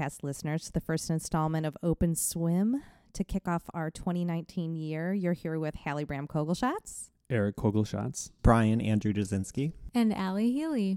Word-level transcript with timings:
Welcome 0.00 0.08
back, 0.08 0.12
podcast 0.12 0.22
listeners, 0.22 0.64
to 0.64 0.72
the 0.72 0.80
first 0.80 1.10
installment 1.10 1.66
of 1.66 1.76
Open 1.82 2.14
Swim. 2.14 2.82
To 3.12 3.22
kick 3.22 3.46
off 3.46 3.64
our 3.74 3.90
2019 3.90 4.74
year, 4.74 5.12
you're 5.12 5.34
here 5.34 5.58
with 5.58 5.74
Hallie 5.74 6.04
Bram 6.04 6.26
Kogelschatz, 6.26 7.10
Eric 7.28 7.56
Kogelschatz, 7.56 8.30
Brian 8.42 8.80
Andrew 8.80 9.12
Jasinski, 9.12 9.72
and 9.94 10.14
Allie 10.14 10.52
Healy. 10.52 10.96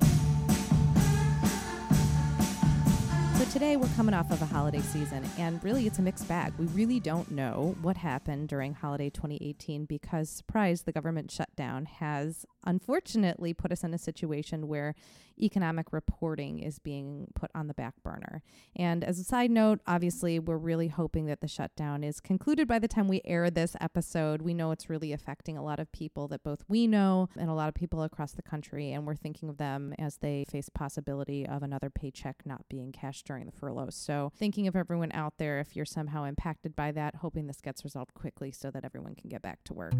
So 3.38 3.46
today 3.52 3.76
we're 3.76 3.90
coming 3.98 4.16
off 4.16 4.32
of 4.32 4.42
a 4.42 4.46
holiday 4.46 4.80
season, 4.80 5.30
and 5.38 5.62
really 5.66 5.86
it's 5.86 6.00
a 6.00 6.02
mixed 6.02 6.30
bag. 6.30 6.54
We 6.58 6.68
really 6.68 7.02
don't 7.02 7.30
know 7.30 7.76
what 7.82 7.98
happened 7.98 8.48
during 8.48 8.74
holiday 8.74 9.10
2018 9.10 9.84
because, 9.84 10.30
surprise, 10.30 10.84
the 10.84 10.94
government 10.94 11.30
shutdown 11.30 11.86
has 11.86 12.46
unfortunately 12.66 13.54
put 13.54 13.74
us 13.74 13.84
in 13.84 13.94
a 13.94 13.98
situation 13.98 14.70
where 14.70 14.96
economic 15.40 15.92
reporting 15.92 16.60
is 16.60 16.80
being 16.80 17.28
put 17.36 17.52
on 17.56 17.68
the 17.68 17.74
back 17.74 17.94
burner. 18.04 18.44
And 18.76 19.04
as 19.04 19.20
a 19.20 19.24
side 19.24 19.52
note, 19.52 19.80
obviously, 19.88 20.40
we're 20.40 20.58
really 20.58 20.88
hoping 20.88 21.26
that 21.28 21.42
the 21.42 21.48
shutdown 21.48 22.04
is 22.04 22.20
concluded 22.20 22.68
by 22.68 22.80
the 22.80 22.88
time 22.88 23.08
we 23.08 23.22
air 23.26 23.50
this 23.50 23.76
episode. 23.82 24.42
We 24.42 24.54
know 24.54 24.72
it's 24.72 24.90
really 24.90 25.14
affecting 25.14 25.58
a 25.58 25.64
lot 25.64 25.80
of 25.80 25.92
people 25.92 26.28
that 26.30 26.44
both 26.44 26.64
we 26.68 26.88
know 26.88 27.30
and 27.38 27.50
a 27.50 27.54
lot 27.54 27.70
of 27.70 27.76
people 27.76 28.04
across 28.04 28.34
the 28.34 28.42
country, 28.42 28.92
and 28.92 29.06
we're 29.06 29.16
thinking 29.16 29.50
of 29.50 29.58
them 29.58 29.94
as 30.00 30.18
they 30.18 30.46
face 30.50 30.70
possibility 30.70 31.48
of 31.48 31.64
another 31.64 31.90
paycheck 31.90 32.44
not 32.46 32.68
being 32.70 32.92
cashed 32.92 33.26
during 33.26 33.46
the 33.46 33.52
furlough. 33.52 33.90
So, 33.90 34.32
thinking 34.36 34.68
of 34.68 34.76
everyone 34.76 35.12
out 35.14 35.34
there, 35.38 35.60
if 35.60 35.76
you're 35.76 35.86
somehow 35.86 36.24
impacted 36.26 36.76
by 36.76 36.92
that, 36.92 37.16
hoping 37.16 37.48
this 37.48 37.62
gets 37.62 37.84
resolved 37.84 38.14
quickly 38.14 38.52
so 38.52 38.72
that 38.72 38.86
everyone 38.86 39.16
can 39.16 39.30
get 39.30 39.42
back 39.42 39.64
to 39.66 39.74
work. 39.74 39.94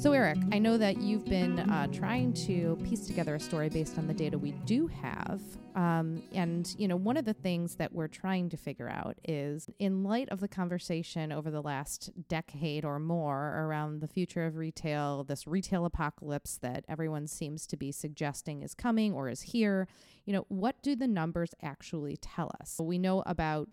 So, 0.00 0.12
Eric, 0.14 0.38
I 0.50 0.58
know 0.58 0.78
that 0.78 1.02
you've 1.02 1.26
been 1.26 1.58
uh, 1.58 1.86
trying 1.88 2.32
to 2.46 2.78
piece 2.88 3.06
together 3.06 3.34
a 3.34 3.40
story 3.40 3.68
based 3.68 3.98
on 3.98 4.06
the 4.06 4.14
data 4.14 4.38
we 4.38 4.52
do 4.64 4.86
have. 4.86 5.42
Um, 5.74 6.22
and, 6.32 6.74
you 6.78 6.88
know, 6.88 6.96
one 6.96 7.18
of 7.18 7.26
the 7.26 7.34
things 7.34 7.74
that 7.74 7.92
we're 7.92 8.08
trying 8.08 8.48
to 8.48 8.56
figure 8.56 8.88
out 8.88 9.18
is 9.28 9.68
in 9.78 10.02
light 10.02 10.30
of 10.30 10.40
the 10.40 10.48
conversation 10.48 11.32
over 11.32 11.50
the 11.50 11.60
last 11.60 12.12
decade 12.30 12.82
or 12.82 12.98
more 12.98 13.62
around 13.62 14.00
the 14.00 14.08
future 14.08 14.46
of 14.46 14.56
retail, 14.56 15.22
this 15.22 15.46
retail 15.46 15.84
apocalypse 15.84 16.56
that 16.62 16.86
everyone 16.88 17.26
seems 17.26 17.66
to 17.66 17.76
be 17.76 17.92
suggesting 17.92 18.62
is 18.62 18.72
coming 18.72 19.12
or 19.12 19.28
is 19.28 19.42
here, 19.42 19.86
you 20.24 20.32
know, 20.32 20.46
what 20.48 20.82
do 20.82 20.96
the 20.96 21.08
numbers 21.08 21.50
actually 21.60 22.16
tell 22.16 22.50
us? 22.58 22.80
We 22.82 22.96
know 22.96 23.22
about 23.26 23.68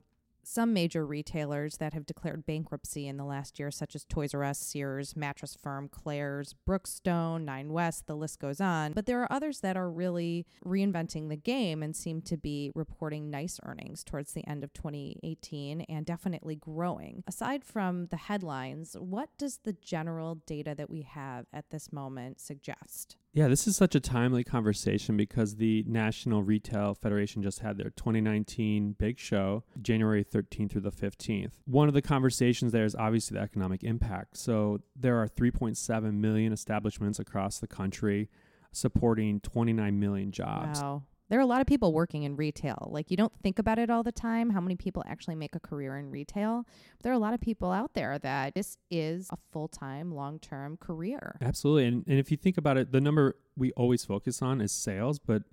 some 0.47 0.73
major 0.73 1.05
retailers 1.05 1.77
that 1.77 1.93
have 1.93 2.05
declared 2.05 2.45
bankruptcy 2.45 3.07
in 3.07 3.17
the 3.17 3.25
last 3.25 3.59
year, 3.59 3.69
such 3.69 3.95
as 3.95 4.05
Toys 4.05 4.33
R 4.33 4.43
Us, 4.43 4.59
Sears, 4.59 5.15
Mattress 5.15 5.57
Firm, 5.61 5.89
Claire's, 5.89 6.55
Brookstone, 6.67 7.41
Nine 7.41 7.73
West, 7.73 8.07
the 8.07 8.15
list 8.15 8.39
goes 8.39 8.61
on. 8.61 8.93
But 8.93 9.05
there 9.05 9.21
are 9.21 9.31
others 9.31 9.59
that 9.59 9.75
are 9.75 9.89
really 9.89 10.45
reinventing 10.65 11.27
the 11.27 11.35
game 11.35 11.83
and 11.83 11.95
seem 11.95 12.21
to 12.23 12.37
be 12.37 12.71
reporting 12.75 13.29
nice 13.29 13.59
earnings 13.63 14.03
towards 14.03 14.33
the 14.33 14.47
end 14.47 14.63
of 14.63 14.71
2018 14.73 15.81
and 15.81 16.05
definitely 16.05 16.55
growing. 16.55 17.23
Aside 17.27 17.65
from 17.65 18.07
the 18.07 18.17
headlines, 18.17 18.95
what 18.97 19.29
does 19.37 19.59
the 19.63 19.73
general 19.73 20.35
data 20.35 20.73
that 20.75 20.89
we 20.89 21.01
have 21.01 21.45
at 21.51 21.71
this 21.71 21.91
moment 21.91 22.39
suggest? 22.39 23.17
Yeah, 23.37 23.49
this 23.49 23.67
is 23.67 23.77
such 23.77 23.93
a 23.93 23.99
timely 23.99 24.43
conversation 24.43 25.15
because 25.15 25.57
the 25.57 25.83
National 25.87 26.41
Retail 26.41 26.95
Federation 26.95 27.43
just 27.43 27.59
had 27.59 27.77
their 27.77 27.91
2019 27.91 28.95
big 28.97 29.19
show, 29.19 29.63
January 29.79 30.23
13th 30.23 30.71
through 30.71 30.81
the 30.81 30.91
15th. 30.91 31.51
One 31.65 31.87
of 31.87 31.93
the 31.93 32.01
conversations 32.01 32.71
there 32.71 32.83
is 32.83 32.95
obviously 32.95 33.37
the 33.37 33.43
economic 33.43 33.83
impact. 33.83 34.37
So 34.37 34.79
there 34.95 35.21
are 35.21 35.27
3.7 35.27 36.13
million 36.15 36.51
establishments 36.51 37.19
across 37.19 37.59
the 37.59 37.67
country 37.67 38.27
supporting 38.71 39.39
29 39.41 39.99
million 39.99 40.31
jobs. 40.31 40.81
Wow. 40.81 41.03
There 41.29 41.39
are 41.39 41.41
a 41.41 41.47
lot 41.47 41.61
of 41.61 41.67
people 41.67 41.93
working 41.93 42.23
in 42.23 42.35
retail. 42.35 42.89
Like 42.91 43.11
you 43.11 43.17
don't 43.17 43.33
think 43.41 43.59
about 43.59 43.79
it 43.79 43.89
all 43.89 44.03
the 44.03 44.11
time 44.11 44.49
how 44.49 44.61
many 44.61 44.75
people 44.75 45.03
actually 45.07 45.35
make 45.35 45.55
a 45.55 45.59
career 45.59 45.97
in 45.97 46.09
retail. 46.09 46.65
But 46.97 47.03
there 47.03 47.11
are 47.11 47.15
a 47.15 47.19
lot 47.19 47.33
of 47.33 47.41
people 47.41 47.71
out 47.71 47.93
there 47.93 48.17
that 48.19 48.55
this 48.55 48.77
is 48.89 49.29
a 49.31 49.37
full-time, 49.51 50.13
long-term 50.13 50.77
career. 50.77 51.37
Absolutely. 51.41 51.85
And 51.85 52.03
and 52.07 52.19
if 52.19 52.31
you 52.31 52.37
think 52.37 52.57
about 52.57 52.77
it, 52.77 52.91
the 52.91 53.01
number 53.01 53.37
we 53.55 53.71
always 53.73 54.05
focus 54.05 54.41
on 54.41 54.61
is 54.61 54.71
sales, 54.71 55.19
but 55.19 55.43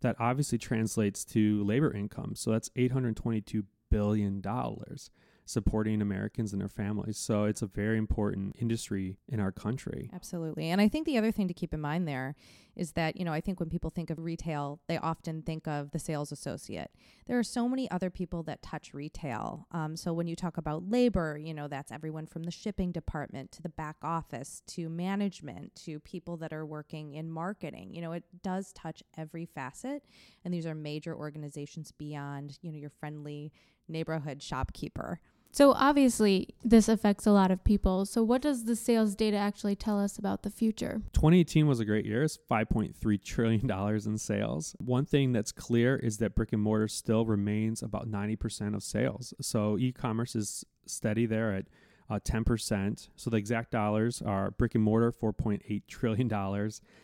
that 0.00 0.16
obviously 0.18 0.58
translates 0.58 1.24
to 1.24 1.64
labor 1.64 1.92
income. 1.92 2.34
So 2.34 2.50
that's 2.52 2.70
822 2.76 3.64
billion 3.90 4.40
dollars 4.40 5.10
supporting 5.48 6.02
Americans 6.02 6.52
and 6.52 6.60
their 6.60 6.68
families. 6.68 7.16
So 7.16 7.44
it's 7.44 7.62
a 7.62 7.66
very 7.66 7.96
important 7.96 8.54
industry 8.58 9.16
in 9.28 9.40
our 9.40 9.50
country. 9.50 10.10
Absolutely. 10.12 10.68
And 10.68 10.78
I 10.78 10.88
think 10.88 11.06
the 11.06 11.16
other 11.16 11.32
thing 11.32 11.48
to 11.48 11.54
keep 11.54 11.72
in 11.72 11.80
mind 11.80 12.06
there 12.06 12.36
is 12.76 12.92
that, 12.92 13.16
you 13.16 13.24
know, 13.24 13.32
I 13.32 13.40
think 13.40 13.58
when 13.58 13.70
people 13.70 13.90
think 13.90 14.10
of 14.10 14.18
retail, 14.18 14.78
they 14.88 14.98
often 14.98 15.42
think 15.42 15.66
of 15.66 15.90
the 15.90 15.98
sales 15.98 16.30
associate. 16.30 16.90
There 17.26 17.38
are 17.38 17.42
so 17.42 17.66
many 17.66 17.90
other 17.90 18.10
people 18.10 18.42
that 18.44 18.62
touch 18.62 18.92
retail. 18.92 19.66
Um, 19.72 19.96
so 19.96 20.12
when 20.12 20.28
you 20.28 20.36
talk 20.36 20.58
about 20.58 20.88
labor, 20.88 21.38
you 21.42 21.54
know, 21.54 21.66
that's 21.66 21.90
everyone 21.90 22.26
from 22.26 22.44
the 22.44 22.50
shipping 22.50 22.92
department 22.92 23.50
to 23.52 23.62
the 23.62 23.70
back 23.70 23.96
office 24.02 24.62
to 24.68 24.88
management 24.88 25.74
to 25.86 25.98
people 26.00 26.36
that 26.36 26.52
are 26.52 26.66
working 26.66 27.14
in 27.14 27.30
marketing. 27.30 27.94
You 27.94 28.02
know, 28.02 28.12
it 28.12 28.24
does 28.42 28.72
touch 28.74 29.02
every 29.16 29.46
facet. 29.46 30.04
And 30.44 30.52
these 30.52 30.66
are 30.66 30.74
major 30.74 31.16
organizations 31.16 31.90
beyond, 31.90 32.58
you 32.62 32.70
know, 32.70 32.78
your 32.78 32.90
friendly 32.90 33.50
neighborhood 33.88 34.42
shopkeeper. 34.42 35.20
So 35.50 35.72
obviously, 35.72 36.54
this 36.62 36.88
affects 36.88 37.26
a 37.26 37.32
lot 37.32 37.50
of 37.50 37.64
people. 37.64 38.04
So 38.04 38.22
what 38.22 38.42
does 38.42 38.64
the 38.64 38.76
sales 38.76 39.14
data 39.14 39.36
actually 39.36 39.76
tell 39.76 39.98
us 39.98 40.18
about 40.18 40.42
the 40.42 40.50
future? 40.50 41.02
2018 41.14 41.66
was 41.66 41.80
a 41.80 41.84
great 41.84 42.04
year. 42.04 42.22
It's 42.22 42.38
5.3 42.50 43.24
trillion 43.24 43.66
dollars 43.66 44.06
in 44.06 44.18
sales. 44.18 44.76
One 44.78 45.04
thing 45.04 45.32
that's 45.32 45.52
clear 45.52 45.96
is 45.96 46.18
that 46.18 46.34
brick 46.34 46.52
and 46.52 46.62
mortar 46.62 46.88
still 46.88 47.24
remains 47.24 47.82
about 47.82 48.10
90% 48.10 48.74
of 48.74 48.82
sales. 48.82 49.34
So 49.40 49.78
e-commerce 49.78 50.36
is 50.36 50.64
steady 50.86 51.26
there 51.26 51.52
at 51.54 51.66
uh, 52.10 52.18
10%. 52.18 53.08
So 53.16 53.30
the 53.30 53.36
exact 53.36 53.70
dollars 53.70 54.22
are 54.22 54.50
brick 54.52 54.74
and 54.74 54.84
mortar, 54.84 55.12
$4.8 55.12 55.82
trillion, 55.86 56.32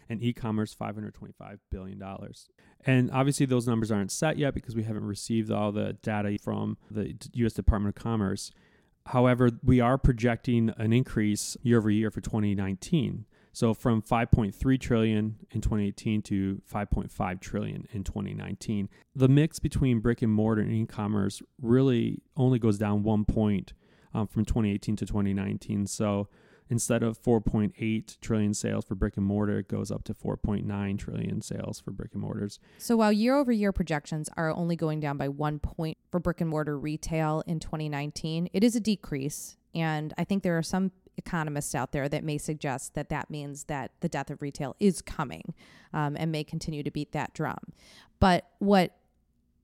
and 0.08 0.22
e 0.22 0.32
commerce, 0.32 0.74
$525 0.74 1.58
billion. 1.70 2.02
And 2.86 3.10
obviously, 3.10 3.46
those 3.46 3.66
numbers 3.66 3.90
aren't 3.90 4.12
set 4.12 4.38
yet 4.38 4.54
because 4.54 4.74
we 4.74 4.84
haven't 4.84 5.04
received 5.04 5.50
all 5.50 5.72
the 5.72 5.94
data 6.02 6.38
from 6.42 6.76
the 6.90 7.14
U.S. 7.34 7.54
Department 7.54 7.96
of 7.96 8.02
Commerce. 8.02 8.50
However, 9.06 9.50
we 9.62 9.80
are 9.80 9.98
projecting 9.98 10.72
an 10.76 10.92
increase 10.92 11.56
year 11.62 11.78
over 11.78 11.90
year 11.90 12.10
for 12.10 12.20
2019. 12.20 13.26
So 13.52 13.72
from 13.72 14.02
5.3 14.02 14.80
trillion 14.80 15.36
in 15.52 15.60
2018 15.60 16.22
to 16.22 16.60
5.5 16.72 17.40
trillion 17.40 17.86
in 17.92 18.02
2019. 18.02 18.88
The 19.14 19.28
mix 19.28 19.60
between 19.60 20.00
brick 20.00 20.22
and 20.22 20.32
mortar 20.32 20.62
and 20.62 20.72
e-commerce 20.72 21.40
really 21.62 22.20
only 22.36 22.58
goes 22.58 22.78
down 22.78 23.04
one 23.04 23.24
point 23.24 23.72
um, 24.14 24.26
from 24.26 24.44
2018 24.44 24.96
to 24.96 25.06
2019. 25.06 25.86
So 25.86 26.28
instead 26.70 27.02
of 27.02 27.20
4.8 27.22 28.20
trillion 28.20 28.54
sales 28.54 28.84
for 28.84 28.94
brick 28.94 29.16
and 29.16 29.26
mortar, 29.26 29.58
it 29.58 29.68
goes 29.68 29.90
up 29.90 30.04
to 30.04 30.14
4.9 30.14 30.98
trillion 30.98 31.40
sales 31.42 31.80
for 31.80 31.90
brick 31.90 32.10
and 32.12 32.22
mortars. 32.22 32.58
So 32.78 32.96
while 32.96 33.12
year 33.12 33.36
over 33.36 33.52
year 33.52 33.72
projections 33.72 34.30
are 34.36 34.50
only 34.50 34.76
going 34.76 35.00
down 35.00 35.16
by 35.16 35.28
one 35.28 35.58
point 35.58 35.98
for 36.10 36.20
brick 36.20 36.40
and 36.40 36.50
mortar 36.50 36.78
retail 36.78 37.42
in 37.46 37.60
2019, 37.60 38.48
it 38.52 38.64
is 38.64 38.76
a 38.76 38.80
decrease. 38.80 39.56
And 39.74 40.14
I 40.16 40.24
think 40.24 40.42
there 40.42 40.56
are 40.56 40.62
some 40.62 40.92
economists 41.16 41.74
out 41.74 41.92
there 41.92 42.08
that 42.08 42.24
may 42.24 42.38
suggest 42.38 42.94
that 42.94 43.08
that 43.08 43.30
means 43.30 43.64
that 43.64 43.92
the 44.00 44.08
death 44.08 44.30
of 44.30 44.42
retail 44.42 44.74
is 44.80 45.00
coming 45.02 45.54
um, 45.92 46.16
and 46.18 46.32
may 46.32 46.44
continue 46.44 46.82
to 46.82 46.90
beat 46.90 47.12
that 47.12 47.34
drum. 47.34 47.58
But 48.20 48.48
what 48.58 48.96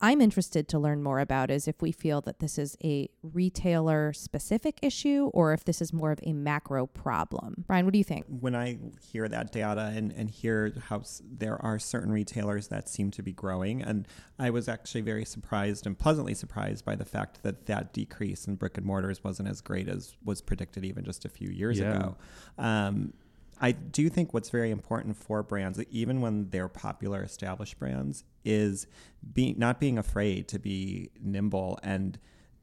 I'm 0.03 0.23
interested 0.23 0.67
to 0.69 0.79
learn 0.79 1.03
more 1.03 1.21
about 1.21 1.51
is 1.51 1.69
if 1.69 1.83
we 1.83 1.93
feel 1.93 2.23
that 2.23 2.39
this 2.39 2.59
is 2.59 2.77
a 2.83 3.11
retailer 3.23 4.15
specific 4.15 4.79
issue 4.81 5.31
or 5.35 5.53
if 5.53 5.65
this 5.65 5.83
is 5.83 5.93
more 5.93 6.11
of 6.11 6.21
a 6.23 6.33
macro 6.33 6.87
problem. 6.87 7.65
Brian, 7.67 7.85
what 7.85 7.93
do 7.93 7.99
you 7.99 8.05
think? 8.05 8.25
When 8.27 8.55
I 8.55 8.79
hear 9.03 9.29
that 9.29 9.53
data 9.53 9.93
and, 9.95 10.11
and 10.13 10.31
hear 10.31 10.73
how 10.89 11.03
there 11.23 11.61
are 11.63 11.79
certain 11.79 12.11
retailers 12.11 12.69
that 12.69 12.89
seem 12.89 13.11
to 13.13 13.23
be 13.23 13.33
growing, 13.33 13.83
and 13.83 14.09
I 14.39 14.49
was 14.49 14.69
actually 14.69 15.03
very 15.03 15.27
surprised 15.27 15.87
and 15.87 15.99
pleasantly 15.99 16.35
surprised 16.35 16.85
by 16.85 16.97
the 16.97 17.05
fact 17.05 17.43
that 17.43 17.67
that 17.67 17.93
decrease 17.93 18.47
in 18.47 18.55
brick 18.55 18.79
and 18.79 18.87
mortars 18.87 19.23
wasn't 19.23 19.51
as 19.51 19.61
great 19.61 19.89
as 19.89 20.17
was 20.25 20.41
predicted 20.41 20.85
even 20.85 21.05
just 21.05 21.27
a 21.27 21.29
few 21.29 21.51
years 21.51 21.79
yeah. 21.79 21.97
ago. 21.97 22.17
Um, 22.57 23.13
I 23.61 23.73
do 23.73 24.09
think 24.09 24.33
what's 24.33 24.51
very 24.51 24.71
important 24.71 25.17
for 25.17 25.43
brands, 25.43 25.79
even 25.91 26.21
when 26.21 26.49
they're 26.51 26.69
popular 26.69 27.23
established 27.23 27.79
brands, 27.79 28.25
is 28.45 28.87
not 29.35 29.79
being 29.79 29.99
afraid 29.99 30.49
to 30.49 30.59
be 30.59 31.11
nimble 31.21 31.79
and 31.83 32.19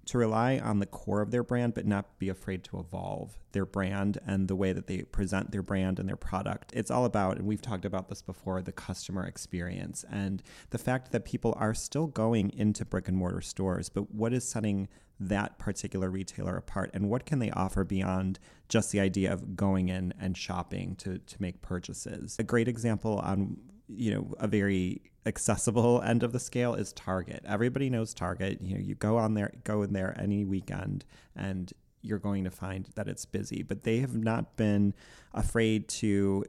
to 0.05 0.17
rely 0.17 0.57
on 0.57 0.79
the 0.79 0.85
core 0.85 1.21
of 1.21 1.31
their 1.31 1.43
brand, 1.43 1.73
but 1.73 1.85
not 1.85 2.17
be 2.17 2.29
afraid 2.29 2.63
to 2.63 2.79
evolve 2.79 3.37
their 3.51 3.65
brand 3.65 4.17
and 4.25 4.47
the 4.47 4.55
way 4.55 4.71
that 4.71 4.87
they 4.87 5.03
present 5.03 5.51
their 5.51 5.61
brand 5.61 5.99
and 5.99 6.07
their 6.07 6.15
product. 6.15 6.71
It's 6.73 6.89
all 6.89 7.03
about, 7.03 7.37
and 7.37 7.45
we've 7.45 7.61
talked 7.61 7.83
about 7.83 8.07
this 8.07 8.21
before, 8.21 8.61
the 8.61 8.71
customer 8.71 9.25
experience 9.25 10.05
and 10.09 10.41
the 10.69 10.77
fact 10.77 11.11
that 11.11 11.25
people 11.25 11.53
are 11.57 11.73
still 11.73 12.07
going 12.07 12.51
into 12.53 12.85
brick 12.85 13.09
and 13.09 13.17
mortar 13.17 13.41
stores, 13.41 13.89
but 13.89 14.09
what 14.13 14.33
is 14.33 14.47
setting 14.47 14.87
that 15.19 15.57
particular 15.57 16.09
retailer 16.09 16.55
apart 16.57 16.91
and 16.93 17.09
what 17.09 17.25
can 17.25 17.39
they 17.39 17.49
offer 17.51 17.83
beyond 17.83 18.37
just 18.69 18.91
the 18.91 18.99
idea 18.99 19.33
of 19.33 19.55
going 19.55 19.89
in 19.89 20.13
and 20.19 20.37
shopping 20.37 20.95
to, 20.97 21.17
to 21.17 21.41
make 21.41 21.61
purchases? 21.61 22.35
A 22.39 22.43
great 22.43 22.67
example 22.67 23.19
on 23.19 23.57
you 23.87 24.13
know, 24.13 24.33
a 24.39 24.47
very 24.47 25.01
accessible 25.25 26.01
end 26.05 26.23
of 26.23 26.31
the 26.33 26.39
scale 26.39 26.73
is 26.73 26.93
Target. 26.93 27.43
Everybody 27.47 27.89
knows 27.89 28.13
Target. 28.13 28.61
You 28.61 28.75
know, 28.75 28.81
you 28.81 28.95
go 28.95 29.17
on 29.17 29.33
there, 29.33 29.53
go 29.63 29.81
in 29.81 29.93
there 29.93 30.15
any 30.19 30.45
weekend, 30.45 31.05
and 31.35 31.71
you're 32.01 32.19
going 32.19 32.43
to 32.43 32.51
find 32.51 32.89
that 32.95 33.07
it's 33.07 33.25
busy. 33.25 33.63
But 33.63 33.83
they 33.83 33.99
have 33.99 34.15
not 34.15 34.55
been 34.55 34.93
afraid 35.33 35.87
to 35.89 36.45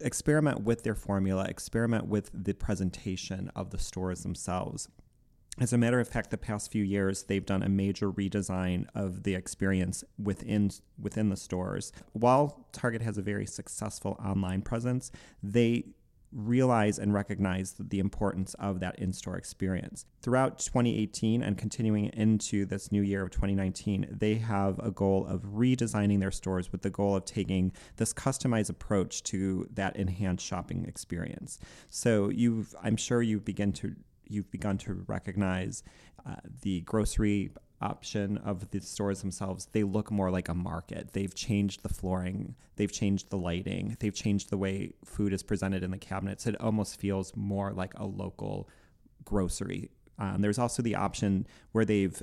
experiment 0.00 0.62
with 0.62 0.84
their 0.84 0.94
formula, 0.94 1.44
experiment 1.44 2.06
with 2.06 2.30
the 2.32 2.52
presentation 2.52 3.50
of 3.54 3.70
the 3.70 3.78
stores 3.78 4.22
themselves. 4.22 4.88
As 5.60 5.72
a 5.72 5.78
matter 5.78 5.98
of 5.98 6.08
fact, 6.08 6.30
the 6.30 6.38
past 6.38 6.70
few 6.70 6.84
years 6.84 7.24
they've 7.24 7.44
done 7.44 7.62
a 7.62 7.68
major 7.68 8.12
redesign 8.12 8.86
of 8.94 9.24
the 9.24 9.34
experience 9.34 10.04
within 10.22 10.70
within 11.00 11.30
the 11.30 11.36
stores. 11.36 11.92
While 12.12 12.66
Target 12.72 13.02
has 13.02 13.18
a 13.18 13.22
very 13.22 13.46
successful 13.46 14.20
online 14.24 14.62
presence, 14.62 15.10
they 15.42 15.84
realize 16.32 16.98
and 16.98 17.14
recognize 17.14 17.74
the 17.78 17.98
importance 17.98 18.54
of 18.54 18.80
that 18.80 18.98
in 18.98 19.12
store 19.12 19.36
experience. 19.36 20.04
Throughout 20.20 20.58
2018 20.58 21.42
and 21.42 21.56
continuing 21.56 22.06
into 22.06 22.66
this 22.66 22.92
new 22.92 23.02
year 23.02 23.22
of 23.22 23.30
2019, 23.30 24.06
they 24.10 24.34
have 24.34 24.78
a 24.78 24.90
goal 24.90 25.26
of 25.26 25.42
redesigning 25.42 26.20
their 26.20 26.30
stores 26.30 26.70
with 26.70 26.82
the 26.82 26.90
goal 26.90 27.16
of 27.16 27.24
taking 27.24 27.72
this 27.96 28.12
customized 28.12 28.68
approach 28.70 29.22
to 29.24 29.66
that 29.72 29.96
enhanced 29.96 30.44
shopping 30.44 30.84
experience. 30.86 31.58
So 31.88 32.28
you've, 32.28 32.74
I'm 32.82 32.96
sure 32.96 33.22
you 33.22 33.40
begin 33.40 33.72
to 33.74 33.94
you've 34.28 34.50
begun 34.50 34.78
to 34.78 35.04
recognize 35.06 35.82
uh, 36.26 36.36
the 36.62 36.80
grocery 36.82 37.50
option 37.80 38.38
of 38.38 38.70
the 38.70 38.80
stores 38.80 39.20
themselves, 39.20 39.68
they 39.72 39.82
look 39.82 40.10
more 40.10 40.30
like 40.30 40.48
a 40.48 40.54
market. 40.54 41.12
They've 41.12 41.34
changed 41.34 41.82
the 41.82 41.88
flooring, 41.88 42.54
they've 42.76 42.92
changed 42.92 43.30
the 43.30 43.38
lighting, 43.38 43.96
they've 44.00 44.14
changed 44.14 44.50
the 44.50 44.58
way 44.58 44.92
food 45.04 45.32
is 45.32 45.42
presented 45.42 45.82
in 45.82 45.90
the 45.90 45.98
cabinets. 45.98 46.46
It 46.46 46.60
almost 46.60 46.98
feels 46.98 47.32
more 47.36 47.72
like 47.72 47.94
a 47.94 48.04
local 48.04 48.68
grocery. 49.24 49.90
Um, 50.18 50.40
there's 50.40 50.58
also 50.58 50.82
the 50.82 50.96
option 50.96 51.46
where 51.72 51.84
they've 51.84 52.20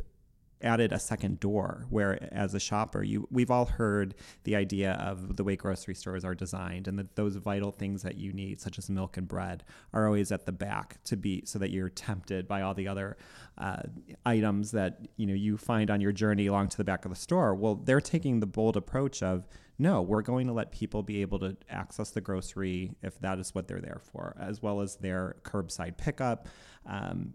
added 0.62 0.92
a 0.92 1.00
second 1.00 1.40
door 1.40 1.86
where 1.90 2.18
as 2.34 2.54
a 2.54 2.60
shopper 2.60 3.04
you 3.04 3.28
we've 3.30 3.52
all 3.52 3.66
heard 3.66 4.16
the 4.44 4.56
idea 4.56 4.94
of 4.94 5.36
the 5.36 5.44
way 5.44 5.56
grocery 5.56 5.94
stores 5.94 6.24
are 6.24 6.34
designed 6.34 6.88
and 6.88 6.98
that 6.98 7.16
those 7.16 7.36
vital 7.36 7.72
things 7.72 8.04
that 8.04 8.18
you 8.18 8.32
need 8.34 8.60
such 8.60 8.78
as 8.78 8.90
milk 8.90 9.18
and 9.18 9.28
bread 9.28 9.64
are 9.94 10.06
always 10.06 10.32
at 10.32 10.46
the 10.46 10.52
back 10.52 10.98
to 11.04 11.16
be 11.16 11.44
so 11.46 11.60
that 11.60 11.72
you're 11.72 11.90
tempted 11.90 12.48
by 12.48 12.62
all 12.62 12.74
the 12.74 12.88
other 12.88 13.18
uh, 13.58 13.82
items 14.26 14.72
that 14.72 15.00
you 15.18 15.26
know 15.26 15.34
you 15.34 15.58
find 15.58 15.92
on 15.92 16.02
your 16.02 16.12
journey 16.12 16.48
along 16.48 16.68
to 16.68 16.78
the 16.78 16.84
back 16.84 17.06
of 17.06 17.12
the 17.12 17.16
store 17.16 17.54
well 17.54 17.76
they're 17.76 18.02
taking 18.02 18.40
the 18.40 18.48
bold 18.48 18.78
approach 18.78 19.22
of 19.22 19.48
no, 19.78 20.02
we're 20.02 20.22
going 20.22 20.48
to 20.48 20.54
let 20.54 20.72
people 20.72 21.04
be 21.04 21.22
able 21.22 21.40
to 21.40 21.58
access 21.70 22.12
the 22.12 22.22
grocery 22.22 22.96
if 23.02 23.20
that 23.20 23.40
is 23.40 23.54
what 23.54 23.68
they're 23.68 23.82
there 23.82 24.00
for, 24.02 24.36
as 24.40 24.62
well 24.62 24.80
as 24.82 24.96
their 24.96 25.36
curbside 25.44 25.98
pickup. 25.98 26.48
Um, 26.86 27.34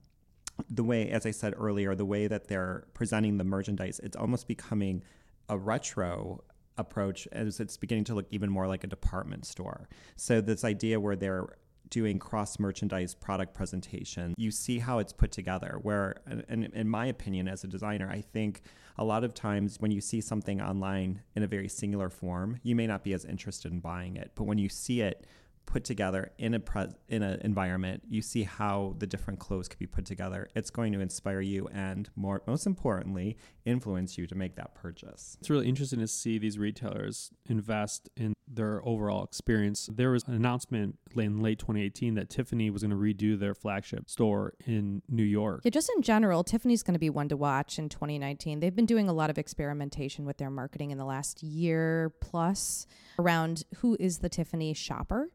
the 0.69 0.85
way, 0.85 1.11
as 1.11 1.27
I 1.27 1.31
said 1.31 1.55
earlier, 1.57 1.95
the 1.95 2.05
way 2.05 2.27
that 2.27 2.49
they're 2.49 2.85
presenting 2.95 3.39
the 3.39 3.45
merchandise, 3.45 4.01
it's 4.03 4.17
almost 4.17 4.49
becoming 4.49 5.03
a 5.49 5.57
retro 5.57 6.43
approach 6.79 7.29
as 7.33 7.61
it's 7.61 7.77
beginning 7.77 8.05
to 8.05 8.15
look 8.15 8.27
even 8.31 8.51
more 8.51 8.67
like 8.67 8.85
a 8.85 8.87
department 8.87 9.45
store. 9.45 9.89
So 10.17 10.41
this 10.41 10.65
idea 10.65 10.99
where 10.99 11.17
they're 11.17 11.47
doing 11.91 12.19
cross 12.19 12.59
merchandise 12.59 13.15
product 13.15 13.53
presentation, 13.53 14.35
you 14.39 14.51
see 14.51 14.79
how 14.79 14.99
it's 14.99 15.13
put 15.13 15.33
together. 15.33 15.79
Where, 15.83 16.17
and 16.49 16.65
in 16.67 16.89
my 16.89 17.07
opinion, 17.07 17.49
as 17.49 17.65
a 17.65 17.67
designer, 17.67 18.09
I 18.09 18.21
think 18.21 18.63
a 18.97 19.05
lot 19.05 19.25
of 19.25 19.35
times 19.35 19.77
when 19.81 19.91
you 19.91 20.01
see 20.01 20.21
something 20.21 20.61
online 20.61 21.23
in 21.35 21.43
a 21.43 21.49
very 21.49 21.69
singular 21.69 22.09
form, 22.09 22.61
you 22.63 22.77
may 22.77 22.87
not 22.87 23.03
be 23.03 23.13
as 23.13 23.25
interested 23.25 23.73
in 23.73 23.81
buying 23.81 24.17
it. 24.17 24.31
But 24.35 24.45
when 24.45 24.59
you 24.59 24.69
see 24.69 25.01
it 25.01 25.27
put 25.71 25.85
together 25.85 26.33
in 26.37 26.55
a 26.55 26.61
pre- 26.61 26.89
in 27.09 27.23
an 27.23 27.41
environment, 27.43 28.03
you 28.09 28.21
see 28.23 28.43
how 28.43 28.97
the 28.99 29.07
different 29.07 29.39
clothes 29.39 29.69
could 29.69 29.79
be 29.79 29.87
put 29.87 30.05
together. 30.05 30.49
It's 30.57 30.71
going 30.71 30.93
to 30.93 31.01
inspire 31.01 31.41
you 31.41 31.69
and 31.73 32.11
more 32.17 32.43
most 32.47 32.67
importantly, 32.67 33.37
influence 33.65 34.19
you 34.19 34.27
to 34.27 34.35
make 34.35 34.57
that 34.57 34.75
purchase. 34.75 35.37
It's 35.39 35.49
really 35.49 35.69
interesting 35.69 36.01
to 36.01 36.09
see 36.09 36.39
these 36.39 36.59
retailers 36.59 37.31
invest 37.47 38.09
in 38.17 38.35
their 38.53 38.85
overall 38.85 39.23
experience. 39.23 39.89
There 39.93 40.11
was 40.11 40.25
an 40.27 40.35
announcement 40.35 40.99
in 41.17 41.41
late 41.41 41.61
2018 41.61 42.15
that 42.15 42.29
Tiffany 42.29 42.69
was 42.71 42.83
going 42.83 42.91
to 42.91 42.97
redo 42.97 43.39
their 43.39 43.55
flagship 43.55 44.11
store 44.11 44.55
in 44.67 45.03
New 45.09 45.23
York. 45.23 45.61
Yeah, 45.63 45.71
just 45.71 45.91
in 45.95 46.03
general, 46.03 46.43
Tiffany's 46.43 46.83
going 46.83 46.95
to 46.95 47.01
be 47.01 47.11
one 47.11 47.29
to 47.29 47.37
watch 47.37 47.79
in 47.79 47.89
2019. 47.89 48.59
They've 48.59 48.75
been 48.75 48.87
doing 48.87 49.09
a 49.09 49.13
lot 49.13 49.31
of 49.31 49.39
experimentation 49.39 50.25
with 50.25 50.39
their 50.39 50.51
marketing 50.51 50.91
in 50.91 50.99
the 50.99 51.05
last 51.05 51.45
year 51.45 52.13
plus 52.21 52.89
around 53.21 53.63
who 53.77 53.97
is 54.01 54.19
the 54.19 54.29
Tiffany 54.29 54.75
shopper 54.75 55.29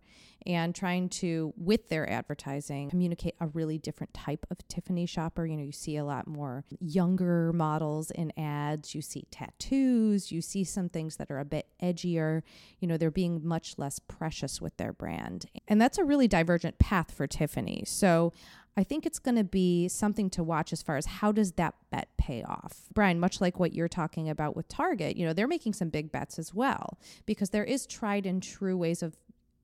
and 0.46 0.76
trying 0.76 1.10
to, 1.10 1.54
with 1.58 1.90
their 1.90 2.10
advertising, 2.10 2.90
communicate 2.90 3.36
a 3.40 3.48
really 3.48 3.78
different 3.78 4.14
type 4.14 4.46
of 4.52 4.68
Tiffany 4.68 5.06
shopper. 5.06 5.46
You 5.46 5.58
know, 5.58 5.64
you 5.64 5.72
see 5.72 5.98
a 5.98 6.06
lot 6.06 6.28
more 6.28 6.64
younger 6.80 7.52
models 7.54 8.12
in 8.12 8.32
ads, 8.38 8.94
you 8.94 9.02
see 9.02 9.26
tattoos, 9.32 10.32
you 10.32 10.42
see 10.42 10.64
some 10.64 10.90
things 10.90 11.18
that 11.18 11.32
are 11.32 11.40
a 11.40 11.46
bit 11.46 11.68
edgier. 11.82 12.44
You 12.80 12.88
know, 12.88 12.98
they're 12.98 13.12
being 13.12 13.46
much 13.46 13.78
less 13.78 14.00
precious 14.00 14.62
with 14.62 14.78
their 14.78 14.94
brand. 14.94 15.46
And 15.68 15.82
that's 15.82 15.98
a 15.98 16.04
really 16.04 16.28
divergent 16.28 16.80
path 16.80 17.12
for 17.12 17.28
Tiffany. 17.28 17.84
So 17.88 18.34
I 18.78 18.84
think 18.84 19.06
it's 19.06 19.20
going 19.20 19.36
to 19.36 19.44
be 19.44 19.88
something 19.88 20.30
to 20.32 20.44
watch 20.44 20.74
as 20.74 20.82
far 20.82 20.98
as 20.98 21.06
how 21.06 21.32
does 21.32 21.54
that 21.54 21.76
bet 21.92 22.10
pay 22.18 22.44
off. 22.44 22.90
Brian, 22.94 23.20
much 23.20 23.40
like 23.40 23.58
what 23.58 23.74
you're 23.74 23.88
talking 23.88 24.30
about 24.30 24.56
with 24.56 24.68
Target, 24.68 25.16
you 25.16 25.26
know, 25.26 25.32
they're 25.32 25.48
making 25.48 25.74
some 25.74 25.90
big 25.90 26.12
bets 26.12 26.38
as 26.38 26.54
well 26.54 26.98
because 27.26 27.52
there 27.52 27.64
is 27.64 27.86
tried 27.86 28.26
and 28.26 28.44
true 28.44 28.78
ways 28.78 29.02
of 29.02 29.16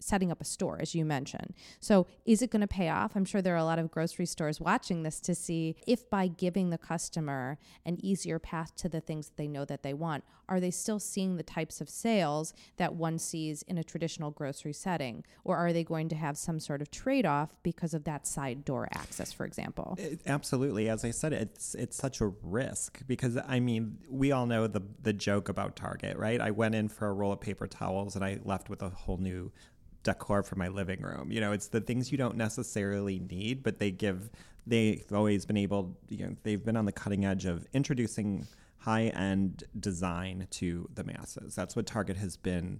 setting 0.01 0.31
up 0.31 0.42
a 0.42 0.45
store, 0.45 0.80
as 0.81 0.94
you 0.95 1.06
mentioned. 1.06 1.53
So, 1.80 2.07
is 2.25 2.42
it 2.42 2.51
going 2.51 2.62
to 2.62 2.68
pay 2.68 2.89
off? 2.89 3.15
I'm 3.15 3.25
sure 3.25 3.42
there 3.42 3.53
are 3.53 3.57
a 3.57 3.63
lot 3.63 3.80
of 3.80 3.92
grocery 3.92 4.25
stores 4.25 4.59
watching 4.59 5.03
this 5.03 5.19
to 5.21 5.36
see 5.36 5.75
if 5.88 6.09
by 6.09 6.27
giving 6.27 6.69
the 6.69 6.77
customer 6.77 7.57
an 7.86 7.98
easier 8.03 8.39
path 8.39 8.75
to 8.77 8.89
the 8.89 9.01
things 9.01 9.27
that 9.27 9.38
they 9.38 9.48
know 9.48 9.65
that 9.65 9.83
they 9.83 9.94
want, 9.94 10.24
are 10.51 10.59
they 10.59 10.71
still 10.71 11.00
seeing 11.00 11.38
the 11.38 11.44
types 11.44 11.80
of 11.80 11.89
sales 11.89 12.53
that 12.75 12.94
one 12.94 13.18
sees 13.18 13.62
in 13.63 13.77
a 13.77 13.83
traditional 13.86 14.31
grocery 14.31 14.74
setting? 14.74 15.24
Or 15.45 15.56
are 15.56 15.71
they 15.71 15.86
going 15.86 16.09
to 16.09 16.15
have 16.15 16.38
some 16.38 16.59
sort 16.59 16.81
of 16.81 16.92
trade 16.92 17.25
off 17.25 17.56
because 17.63 17.94
of 17.94 18.04
that 18.04 18.27
side 18.27 18.65
door 18.65 18.89
access, 18.94 19.31
for 19.31 19.45
example? 19.45 19.95
It, 19.97 20.19
absolutely. 20.27 20.89
As 20.89 21.06
I 21.06 21.12
said, 21.12 21.31
it's 21.31 21.73
it's 21.75 21.95
such 21.95 22.19
a 22.19 22.33
risk 22.44 23.02
because 23.07 23.37
I 23.47 23.61
mean, 23.61 23.99
we 24.09 24.33
all 24.33 24.45
know 24.45 24.68
the 24.68 24.81
the 25.02 25.14
joke 25.14 25.47
about 25.47 25.78
Target, 25.78 26.18
right? 26.18 26.42
I 26.42 26.52
went 26.52 26.75
in 26.75 26.90
for 26.90 27.07
a 27.07 27.14
roll 27.14 27.31
of 27.31 27.40
paper 27.40 27.68
towels 27.68 28.18
and 28.18 28.25
I 28.25 28.40
left 28.44 28.69
with 28.69 28.81
a 28.81 28.90
whole 28.90 29.18
new 29.18 29.54
decor 30.03 30.43
for 30.43 30.55
my 30.55 30.67
living 30.67 31.01
room. 31.01 31.31
You 31.31 31.41
know, 31.41 31.51
it's 31.51 31.67
the 31.67 31.81
things 31.81 32.11
you 32.11 32.17
don't 32.17 32.37
necessarily 32.37 33.19
need, 33.19 33.63
but 33.63 33.79
they 33.79 33.91
give. 33.91 34.29
They've 34.67 35.03
always 35.13 35.45
been 35.45 35.57
able. 35.57 35.97
You 36.09 36.27
know, 36.27 36.35
they've 36.43 36.63
been 36.63 36.77
on 36.77 36.85
the 36.85 36.91
cutting 36.91 37.25
edge 37.25 37.45
of 37.45 37.65
introducing 37.73 38.47
high-end 38.77 39.63
design 39.79 40.47
to 40.49 40.89
the 40.93 41.03
masses. 41.03 41.53
That's 41.55 41.75
what 41.75 41.85
Target 41.85 42.17
has 42.17 42.35
been 42.35 42.79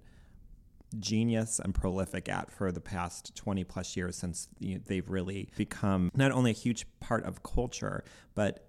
genius 0.98 1.58
and 1.58 1.74
prolific 1.74 2.28
at 2.28 2.50
for 2.50 2.70
the 2.70 2.80
past 2.80 3.34
20 3.36 3.64
plus 3.64 3.96
years 3.96 4.16
since 4.16 4.48
you 4.58 4.74
know, 4.74 4.80
they've 4.86 5.08
really 5.08 5.48
become 5.56 6.10
not 6.14 6.32
only 6.32 6.50
a 6.50 6.54
huge 6.54 6.86
part 7.00 7.24
of 7.24 7.42
culture, 7.42 8.04
but 8.34 8.68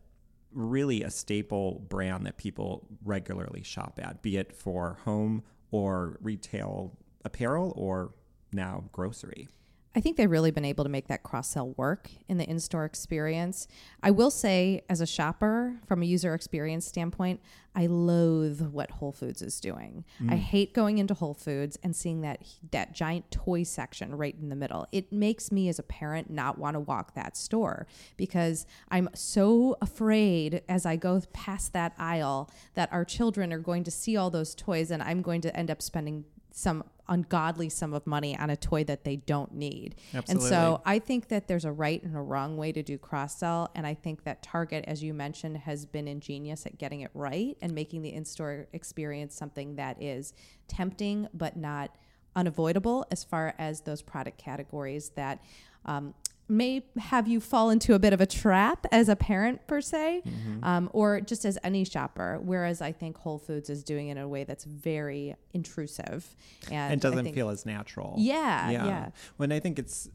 really 0.54 1.04
a 1.04 1.10
staple 1.10 1.84
brand 1.90 2.26
that 2.26 2.38
people 2.38 2.88
regularly 3.04 3.64
shop 3.64 4.00
at, 4.02 4.22
be 4.22 4.38
it 4.38 4.54
for 4.54 5.00
home 5.04 5.44
or 5.72 6.18
retail 6.22 6.96
apparel 7.26 7.74
or 7.76 8.14
now 8.54 8.86
grocery. 8.92 9.48
I 9.96 10.02
think 10.02 10.18
they've 10.18 10.30
really 10.30 10.52
been 10.52 10.66
able 10.66 10.84
to 10.86 10.90
make 10.90 11.08
that 11.08 11.22
cross 11.22 11.50
sell 11.50 11.70
work 11.78 12.10
in 12.28 12.38
the 12.38 12.50
in 12.50 12.60
store 12.60 12.86
experience. 12.86 13.68
I 14.02 14.10
will 14.10 14.32
say, 14.32 14.82
as 14.90 15.02
a 15.02 15.06
shopper, 15.06 15.76
from 15.86 16.02
a 16.02 16.06
user 16.06 16.34
experience 16.34 16.88
standpoint, 16.88 17.42
I 17.76 17.86
loathe 17.88 18.62
what 18.62 18.90
Whole 18.90 19.12
Foods 19.12 19.44
is 19.44 19.60
doing. 19.60 20.04
Mm. 20.22 20.34
I 20.34 20.36
hate 20.38 20.74
going 20.74 20.98
into 20.98 21.14
Whole 21.14 21.36
Foods 21.36 21.78
and 21.84 21.96
seeing 21.96 22.22
that 22.22 22.44
that 22.72 22.94
giant 22.94 23.30
toy 23.30 23.64
section 23.64 24.16
right 24.16 24.36
in 24.40 24.50
the 24.50 24.56
middle. 24.56 24.88
It 24.92 25.12
makes 25.12 25.52
me, 25.52 25.70
as 25.70 25.78
a 25.78 25.84
parent, 25.84 26.30
not 26.30 26.58
want 26.58 26.74
to 26.74 26.80
walk 26.80 27.14
that 27.14 27.38
store 27.38 27.86
because 28.18 28.66
I'm 28.90 29.10
so 29.14 29.78
afraid 29.80 30.64
as 30.68 30.88
I 30.88 30.96
go 30.96 31.22
past 31.34 31.74
that 31.74 31.94
aisle 32.00 32.50
that 32.74 32.92
our 32.92 33.06
children 33.06 33.54
are 33.54 33.60
going 33.60 33.84
to 33.84 33.92
see 33.92 34.18
all 34.18 34.32
those 34.32 34.56
toys 34.56 34.90
and 34.90 35.04
I'm 35.04 35.22
going 35.22 35.42
to 35.42 35.56
end 35.56 35.70
up 35.70 35.84
spending 35.84 36.26
some 36.52 36.84
ungodly 37.08 37.70
sum 37.70 37.94
of 37.94 38.08
money 38.08 38.38
on 38.38 38.50
a 38.50 38.56
toy 38.56 38.84
that 38.86 39.04
they 39.04 39.18
don't 39.18 39.54
need. 39.54 39.96
Absolutely. 40.14 40.32
And 40.32 40.42
so 40.42 40.82
I 40.86 41.00
think 41.00 41.28
that 41.28 41.48
there's 41.48 41.66
a 41.66 41.72
right 41.72 42.02
and 42.02 42.16
a 42.16 42.22
wrong 42.22 42.58
way 42.58 42.72
to 42.72 42.82
do 42.82 42.98
cross 42.98 43.38
sell. 43.38 43.70
And 43.76 43.86
I 43.86 43.94
think 43.94 44.24
that 44.24 44.42
Target, 44.42 44.86
as 44.88 45.04
you 45.04 45.14
mentioned, 45.14 45.58
has 45.58 45.86
been 45.86 46.08
ingenious 46.08 46.66
at 46.66 46.78
getting 46.78 47.02
it 47.02 47.12
right 47.14 47.58
and 47.62 47.74
making 47.74 48.02
the 48.02 48.14
in 48.14 48.26
store 48.26 48.68
experience 48.74 49.36
something 49.36 49.76
that 49.76 50.02
is 50.02 50.34
tempting 50.68 51.28
but 51.34 51.58
not 51.58 51.96
unavoidable 52.36 53.06
as 53.12 53.24
far 53.24 53.54
as 53.58 53.82
those 53.82 54.02
product 54.02 54.38
categories 54.38 55.10
that 55.16 55.44
um, 55.86 56.14
may 56.54 56.84
have 56.98 57.28
you 57.28 57.40
fall 57.42 57.70
into 57.70 57.94
a 57.96 58.00
bit 58.00 58.14
of 58.14 58.22
a 58.22 58.26
trap 58.26 58.86
as 58.92 59.10
a 59.10 59.16
parent 59.16 59.66
per 59.68 59.82
se, 59.82 60.22
Mm-hmm. 60.26 60.64
um, 60.64 60.90
or 60.94 61.20
just 61.22 61.44
as 61.46 61.58
any 61.64 61.84
shopper. 61.84 62.40
Whereas 62.42 62.82
I 62.82 62.92
think 62.92 63.18
Whole 63.18 63.40
Foods 63.40 63.70
is 63.70 63.84
doing 63.84 64.08
it 64.08 64.12
in 64.14 64.18
a 64.20 64.28
way 64.28 64.44
that's 64.46 64.64
very 64.64 65.36
intrusive 65.54 66.36
and 66.72 66.94
it 66.94 67.02
doesn't 67.02 67.24
think- 67.24 67.36
feel 67.36 67.50
as 67.50 67.66
natural. 67.66 68.16
Yeah, 68.18 68.70
yeah. 68.70 69.10
When 69.38 69.52
I 69.52 69.60
think 69.60 69.80
it's 69.80 70.10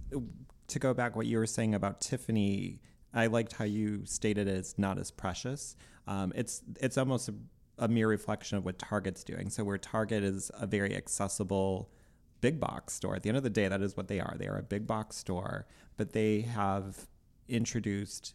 to 0.68 0.78
go 0.78 0.94
back 0.94 1.16
what 1.16 1.26
you 1.26 1.38
were 1.38 1.46
saying 1.46 1.74
about 1.74 2.00
Tiffany, 2.00 2.80
I 3.14 3.26
liked 3.26 3.54
how 3.54 3.64
you 3.64 4.04
stated 4.04 4.48
it 4.48 4.56
as 4.56 4.78
not 4.78 4.98
as 4.98 5.10
precious. 5.10 5.76
Um, 6.06 6.32
it's 6.36 6.62
it's 6.80 6.96
almost 6.98 7.28
a, 7.28 7.34
a 7.78 7.88
mere 7.88 8.08
reflection 8.08 8.58
of 8.58 8.64
what 8.64 8.78
Target's 8.78 9.24
doing. 9.24 9.50
So 9.50 9.64
where 9.64 9.78
Target 9.78 10.22
is 10.24 10.50
a 10.58 10.66
very 10.66 10.94
accessible 10.96 11.90
big 12.40 12.60
box 12.60 12.94
store. 12.94 13.16
At 13.16 13.22
the 13.22 13.28
end 13.30 13.38
of 13.38 13.44
the 13.44 13.50
day, 13.50 13.68
that 13.68 13.82
is 13.82 13.96
what 13.96 14.08
they 14.08 14.20
are. 14.20 14.36
They 14.38 14.46
are 14.46 14.58
a 14.58 14.62
big 14.62 14.86
box 14.86 15.16
store, 15.16 15.66
but 15.96 16.12
they 16.12 16.42
have 16.42 17.06
introduced 17.48 18.34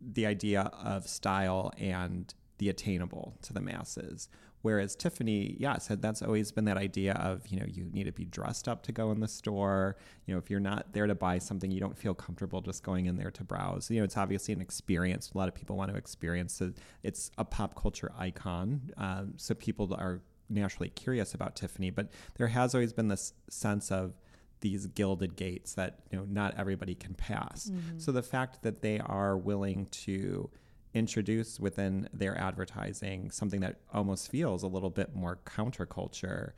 the 0.00 0.26
idea 0.26 0.70
of 0.82 1.08
style 1.08 1.72
and 1.78 2.32
the 2.58 2.68
attainable 2.68 3.36
to 3.42 3.52
the 3.52 3.60
masses. 3.60 4.28
Whereas 4.62 4.96
Tiffany, 4.96 5.56
yes, 5.60 5.86
had- 5.86 6.02
that's 6.02 6.22
always 6.22 6.50
been 6.50 6.64
that 6.64 6.76
idea 6.76 7.12
of, 7.14 7.46
you 7.46 7.60
know, 7.60 7.66
you 7.66 7.84
need 7.84 8.04
to 8.04 8.12
be 8.12 8.24
dressed 8.24 8.66
up 8.66 8.82
to 8.84 8.92
go 8.92 9.12
in 9.12 9.20
the 9.20 9.28
store. 9.28 9.96
You 10.24 10.34
know, 10.34 10.38
if 10.38 10.50
you're 10.50 10.58
not 10.58 10.92
there 10.92 11.06
to 11.06 11.14
buy 11.14 11.38
something, 11.38 11.70
you 11.70 11.78
don't 11.78 11.96
feel 11.96 12.14
comfortable 12.14 12.60
just 12.60 12.82
going 12.82 13.06
in 13.06 13.16
there 13.16 13.30
to 13.30 13.44
browse. 13.44 13.90
You 13.90 13.98
know, 13.98 14.04
it's 14.04 14.16
obviously 14.16 14.54
an 14.54 14.60
experience. 14.60 15.30
A 15.32 15.38
lot 15.38 15.48
of 15.48 15.54
people 15.54 15.76
want 15.76 15.92
to 15.92 15.96
experience 15.96 16.60
it. 16.60 16.78
It's 17.04 17.30
a 17.38 17.44
pop 17.44 17.80
culture 17.80 18.10
icon. 18.18 18.90
Um, 18.96 19.34
so 19.36 19.54
people 19.54 19.94
are 19.94 20.20
naturally 20.48 20.90
curious 20.90 21.34
about 21.34 21.56
Tiffany, 21.56 21.90
but 21.90 22.08
there 22.36 22.48
has 22.48 22.74
always 22.74 22.92
been 22.92 23.08
this 23.08 23.32
sense 23.48 23.90
of 23.90 24.14
these 24.60 24.86
gilded 24.86 25.36
gates 25.36 25.74
that 25.74 26.00
you 26.10 26.18
know 26.18 26.24
not 26.28 26.54
everybody 26.56 26.94
can 26.94 27.14
pass. 27.14 27.70
Mm-hmm. 27.70 27.98
So 27.98 28.12
the 28.12 28.22
fact 28.22 28.62
that 28.62 28.82
they 28.82 28.98
are 28.98 29.36
willing 29.36 29.86
to 29.86 30.50
introduce 30.94 31.60
within 31.60 32.08
their 32.12 32.38
advertising 32.40 33.30
something 33.30 33.60
that 33.60 33.76
almost 33.92 34.30
feels 34.30 34.62
a 34.62 34.66
little 34.66 34.88
bit 34.88 35.14
more 35.14 35.38
counterculture 35.44 36.52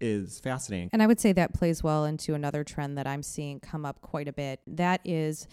is 0.00 0.40
fascinating. 0.40 0.88
And 0.92 1.02
I 1.02 1.06
would 1.06 1.20
say 1.20 1.32
that 1.32 1.54
plays 1.54 1.82
well 1.82 2.04
into 2.04 2.34
another 2.34 2.64
trend 2.64 2.98
that 2.98 3.06
I'm 3.06 3.22
seeing 3.22 3.60
come 3.60 3.84
up 3.84 4.00
quite 4.00 4.26
a 4.26 4.32
bit. 4.32 4.60
That 4.66 5.00
is 5.04 5.46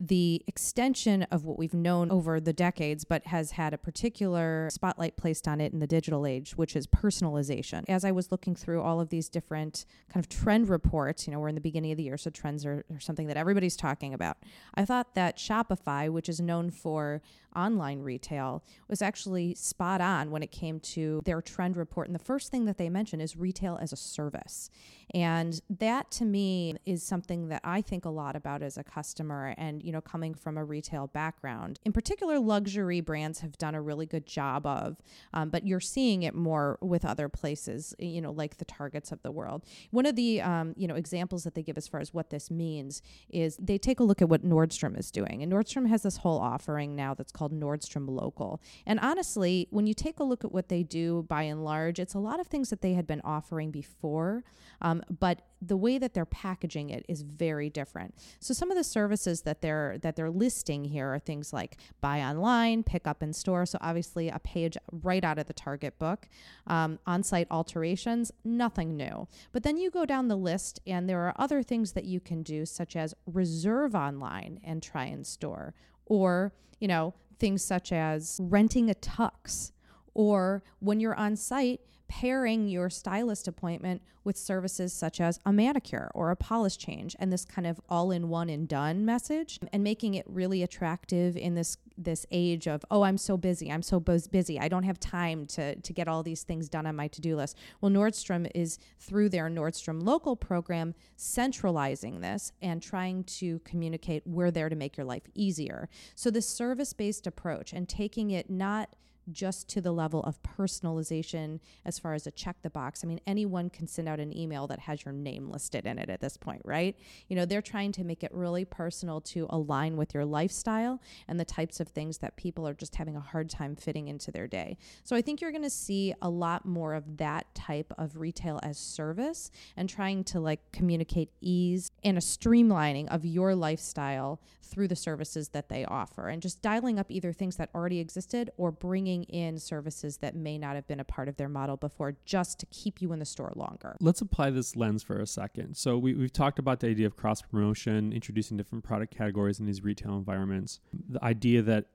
the 0.00 0.42
extension 0.46 1.24
of 1.24 1.44
what 1.44 1.58
we've 1.58 1.74
known 1.74 2.10
over 2.10 2.40
the 2.40 2.52
decades, 2.52 3.04
but 3.04 3.26
has 3.26 3.52
had 3.52 3.74
a 3.74 3.78
particular 3.78 4.68
spotlight 4.70 5.16
placed 5.16 5.48
on 5.48 5.60
it 5.60 5.72
in 5.72 5.78
the 5.78 5.86
digital 5.86 6.26
age, 6.26 6.52
which 6.52 6.76
is 6.76 6.86
personalization. 6.86 7.84
As 7.88 8.04
I 8.04 8.10
was 8.10 8.30
looking 8.30 8.54
through 8.54 8.82
all 8.82 9.00
of 9.00 9.08
these 9.08 9.28
different 9.28 9.86
kind 10.12 10.24
of 10.24 10.28
trend 10.28 10.68
reports, 10.68 11.26
you 11.26 11.32
know, 11.32 11.40
we're 11.40 11.48
in 11.48 11.54
the 11.54 11.60
beginning 11.60 11.90
of 11.90 11.96
the 11.96 12.04
year, 12.04 12.16
so 12.16 12.30
trends 12.30 12.64
are, 12.64 12.84
are 12.92 13.00
something 13.00 13.26
that 13.26 13.36
everybody's 13.36 13.76
talking 13.76 14.14
about. 14.14 14.38
I 14.74 14.84
thought 14.84 15.14
that 15.14 15.36
Shopify, 15.36 16.10
which 16.10 16.28
is 16.28 16.40
known 16.40 16.70
for 16.70 17.20
online 17.56 18.00
retail, 18.00 18.62
was 18.88 19.02
actually 19.02 19.54
spot 19.54 20.00
on 20.00 20.30
when 20.30 20.42
it 20.42 20.52
came 20.52 20.78
to 20.80 21.22
their 21.24 21.42
trend 21.42 21.76
report. 21.76 22.06
And 22.06 22.14
the 22.14 22.20
first 22.20 22.50
thing 22.50 22.66
that 22.66 22.78
they 22.78 22.88
mention 22.88 23.20
is 23.20 23.36
retail 23.36 23.78
as 23.80 23.92
a 23.92 23.96
service. 23.96 24.70
And 25.14 25.60
that 25.70 26.10
to 26.12 26.24
me 26.24 26.76
is 26.84 27.02
something 27.02 27.48
that 27.48 27.62
I 27.64 27.80
think 27.80 28.04
a 28.04 28.10
lot 28.10 28.36
about 28.36 28.62
as 28.62 28.76
a 28.76 28.84
customer 28.84 29.54
and, 29.56 29.82
you 29.88 29.92
know, 29.92 30.02
coming 30.02 30.34
from 30.34 30.58
a 30.58 30.64
retail 30.66 31.06
background. 31.06 31.80
In 31.82 31.94
particular, 31.94 32.38
luxury 32.38 33.00
brands 33.00 33.40
have 33.40 33.56
done 33.56 33.74
a 33.74 33.80
really 33.80 34.04
good 34.04 34.26
job 34.26 34.66
of, 34.66 34.98
um, 35.32 35.48
but 35.48 35.66
you're 35.66 35.80
seeing 35.80 36.24
it 36.24 36.34
more 36.34 36.76
with 36.82 37.06
other 37.06 37.30
places, 37.30 37.94
you 37.98 38.20
know, 38.20 38.30
like 38.30 38.58
the 38.58 38.66
Targets 38.66 39.12
of 39.12 39.22
the 39.22 39.32
world. 39.32 39.64
One 39.90 40.04
of 40.04 40.14
the, 40.14 40.42
um, 40.42 40.74
you 40.76 40.86
know, 40.86 40.94
examples 40.94 41.42
that 41.44 41.54
they 41.54 41.62
give 41.62 41.78
as 41.78 41.88
far 41.88 42.00
as 42.00 42.12
what 42.12 42.28
this 42.28 42.50
means 42.50 43.00
is 43.30 43.56
they 43.56 43.78
take 43.78 43.98
a 43.98 44.04
look 44.04 44.20
at 44.20 44.28
what 44.28 44.44
Nordstrom 44.44 44.98
is 44.98 45.10
doing. 45.10 45.42
And 45.42 45.50
Nordstrom 45.50 45.88
has 45.88 46.02
this 46.02 46.18
whole 46.18 46.38
offering 46.38 46.94
now 46.94 47.14
that's 47.14 47.32
called 47.32 47.58
Nordstrom 47.58 48.10
Local. 48.10 48.60
And 48.84 49.00
honestly, 49.00 49.68
when 49.70 49.86
you 49.86 49.94
take 49.94 50.20
a 50.20 50.24
look 50.24 50.44
at 50.44 50.52
what 50.52 50.68
they 50.68 50.82
do 50.82 51.24
by 51.30 51.44
and 51.44 51.64
large, 51.64 51.98
it's 51.98 52.12
a 52.12 52.18
lot 52.18 52.40
of 52.40 52.46
things 52.46 52.68
that 52.68 52.82
they 52.82 52.92
had 52.92 53.06
been 53.06 53.22
offering 53.24 53.70
before, 53.70 54.44
um, 54.82 55.02
but 55.18 55.40
the 55.60 55.76
way 55.76 55.98
that 55.98 56.14
they're 56.14 56.24
packaging 56.24 56.90
it 56.90 57.04
is 57.08 57.22
very 57.22 57.68
different. 57.68 58.14
So 58.38 58.54
some 58.54 58.70
of 58.70 58.76
the 58.76 58.84
services 58.84 59.42
that 59.42 59.60
they're 59.60 59.98
that 60.02 60.14
they're 60.14 60.30
listing 60.30 60.84
here 60.84 61.12
are 61.12 61.18
things 61.18 61.52
like 61.52 61.76
buy 62.00 62.20
online, 62.20 62.82
pick 62.82 63.06
up 63.06 63.22
in 63.22 63.32
store. 63.32 63.66
So 63.66 63.78
obviously 63.80 64.28
a 64.28 64.38
page 64.38 64.76
right 64.92 65.24
out 65.24 65.38
of 65.38 65.46
the 65.46 65.52
Target 65.52 65.98
book, 65.98 66.28
um, 66.66 66.98
on-site 67.06 67.48
alterations, 67.50 68.30
nothing 68.44 68.96
new. 68.96 69.26
But 69.52 69.62
then 69.64 69.76
you 69.76 69.90
go 69.90 70.04
down 70.04 70.28
the 70.28 70.36
list, 70.36 70.80
and 70.86 71.08
there 71.08 71.20
are 71.22 71.34
other 71.36 71.62
things 71.62 71.92
that 71.92 72.04
you 72.04 72.20
can 72.20 72.42
do, 72.42 72.64
such 72.64 72.94
as 72.94 73.14
reserve 73.26 73.94
online 73.94 74.60
and 74.62 74.82
try 74.82 75.06
in 75.06 75.24
store, 75.24 75.74
or 76.06 76.52
you 76.78 76.88
know 76.88 77.14
things 77.38 77.64
such 77.64 77.92
as 77.92 78.38
renting 78.42 78.90
a 78.90 78.94
tux, 78.94 79.72
or 80.14 80.62
when 80.78 81.00
you're 81.00 81.14
on 81.16 81.36
site 81.36 81.80
pairing 82.08 82.68
your 82.68 82.88
stylist 82.88 83.46
appointment 83.46 84.02
with 84.24 84.36
services 84.36 84.92
such 84.92 85.20
as 85.20 85.38
a 85.44 85.52
manicure 85.52 86.10
or 86.14 86.30
a 86.30 86.36
polish 86.36 86.76
change 86.76 87.14
and 87.18 87.32
this 87.32 87.44
kind 87.44 87.66
of 87.66 87.80
all 87.88 88.10
in 88.10 88.28
one 88.28 88.48
and 88.48 88.66
done 88.66 89.04
message 89.04 89.60
and 89.72 89.84
making 89.84 90.14
it 90.14 90.24
really 90.26 90.62
attractive 90.62 91.36
in 91.36 91.54
this 91.54 91.76
this 91.96 92.24
age 92.30 92.68
of 92.68 92.84
oh 92.90 93.02
I'm 93.02 93.18
so 93.18 93.36
busy. 93.36 93.72
I'm 93.72 93.82
so 93.82 93.98
busy. 94.00 94.58
I 94.58 94.68
don't 94.68 94.84
have 94.84 95.00
time 95.00 95.46
to 95.48 95.74
to 95.76 95.92
get 95.92 96.08
all 96.08 96.22
these 96.22 96.42
things 96.42 96.68
done 96.68 96.86
on 96.86 96.96
my 96.96 97.08
to-do 97.08 97.36
list. 97.36 97.56
Well 97.80 97.90
Nordstrom 97.92 98.50
is 98.54 98.78
through 98.98 99.28
their 99.28 99.48
Nordstrom 99.48 100.02
local 100.02 100.36
program 100.36 100.94
centralizing 101.16 102.20
this 102.20 102.52
and 102.62 102.82
trying 102.82 103.24
to 103.24 103.58
communicate 103.60 104.22
we're 104.26 104.50
there 104.50 104.68
to 104.68 104.76
make 104.76 104.96
your 104.96 105.06
life 105.06 105.24
easier. 105.34 105.88
So 106.14 106.30
this 106.30 106.48
service-based 106.48 107.26
approach 107.26 107.72
and 107.72 107.88
taking 107.88 108.30
it 108.30 108.48
not 108.48 108.94
just 109.32 109.68
to 109.68 109.80
the 109.80 109.92
level 109.92 110.22
of 110.22 110.42
personalization 110.42 111.60
as 111.84 111.98
far 111.98 112.14
as 112.14 112.26
a 112.26 112.30
check 112.30 112.56
the 112.62 112.70
box. 112.70 113.02
I 113.02 113.06
mean, 113.06 113.20
anyone 113.26 113.70
can 113.70 113.86
send 113.86 114.08
out 114.08 114.20
an 114.20 114.36
email 114.36 114.66
that 114.68 114.80
has 114.80 115.04
your 115.04 115.12
name 115.12 115.50
listed 115.50 115.86
in 115.86 115.98
it 115.98 116.10
at 116.10 116.20
this 116.20 116.36
point, 116.36 116.62
right? 116.64 116.96
You 117.28 117.36
know, 117.36 117.44
they're 117.44 117.62
trying 117.62 117.92
to 117.92 118.04
make 118.04 118.22
it 118.22 118.32
really 118.32 118.64
personal 118.64 119.20
to 119.22 119.46
align 119.50 119.96
with 119.96 120.14
your 120.14 120.24
lifestyle 120.24 121.00
and 121.26 121.38
the 121.38 121.44
types 121.44 121.80
of 121.80 121.88
things 121.88 122.18
that 122.18 122.36
people 122.36 122.66
are 122.66 122.74
just 122.74 122.96
having 122.96 123.16
a 123.16 123.20
hard 123.20 123.50
time 123.50 123.76
fitting 123.76 124.08
into 124.08 124.30
their 124.30 124.46
day. 124.46 124.78
So 125.04 125.16
I 125.16 125.22
think 125.22 125.40
you're 125.40 125.52
going 125.52 125.62
to 125.62 125.70
see 125.70 126.14
a 126.22 126.28
lot 126.28 126.64
more 126.64 126.94
of 126.94 127.18
that 127.18 127.54
type 127.54 127.92
of 127.98 128.16
retail 128.16 128.60
as 128.62 128.78
service 128.78 129.50
and 129.76 129.88
trying 129.88 130.24
to 130.24 130.40
like 130.40 130.60
communicate 130.72 131.30
ease 131.40 131.90
and 132.04 132.16
a 132.16 132.20
streamlining 132.20 133.08
of 133.08 133.24
your 133.24 133.54
lifestyle 133.54 134.40
through 134.62 134.88
the 134.88 134.96
services 134.96 135.48
that 135.50 135.68
they 135.68 135.84
offer 135.84 136.28
and 136.28 136.42
just 136.42 136.60
dialing 136.62 136.98
up 136.98 137.10
either 137.10 137.32
things 137.32 137.56
that 137.56 137.70
already 137.74 137.98
existed 137.98 138.50
or 138.56 138.70
bringing 138.70 139.17
in 139.24 139.58
services 139.58 140.18
that 140.18 140.34
may 140.34 140.58
not 140.58 140.74
have 140.74 140.86
been 140.86 141.00
a 141.00 141.04
part 141.04 141.28
of 141.28 141.36
their 141.36 141.48
model 141.48 141.76
before 141.76 142.14
just 142.24 142.58
to 142.60 142.66
keep 142.66 143.00
you 143.00 143.12
in 143.12 143.18
the 143.18 143.24
store 143.24 143.52
longer. 143.56 143.96
Let's 144.00 144.20
apply 144.20 144.50
this 144.50 144.76
lens 144.76 145.02
for 145.02 145.18
a 145.18 145.26
second. 145.26 145.76
So 145.76 145.98
we, 145.98 146.14
we've 146.14 146.32
talked 146.32 146.58
about 146.58 146.80
the 146.80 146.88
idea 146.88 147.06
of 147.06 147.16
cross 147.16 147.42
promotion, 147.42 148.12
introducing 148.12 148.56
different 148.56 148.84
product 148.84 149.16
categories 149.16 149.60
in 149.60 149.66
these 149.66 149.82
retail 149.82 150.16
environments. 150.16 150.80
The 151.08 151.22
idea 151.22 151.62
that 151.62 151.86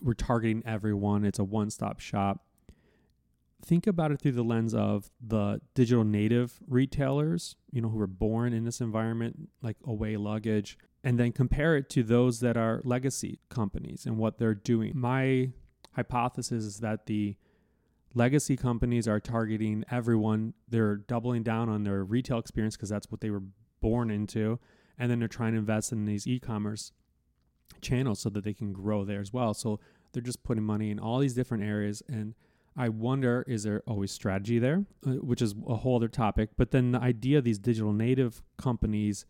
we're 0.00 0.14
targeting 0.14 0.62
everyone, 0.66 1.24
it's 1.24 1.38
a 1.38 1.44
one 1.44 1.70
stop 1.70 2.00
shop. 2.00 2.44
Think 3.64 3.86
about 3.86 4.12
it 4.12 4.20
through 4.20 4.32
the 4.32 4.44
lens 4.44 4.74
of 4.74 5.10
the 5.20 5.60
digital 5.74 6.04
native 6.04 6.60
retailers, 6.68 7.56
you 7.72 7.80
know, 7.80 7.88
who 7.88 7.98
were 7.98 8.06
born 8.06 8.52
in 8.52 8.64
this 8.64 8.80
environment, 8.80 9.48
like 9.62 9.76
Away 9.84 10.16
Luggage, 10.16 10.78
and 11.02 11.18
then 11.18 11.32
compare 11.32 11.76
it 11.76 11.88
to 11.90 12.02
those 12.02 12.40
that 12.40 12.56
are 12.56 12.82
legacy 12.84 13.38
companies 13.48 14.06
and 14.06 14.18
what 14.18 14.38
they're 14.38 14.54
doing. 14.54 14.92
My 14.94 15.50
hypothesis 15.96 16.64
is 16.64 16.78
that 16.80 17.06
the 17.06 17.36
legacy 18.14 18.56
companies 18.56 19.08
are 19.08 19.18
targeting 19.18 19.84
everyone. 19.90 20.54
They're 20.68 20.96
doubling 20.96 21.42
down 21.42 21.68
on 21.68 21.84
their 21.84 22.04
retail 22.04 22.38
experience 22.38 22.76
because 22.76 22.90
that's 22.90 23.10
what 23.10 23.20
they 23.20 23.30
were 23.30 23.42
born 23.80 24.10
into. 24.10 24.58
And 24.98 25.10
then 25.10 25.18
they're 25.18 25.28
trying 25.28 25.52
to 25.52 25.58
invest 25.58 25.92
in 25.92 26.04
these 26.04 26.26
e 26.26 26.38
commerce 26.38 26.92
channels 27.80 28.20
so 28.20 28.30
that 28.30 28.44
they 28.44 28.54
can 28.54 28.72
grow 28.72 29.04
there 29.04 29.20
as 29.20 29.32
well. 29.32 29.54
So 29.54 29.80
they're 30.12 30.22
just 30.22 30.42
putting 30.42 30.64
money 30.64 30.90
in 30.90 30.98
all 30.98 31.18
these 31.18 31.34
different 31.34 31.64
areas. 31.64 32.02
And 32.08 32.34
I 32.76 32.90
wonder, 32.90 33.44
is 33.46 33.62
there 33.64 33.82
always 33.86 34.12
strategy 34.12 34.58
there, 34.58 34.84
uh, 35.06 35.12
which 35.12 35.42
is 35.42 35.54
a 35.66 35.76
whole 35.76 35.96
other 35.96 36.08
topic. 36.08 36.50
But 36.56 36.70
then 36.70 36.92
the 36.92 37.00
idea 37.00 37.38
of 37.38 37.44
these 37.44 37.58
digital 37.58 37.92
native 37.92 38.42
companies 38.58 39.24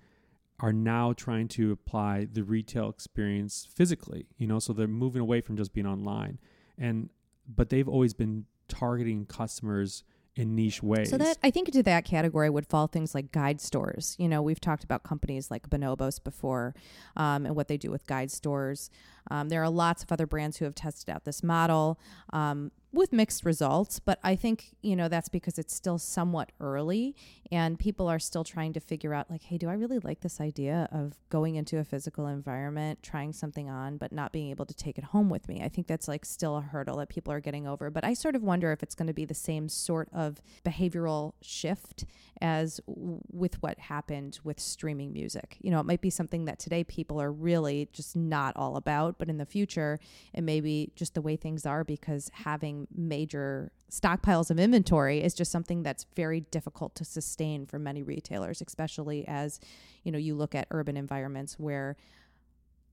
are 0.61 0.73
now 0.73 1.12
trying 1.12 1.49
to 1.49 1.70
apply 1.70 2.26
the 2.30 2.42
retail 2.42 2.88
experience 2.88 3.68
physically, 3.75 4.26
you 4.38 4.46
know, 4.46 4.58
so 4.58 4.73
they're 4.73 4.88
moving 4.88 5.20
away 5.20 5.40
from 5.40 5.56
just 5.56 5.73
being 5.73 5.87
online. 5.87 6.38
And 6.78 7.11
but 7.49 7.71
they've 7.71 7.88
always 7.88 8.14
been 8.14 8.47
targeting 8.68 9.26
customers 9.26 10.02
in 10.37 10.54
niche 10.54 10.83
ways. 10.83 11.09
So 11.11 11.16
that 11.16 11.38
I 11.42 11.50
think 11.50 11.68
into 11.68 11.83
that 11.85 12.04
category 12.04 12.50
would 12.50 12.66
fall 12.66 12.87
things 12.87 13.14
like 13.14 13.33
guide 13.33 13.61
stores. 13.61 14.14
You 14.18 14.28
know, 14.28 14.42
we've 14.42 14.61
talked 14.61 14.85
about 14.85 15.02
companies 15.02 15.50
like 15.50 15.68
Bonobos 15.71 16.23
before, 16.23 16.75
um, 17.16 17.47
and 17.47 17.56
what 17.56 17.68
they 17.68 17.78
do 17.78 17.90
with 17.90 18.06
guide 18.06 18.30
stores. 18.30 18.90
Um, 19.30 19.49
there 19.49 19.62
are 19.62 19.71
lots 19.71 20.02
of 20.02 20.12
other 20.12 20.26
brands 20.26 20.59
who 20.59 20.66
have 20.66 20.75
tested 20.75 21.09
out 21.09 21.25
this 21.25 21.42
model. 21.42 21.99
Um, 22.33 22.71
with 22.97 23.12
mixed 23.12 23.45
results, 23.45 24.00
but 24.00 24.19
I 24.25 24.35
think, 24.35 24.75
you 24.83 24.97
know, 24.97 25.09
that's 25.09 25.29
because 25.29 25.59
it's 25.59 25.75
still 25.75 25.99
somewhat 25.99 26.50
early 26.61 27.15
and 27.53 27.79
people 27.79 28.09
are 28.09 28.19
still 28.19 28.45
trying 28.45 28.73
to 28.73 28.81
figure 28.81 29.15
out 29.15 29.31
like, 29.31 29.43
hey, 29.43 29.59
do 29.59 29.69
I 29.69 29.75
really 29.75 29.99
like 30.00 30.21
this 30.21 30.41
idea 30.41 30.88
of 30.91 31.15
going 31.29 31.55
into 31.55 31.79
a 31.79 31.85
physical 31.85 32.26
environment, 32.26 33.03
trying 33.03 33.33
something 33.33 33.71
on, 33.71 33.99
but 33.99 34.12
not 34.12 34.33
being 34.33 34.50
able 34.50 34.67
to 34.67 34.75
take 34.75 34.99
it 34.99 35.05
home 35.05 35.29
with 35.29 35.49
me? 35.49 35.62
I 35.62 35.69
think 35.69 35.87
that's 35.87 36.09
like 36.09 36.25
still 36.25 36.57
a 36.57 36.61
hurdle 36.61 36.97
that 36.99 37.09
people 37.09 37.33
are 37.33 37.41
getting 37.41 37.67
over. 37.67 37.91
But 37.91 38.05
I 38.05 38.15
sort 38.15 38.35
of 38.35 38.43
wonder 38.43 38.73
if 38.73 38.83
it's 38.83 38.95
going 38.95 39.07
to 39.07 39.15
be 39.15 39.25
the 39.25 39.35
same 39.35 39.69
sort 39.69 40.09
of 40.12 40.41
behavioral 40.65 41.35
shift 41.41 42.05
as 42.41 42.81
w- 42.87 43.21
with 43.31 43.62
what 43.62 43.79
happened 43.79 44.41
with 44.43 44.59
streaming 44.59 45.12
music. 45.12 45.57
You 45.61 45.71
know, 45.71 45.81
it 45.81 45.87
might 45.87 46.00
be 46.00 46.11
something 46.11 46.47
that 46.47 46.59
today 46.59 46.85
people 46.85 47.21
are 47.21 47.33
really 47.33 47.88
just 47.93 48.17
not 48.17 48.57
all 48.57 48.76
about, 48.76 49.19
but 49.19 49.29
in 49.29 49.38
the 49.38 49.47
future, 49.47 49.99
it 50.35 50.43
may 50.43 50.61
be 50.61 50.91
just 50.97 51.15
the 51.15 51.23
way 51.23 51.37
things 51.37 51.65
are 51.65 51.85
because 51.85 52.31
having 52.33 52.86
major 52.95 53.73
stockpiles 53.90 54.50
of 54.50 54.59
inventory 54.59 55.23
is 55.23 55.35
just 55.35 55.52
something 55.52 55.83
that's 55.83 56.07
very 56.14 56.40
difficult 56.40 56.95
to 56.97 57.05
sustain 57.05 57.66
for 57.66 57.78
many 57.78 58.02
retailers, 58.02 58.62
especially 58.66 59.26
as, 59.28 59.61
you 60.02 60.12
know, 60.12 60.19
you 60.19 60.35
look 60.35 60.55
at 60.55 60.66
urban 60.71 60.97
environments 60.97 61.59
where 61.59 61.97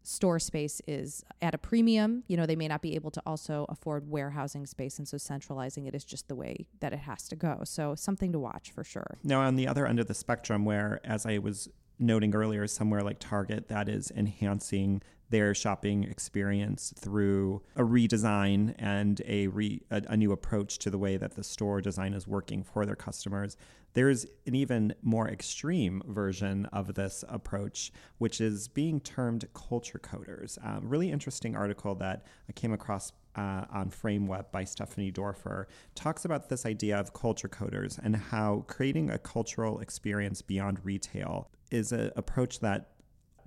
store 0.04 0.38
space 0.38 0.82
is 0.86 1.24
at 1.42 1.56
a 1.56 1.58
premium. 1.58 2.24
You 2.28 2.38
know, 2.38 2.46
they 2.46 2.56
may 2.56 2.68
not 2.68 2.82
be 2.82 2.96
able 2.96 3.12
to 3.12 3.24
also 3.26 3.66
afford 3.70 4.10
warehousing 4.10 4.66
space. 4.66 5.00
And 5.00 5.08
so 5.08 5.18
centralizing 5.18 5.86
it 5.86 5.96
is 5.96 6.04
just 6.04 6.28
the 6.28 6.36
way 6.36 6.68
that 6.82 6.94
it 6.94 7.00
has 7.00 7.28
to 7.30 7.36
go. 7.36 7.62
So 7.64 7.96
something 7.96 8.32
to 8.34 8.40
watch 8.40 8.72
for 8.72 8.84
sure. 8.84 9.18
Now, 9.24 9.42
on 9.42 9.56
the 9.56 9.68
other 9.68 9.88
end 9.88 10.00
of 10.00 10.08
the 10.08 10.14
spectrum, 10.14 10.66
where, 10.66 11.00
as 11.04 11.26
I 11.26 11.38
was 11.38 11.70
noting 12.00 12.36
earlier, 12.36 12.68
somewhere 12.68 13.02
like 13.02 13.20
Target 13.20 13.70
that 13.70 13.88
is 13.88 14.12
enhancing 14.16 15.02
their 15.34 15.56
shopping 15.56 16.04
experience 16.04 16.94
through 16.96 17.60
a 17.75 17.82
redesign 17.82 18.75
and 18.78 19.20
a, 19.25 19.48
re, 19.48 19.82
a, 19.90 20.04
a, 20.10 20.16
new 20.16 20.32
approach 20.32 20.78
to 20.78 20.92
the 20.92 20.98
way 21.00 21.18
that 21.18 21.34
the 21.36 21.44
store 21.44 21.82
design 21.82 22.13
is 22.13 22.28
working 22.28 22.62
for 22.62 22.86
their 22.86 22.96
customers. 22.96 23.58
There's 23.96 24.28
an 24.46 24.54
even 24.54 24.94
more 25.02 25.28
extreme 25.28 26.04
version 26.06 26.68
of 26.68 26.94
this 26.94 27.25
approach, 27.28 27.92
which 28.20 28.40
is 28.40 28.68
being 28.68 29.00
termed 29.00 29.48
culture 29.56 29.98
coders. 29.98 30.63
Um, 30.63 30.88
really 30.88 31.12
interesting 31.12 31.56
article 31.56 31.96
that 31.96 32.28
I 32.48 32.52
came 32.52 32.72
across 32.72 33.12
uh, 33.36 33.66
on 33.72 33.90
FrameWeb 33.90 34.52
by 34.52 34.63
Stephanie 34.66 35.12
Dorfer 35.12 35.66
talks 35.96 36.25
about 36.25 36.50
this 36.50 36.63
idea 36.63 37.00
of 37.00 37.12
culture 37.13 37.50
coders 37.50 38.00
and 38.04 38.16
how 38.16 38.66
creating 38.68 39.10
a 39.10 39.18
cultural 39.18 39.80
experience 39.80 40.44
beyond 40.44 40.86
retail 40.86 41.50
is 41.72 41.92
an 41.92 42.12
approach 42.16 42.60
that 42.60 42.92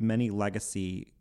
many 0.01 0.31
legacy 0.31 1.13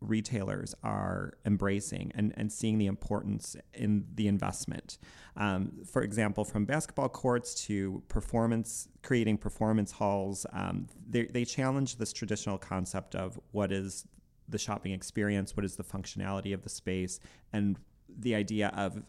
retailers 0.00 0.74
are 0.82 1.34
embracing 1.44 2.12
and, 2.14 2.32
and 2.36 2.52
seeing 2.52 2.78
the 2.78 2.86
importance 2.86 3.56
in 3.74 4.04
the 4.14 4.28
investment. 4.28 4.98
Um, 5.36 5.72
for 5.84 6.02
example, 6.02 6.44
from 6.44 6.64
basketball 6.64 7.08
courts 7.08 7.54
to 7.66 8.02
performance, 8.08 8.88
creating 9.02 9.38
performance 9.38 9.92
halls, 9.92 10.46
um, 10.52 10.86
they, 11.08 11.26
they 11.26 11.44
challenge 11.44 11.96
this 11.96 12.12
traditional 12.12 12.58
concept 12.58 13.14
of 13.14 13.38
what 13.52 13.72
is 13.72 14.06
the 14.48 14.58
shopping 14.58 14.92
experience, 14.92 15.56
what 15.56 15.64
is 15.64 15.76
the 15.76 15.84
functionality 15.84 16.54
of 16.54 16.62
the 16.62 16.68
space, 16.68 17.20
and 17.52 17.76
the 18.08 18.34
idea 18.34 18.68
of 18.76 19.02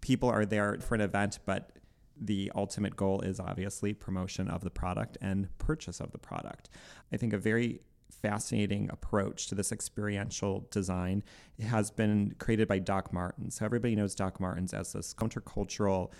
people 0.00 0.28
are 0.28 0.46
there 0.46 0.78
for 0.80 0.94
an 0.94 1.00
event, 1.00 1.38
but 1.44 1.72
the 2.20 2.50
ultimate 2.54 2.96
goal 2.96 3.20
is 3.22 3.40
obviously 3.40 3.92
promotion 3.92 4.48
of 4.48 4.62
the 4.62 4.70
product 4.70 5.18
and 5.20 5.48
purchase 5.58 6.00
of 6.00 6.12
the 6.12 6.18
product. 6.18 6.70
I 7.12 7.16
think 7.16 7.32
a 7.32 7.38
very 7.38 7.80
fascinating 8.22 8.88
approach 8.90 9.46
to 9.48 9.54
this 9.54 9.72
experiential 9.72 10.66
design 10.70 11.22
it 11.58 11.64
has 11.64 11.90
been 11.90 12.34
created 12.38 12.66
by 12.66 12.78
Doc 12.78 13.12
Martens. 13.12 13.56
So 13.56 13.64
everybody 13.64 13.94
knows 13.94 14.14
Doc 14.14 14.40
Martens 14.40 14.74
as 14.74 14.92
this 14.92 15.14
countercultural 15.14 16.10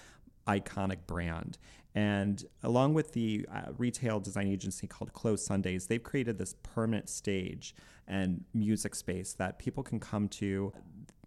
iconic 0.46 0.98
brand. 1.06 1.58
And 1.94 2.44
along 2.62 2.94
with 2.94 3.12
the 3.12 3.46
uh, 3.52 3.72
retail 3.78 4.18
design 4.20 4.48
agency 4.48 4.86
called 4.86 5.12
Close 5.12 5.44
Sundays, 5.44 5.86
they've 5.86 6.02
created 6.02 6.38
this 6.38 6.54
permanent 6.62 7.08
stage 7.08 7.74
and 8.06 8.44
music 8.52 8.94
space 8.94 9.32
that 9.34 9.58
people 9.58 9.82
can 9.82 10.00
come 10.00 10.28
to 10.28 10.72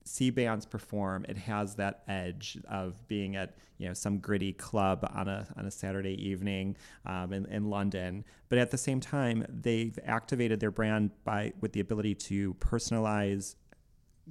see 0.07 0.29
bands 0.29 0.65
perform, 0.65 1.25
it 1.27 1.37
has 1.37 1.75
that 1.75 2.03
edge 2.07 2.57
of 2.69 3.07
being 3.07 3.35
at 3.35 3.55
you 3.77 3.87
know 3.87 3.93
some 3.93 4.17
gritty 4.19 4.53
club 4.53 5.07
on 5.13 5.27
a 5.27 5.47
on 5.57 5.65
a 5.65 5.71
Saturday 5.71 6.15
evening 6.27 6.75
um, 7.05 7.33
in, 7.33 7.45
in 7.47 7.69
London. 7.69 8.25
But 8.49 8.57
at 8.57 8.71
the 8.71 8.77
same 8.77 8.99
time, 8.99 9.45
they've 9.49 9.97
activated 10.05 10.59
their 10.59 10.71
brand 10.71 11.11
by 11.23 11.53
with 11.61 11.73
the 11.73 11.79
ability 11.79 12.15
to 12.15 12.53
personalize, 12.55 13.55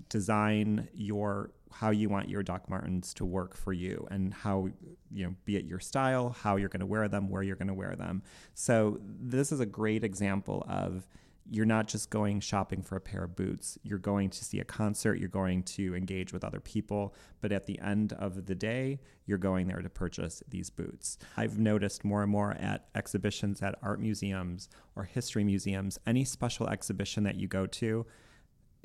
design 0.08 0.88
your 0.94 1.50
how 1.72 1.90
you 1.90 2.08
want 2.08 2.28
your 2.28 2.42
Doc 2.42 2.70
Martens 2.70 3.12
to 3.14 3.24
work 3.24 3.54
for 3.54 3.72
you 3.72 4.06
and 4.10 4.32
how 4.32 4.68
you 5.12 5.26
know 5.26 5.34
be 5.44 5.56
it 5.56 5.64
your 5.64 5.80
style, 5.80 6.30
how 6.30 6.56
you're 6.56 6.68
going 6.68 6.80
to 6.80 6.86
wear 6.86 7.06
them, 7.08 7.28
where 7.28 7.42
you're 7.42 7.56
going 7.56 7.68
to 7.68 7.74
wear 7.74 7.94
them. 7.96 8.22
So 8.54 8.98
this 9.02 9.52
is 9.52 9.60
a 9.60 9.66
great 9.66 10.02
example 10.02 10.64
of 10.68 11.06
you're 11.50 11.66
not 11.66 11.86
just 11.86 12.10
going 12.10 12.40
shopping 12.40 12.82
for 12.82 12.96
a 12.96 13.00
pair 13.00 13.24
of 13.24 13.36
boots. 13.36 13.78
You're 13.82 13.98
going 13.98 14.30
to 14.30 14.44
see 14.44 14.60
a 14.60 14.64
concert, 14.64 15.18
you're 15.18 15.28
going 15.28 15.62
to 15.64 15.94
engage 15.94 16.32
with 16.32 16.44
other 16.44 16.60
people, 16.60 17.14
but 17.40 17.52
at 17.52 17.66
the 17.66 17.78
end 17.80 18.12
of 18.14 18.46
the 18.46 18.54
day, 18.54 19.00
you're 19.26 19.38
going 19.38 19.68
there 19.68 19.82
to 19.82 19.88
purchase 19.88 20.42
these 20.48 20.70
boots. 20.70 21.18
I've 21.36 21.58
noticed 21.58 22.04
more 22.04 22.22
and 22.22 22.30
more 22.30 22.52
at 22.52 22.88
exhibitions 22.94 23.62
at 23.62 23.76
art 23.82 24.00
museums 24.00 24.68
or 24.94 25.04
history 25.04 25.44
museums, 25.44 25.98
any 26.06 26.24
special 26.24 26.68
exhibition 26.68 27.24
that 27.24 27.36
you 27.36 27.48
go 27.48 27.66
to, 27.66 28.06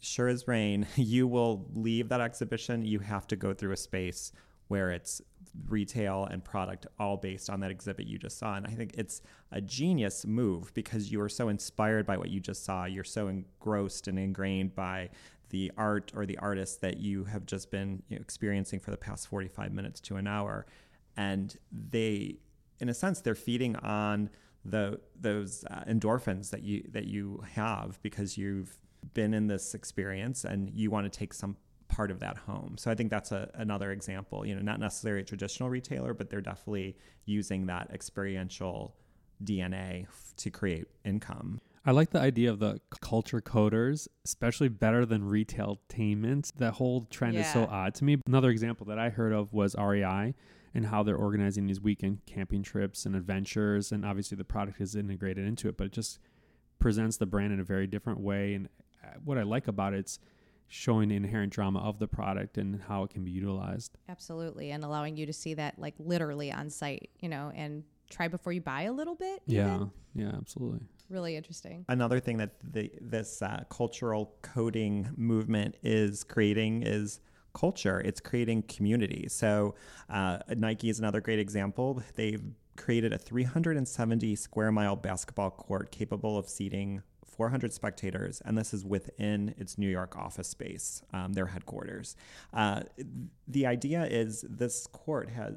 sure 0.02 0.28
as 0.28 0.47
rain, 0.47 0.88
you 0.95 1.28
will 1.28 1.67
leave 1.74 2.10
that 2.10 2.21
exhibition, 2.21 2.86
you 2.86 3.00
have 3.00 3.28
to 3.28 3.36
go 3.36 3.54
through 3.54 3.71
a 3.71 3.78
space 3.78 4.32
where 4.71 4.89
it's 4.89 5.21
retail 5.67 6.25
and 6.31 6.45
product 6.45 6.88
all 6.97 7.17
based 7.17 7.49
on 7.49 7.60
that 7.60 7.69
exhibit 7.71 8.07
you 8.07 8.17
just 8.17 8.39
saw. 8.39 8.55
And 8.55 8.65
I 8.65 8.69
think 8.69 8.93
it's 8.97 9.21
a 9.51 9.60
genius 9.60 10.25
move 10.25 10.73
because 10.73 11.12
you 11.12 11.19
are 11.19 11.27
so 11.27 11.49
inspired 11.49 12.05
by 12.05 12.15
what 12.15 12.29
you 12.29 12.39
just 12.39 12.63
saw. 12.63 12.86
You're 12.86 13.03
so 13.03 13.27
engrossed 13.27 14.07
and 14.07 14.17
ingrained 14.17 14.73
by 14.73 15.10
the 15.49 15.69
art 15.75 16.13
or 16.15 16.25
the 16.25 16.38
artist 16.38 16.79
that 16.79 17.01
you 17.01 17.25
have 17.25 17.45
just 17.45 17.69
been 17.69 18.01
you 18.07 18.15
know, 18.15 18.21
experiencing 18.21 18.79
for 18.79 18.91
the 18.91 18.97
past 18.97 19.27
45 19.27 19.73
minutes 19.73 19.99
to 19.99 20.15
an 20.15 20.25
hour. 20.25 20.65
And 21.17 21.53
they, 21.69 22.38
in 22.79 22.88
a 22.88 22.93
sense, 22.93 23.19
they're 23.19 23.36
feeding 23.36 23.75
on 23.75 24.29
the 24.63 25.01
those 25.19 25.65
uh, 25.69 25.84
endorphins 25.86 26.51
that 26.51 26.63
you 26.63 26.88
that 26.91 27.07
you 27.07 27.43
have 27.55 27.99
because 28.03 28.38
you've 28.38 28.77
been 29.13 29.34
in 29.34 29.47
this 29.47 29.73
experience 29.73 30.45
and 30.45 30.69
you 30.69 30.89
want 30.89 31.12
to 31.12 31.19
take 31.19 31.34
some 31.34 31.57
part 31.91 32.10
of 32.10 32.19
that 32.19 32.38
home. 32.38 32.75
So 32.77 32.89
I 32.89 32.95
think 32.95 33.10
that's 33.10 33.32
a, 33.32 33.49
another 33.54 33.91
example, 33.91 34.45
you 34.45 34.56
know, 34.56 34.62
not 34.62 34.80
necessarily 34.80 35.21
a 35.21 35.25
traditional 35.25 35.69
retailer, 35.69 36.13
but 36.13 36.30
they're 36.30 36.41
definitely 36.41 36.95
using 37.25 37.67
that 37.67 37.89
experiential 37.93 38.95
DNA 39.43 40.04
f- 40.04 40.34
to 40.38 40.49
create 40.49 40.86
income. 41.04 41.60
I 41.84 41.91
like 41.91 42.12
the 42.12 42.19
idea 42.19 42.51
of 42.51 42.60
the 42.60 42.80
culture 43.01 43.41
coders, 43.41 44.08
especially 44.23 44.69
better 44.69 45.06
than 45.06 45.27
retail 45.27 45.80
retailtainment. 45.89 46.54
That 46.58 46.73
whole 46.73 47.08
trend 47.10 47.34
yeah. 47.34 47.41
is 47.41 47.51
so 47.51 47.65
odd 47.65 47.95
to 47.95 48.04
me. 48.04 48.17
Another 48.27 48.51
example 48.51 48.86
that 48.88 48.99
I 48.99 49.10
heard 49.10 49.34
of 49.34 49.51
was 49.51 49.75
REI 49.75 50.36
and 50.73 50.86
how 50.86 51.04
they're 51.04 51.17
organizing 51.17 51.65
these 51.65 51.82
weekend 51.82 52.25
camping 52.25 52.63
trips 52.63 53.06
and 53.06 53.15
adventures. 53.15 53.91
And 53.91 54.06
obviously, 54.06 54.38
the 54.38 54.45
product 54.45 54.80
is 54.80 54.95
integrated 54.95 55.45
into 55.45 55.67
it, 55.69 55.77
but 55.77 55.88
it 55.88 55.93
just 55.93 56.19
presents 56.80 57.17
the 57.17 57.25
brand 57.25 57.51
in 57.51 57.60
a 57.60 57.63
very 57.63 57.88
different 57.88 58.19
way. 58.19 58.54
And 58.54 58.69
uh, 59.04 59.17
what 59.25 59.39
I 59.39 59.43
like 59.43 59.67
about 59.67 59.93
it, 59.93 59.99
it's 59.99 60.19
showing 60.71 61.10
the 61.10 61.15
inherent 61.17 61.51
drama 61.51 61.79
of 61.79 61.99
the 61.99 62.07
product 62.07 62.57
and 62.57 62.81
how 62.88 63.03
it 63.03 63.10
can 63.10 63.25
be 63.25 63.31
utilized. 63.31 63.97
Absolutely. 64.07 64.71
And 64.71 64.86
allowing 64.86 65.17
you 65.17 65.25
to 65.25 65.34
see 65.34 65.53
that 65.55 65.77
like 65.77 65.93
literally 65.99 66.49
on 66.49 66.69
site, 66.69 67.10
you 67.19 67.27
know, 67.27 67.51
and 67.53 67.84
try 68.10 68.29
before 68.29 68.53
you 68.53 68.62
buy 68.62 68.84
a 68.84 68.93
little 68.93 69.15
bit. 69.15 69.41
Yeah. 69.45 69.75
Even. 69.75 69.91
Yeah, 70.15 70.31
absolutely. 70.38 70.79
Really 71.10 71.36
interesting. 71.36 71.84
Another 71.89 72.21
thing 72.21 72.38
that 72.38 72.51
the, 72.63 72.89
this 73.01 73.41
uh, 73.41 73.65
cultural 73.69 74.34
coding 74.43 75.10
movement 75.17 75.75
is 75.84 76.23
creating 76.23 76.84
is 76.84 77.19
culture. 77.53 77.99
It's 77.99 78.21
creating 78.21 78.63
community. 78.63 79.27
So 79.27 79.75
uh, 80.10 80.39
Nike 80.55 80.89
is 80.89 80.99
another 80.99 81.19
great 81.19 81.39
example. 81.39 82.01
They've 82.15 82.41
created 82.77 83.12
a 83.12 83.17
370 83.17 84.36
square 84.38 84.71
mile 84.71 84.95
basketball 84.95 85.51
court 85.51 85.91
capable 85.91 86.38
of 86.38 86.47
seating 86.47 87.03
400 87.41 87.73
spectators, 87.73 88.39
and 88.45 88.56
this 88.56 88.71
is 88.71 88.86
within 88.86 89.56
its 89.58 89.75
New 89.75 89.89
York 89.89 90.15
office 90.15 90.47
space, 90.47 91.01
um, 91.12 91.34
their 91.34 91.47
headquarters. 91.47 92.15
Uh, 92.54 92.82
the 93.47 93.65
idea 93.65 94.06
is 94.06 94.45
this 94.47 94.86
court 94.86 95.27
has 95.32 95.56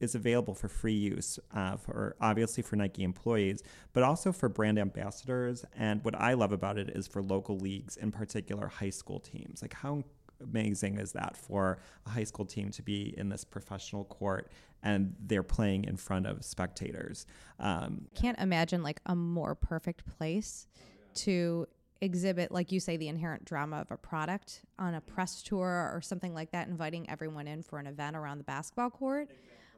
is 0.00 0.14
available 0.14 0.54
for 0.54 0.68
free 0.68 0.94
use 0.94 1.38
uh, 1.54 1.76
for 1.76 2.16
obviously 2.22 2.62
for 2.62 2.76
Nike 2.76 3.02
employees, 3.02 3.62
but 3.92 4.02
also 4.02 4.32
for 4.32 4.48
brand 4.48 4.78
ambassadors. 4.78 5.62
And 5.76 6.02
what 6.06 6.14
I 6.14 6.32
love 6.32 6.52
about 6.52 6.78
it 6.78 6.88
is 6.88 7.06
for 7.06 7.22
local 7.22 7.58
leagues, 7.58 7.98
in 7.98 8.12
particular 8.12 8.66
high 8.68 8.88
school 8.88 9.20
teams. 9.20 9.60
Like 9.60 9.74
how 9.74 10.04
amazing 10.42 10.96
is 10.96 11.12
that 11.12 11.36
for 11.36 11.78
a 12.06 12.10
high 12.10 12.24
school 12.24 12.46
team 12.46 12.70
to 12.70 12.82
be 12.82 13.14
in 13.18 13.28
this 13.28 13.44
professional 13.44 14.04
court 14.04 14.50
and 14.82 15.14
they're 15.26 15.42
playing 15.42 15.84
in 15.84 15.98
front 15.98 16.26
of 16.26 16.46
spectators? 16.46 17.26
Um, 17.60 18.06
Can't 18.14 18.38
imagine 18.38 18.82
like 18.82 19.00
a 19.04 19.14
more 19.14 19.54
perfect 19.54 20.06
place 20.16 20.66
to 21.16 21.66
exhibit, 22.00 22.52
like 22.52 22.72
you 22.72 22.80
say, 22.80 22.96
the 22.96 23.08
inherent 23.08 23.44
drama 23.44 23.80
of 23.80 23.90
a 23.90 23.96
product 23.96 24.62
on 24.78 24.94
a 24.94 25.00
press 25.00 25.42
tour 25.42 25.90
or 25.94 26.00
something 26.02 26.34
like 26.34 26.52
that, 26.52 26.68
inviting 26.68 27.08
everyone 27.08 27.46
in 27.46 27.62
for 27.62 27.78
an 27.78 27.86
event 27.86 28.16
around 28.16 28.38
the 28.38 28.44
basketball 28.44 28.90
court 28.90 29.30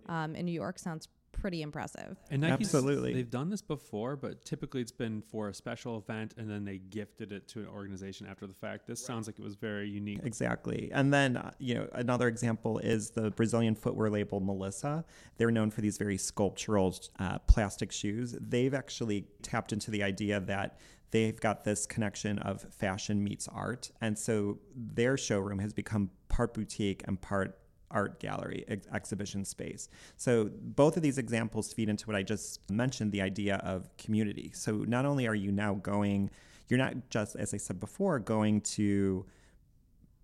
um, 0.09 0.35
in 0.35 0.47
New 0.47 0.53
York 0.53 0.79
sounds 0.79 1.09
pretty 1.31 1.63
impressive. 1.63 2.17
And 2.31 2.43
Nike's, 2.43 2.75
Absolutely. 2.75 3.13
they've 3.13 3.31
done 3.31 3.49
this 3.49 3.63
before, 3.63 4.17
but 4.17 4.45
typically 4.45 4.81
it's 4.81 4.91
been 4.93 5.23
for 5.23 5.49
a 5.49 5.55
special 5.55 5.97
event, 5.99 6.35
and 6.37 6.51
then 6.51 6.65
they 6.65 6.79
gifted 6.79 7.33
it 7.33 7.47
to 7.49 7.61
an 7.61 7.69
organization 7.69 8.27
after 8.27 8.47
the 8.47 8.55
fact. 8.55 8.87
This 8.87 9.05
sounds 9.05 9.29
like 9.29 9.39
it 9.39 9.45
was 9.45 9.55
very 9.55 9.89
unique. 9.89 10.21
Exactly. 10.25 10.91
And 10.93 11.13
then, 11.13 11.37
uh, 11.37 11.53
you 11.59 11.75
know, 11.75 11.89
another 11.93 12.27
example 12.27 12.79
is 12.79 13.11
the 13.11 13.31
Brazilian 13.31 13.77
footwear 13.77 14.11
label 14.11 14.41
Melissa. 14.41 15.05
They're 15.37 15.53
known 15.53 15.71
for 15.71 15.81
these 15.81 15.97
very 15.97 16.19
sculptural 16.19 16.97
uh, 17.21 17.39
plastic 17.41 17.93
shoes. 17.93 18.37
They've 18.41 18.75
actually 18.75 19.27
tapped 19.43 19.73
into 19.73 19.91
the 19.91 20.03
idea 20.03 20.41
that 20.41 20.79
they've 21.11 21.39
got 21.41 21.65
this 21.65 21.87
connection 21.87 22.39
of 22.41 22.63
fashion 22.73 23.23
meets 23.23 23.49
art. 23.49 23.91
And 24.01 24.19
so 24.19 24.59
their 24.75 25.17
showroom 25.17 25.59
has 25.59 25.73
become 25.73 26.11
part 26.29 26.55
boutique 26.55 27.03
and 27.07 27.21
part 27.21 27.59
art 27.91 28.21
gallery 28.21 28.65
ex- 28.69 28.87
exhibition 28.93 29.45
space. 29.45 29.89
So 30.17 30.51
both 30.61 30.97
of 30.97 31.03
these 31.03 31.19
examples 31.19 31.73
feed 31.73 31.89
into 31.89 32.07
what 32.07 32.17
I 32.17 32.23
just 32.23 32.71
mentioned 32.71 33.13
the 33.13 33.23
idea 33.23 33.57
of 33.65 33.89
community. 33.97 34.51
So 34.55 34.85
not 34.87 35.07
only 35.07 35.27
are 35.27 35.35
you 35.35 35.51
now 35.51 35.75
going, 35.75 36.31
you're 36.69 36.79
not 36.79 37.09
just, 37.11 37.37
as 37.37 37.55
I 37.55 37.57
said 37.57 37.81
before, 37.81 38.19
going 38.19 38.61
to 38.63 39.25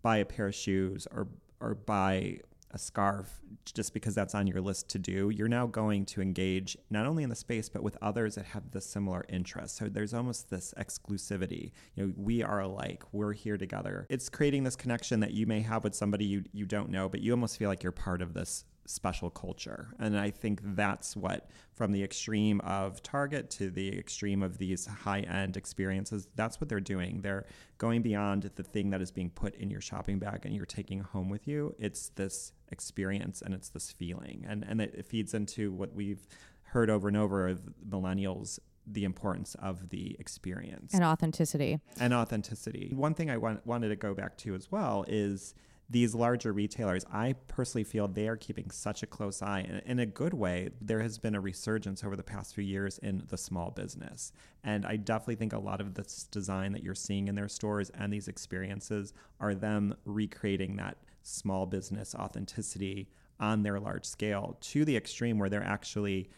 buy 0.02 0.18
a 0.18 0.24
pair 0.24 0.48
of 0.48 0.54
shoes 0.54 1.08
or 1.10 1.28
or 1.60 1.74
buy 1.74 2.38
a 2.74 2.78
scarf 2.78 3.40
just 3.64 3.94
because 3.94 4.14
that's 4.14 4.34
on 4.34 4.46
your 4.46 4.60
list 4.60 4.88
to 4.90 4.98
do. 4.98 5.30
You're 5.30 5.48
now 5.48 5.66
going 5.66 6.04
to 6.06 6.20
engage 6.20 6.76
not 6.90 7.06
only 7.06 7.22
in 7.22 7.30
the 7.30 7.36
space 7.36 7.68
but 7.68 7.82
with 7.82 7.96
others 8.02 8.34
that 8.34 8.46
have 8.46 8.70
the 8.72 8.80
similar 8.80 9.24
interests. 9.28 9.78
So 9.78 9.88
there's 9.88 10.12
almost 10.12 10.50
this 10.50 10.74
exclusivity. 10.76 11.72
You 11.94 12.06
know, 12.06 12.12
we 12.16 12.42
are 12.42 12.60
alike. 12.60 13.04
We're 13.12 13.32
here 13.32 13.56
together. 13.56 14.06
It's 14.10 14.28
creating 14.28 14.64
this 14.64 14.76
connection 14.76 15.20
that 15.20 15.32
you 15.32 15.46
may 15.46 15.60
have 15.60 15.84
with 15.84 15.94
somebody 15.94 16.24
you 16.24 16.44
you 16.52 16.66
don't 16.66 16.90
know, 16.90 17.08
but 17.08 17.20
you 17.20 17.32
almost 17.32 17.56
feel 17.56 17.68
like 17.68 17.82
you're 17.82 17.92
part 17.92 18.20
of 18.20 18.34
this 18.34 18.64
special 18.86 19.30
culture. 19.30 19.88
And 19.98 20.18
I 20.18 20.30
think 20.30 20.60
that's 20.62 21.16
what, 21.16 21.48
from 21.74 21.92
the 21.92 22.02
extreme 22.02 22.60
of 22.60 23.02
Target 23.02 23.50
to 23.50 23.70
the 23.70 23.98
extreme 23.98 24.42
of 24.42 24.58
these 24.58 24.86
high 24.86 25.20
end 25.20 25.56
experiences, 25.56 26.28
that's 26.34 26.60
what 26.60 26.68
they're 26.68 26.80
doing. 26.80 27.20
They're 27.22 27.46
going 27.78 28.02
beyond 28.02 28.50
the 28.54 28.62
thing 28.62 28.90
that 28.90 29.00
is 29.00 29.10
being 29.10 29.30
put 29.30 29.54
in 29.56 29.70
your 29.70 29.80
shopping 29.80 30.18
bag 30.18 30.44
and 30.44 30.54
you're 30.54 30.66
taking 30.66 31.00
home 31.00 31.28
with 31.28 31.48
you. 31.48 31.74
It's 31.78 32.10
this 32.10 32.52
experience 32.70 33.42
and 33.42 33.54
it's 33.54 33.68
this 33.70 33.90
feeling. 33.92 34.44
And, 34.48 34.64
and 34.68 34.80
it 34.80 35.06
feeds 35.06 35.34
into 35.34 35.72
what 35.72 35.94
we've 35.94 36.26
heard 36.62 36.90
over 36.90 37.08
and 37.08 37.16
over 37.16 37.48
of 37.48 37.60
millennials 37.88 38.58
the 38.86 39.04
importance 39.04 39.54
of 39.62 39.88
the 39.88 40.14
experience 40.18 40.92
And 40.92 41.02
authenticity. 41.02 41.80
and 41.98 42.12
authenticity. 42.12 42.92
One 42.94 43.14
thing 43.14 43.30
I 43.30 43.38
want, 43.38 43.66
wanted 43.66 43.88
to 43.88 43.96
go 43.96 44.12
back 44.12 44.36
to 44.38 44.54
as 44.54 44.70
well 44.70 45.06
is 45.08 45.54
these 45.88 46.14
larger 46.14 46.52
retailers. 46.52 47.04
I 47.12 47.34
personally 47.46 47.84
feel 47.84 48.08
they 48.08 48.28
are 48.28 48.36
keeping 48.36 48.70
such 48.70 49.02
a 49.02 49.06
close 49.06 49.42
eye. 49.42 49.60
And 49.60 49.82
in 49.84 49.98
a 49.98 50.06
good 50.06 50.32
way, 50.32 50.70
there 50.80 51.00
has 51.00 51.18
been 51.18 51.34
a 51.34 51.40
resurgence 51.40 52.02
over 52.02 52.16
the 52.16 52.22
past 52.22 52.54
few 52.54 52.64
years 52.64 52.98
in 52.98 53.24
the 53.28 53.36
small 53.36 53.70
business. 53.70 54.32
And 54.62 54.86
I 54.86 54.96
definitely 54.96 55.36
think 55.36 55.52
a 55.52 55.58
lot 55.58 55.80
of 55.80 55.94
this 55.94 56.24
design 56.24 56.72
that 56.72 56.82
you're 56.82 56.94
seeing 56.94 57.28
in 57.28 57.34
their 57.34 57.48
stores 57.48 57.90
and 57.90 58.12
these 58.12 58.28
experiences 58.28 59.12
are 59.40 59.54
them 59.54 59.94
recreating 60.04 60.76
that 60.76 60.96
small 61.22 61.66
business 61.66 62.14
authenticity 62.14 63.08
on 63.40 63.62
their 63.62 63.78
large 63.80 64.04
scale 64.04 64.56
to 64.60 64.84
the 64.84 64.96
extreme 64.96 65.38
where 65.38 65.48
they're 65.48 65.62
actually 65.62 66.30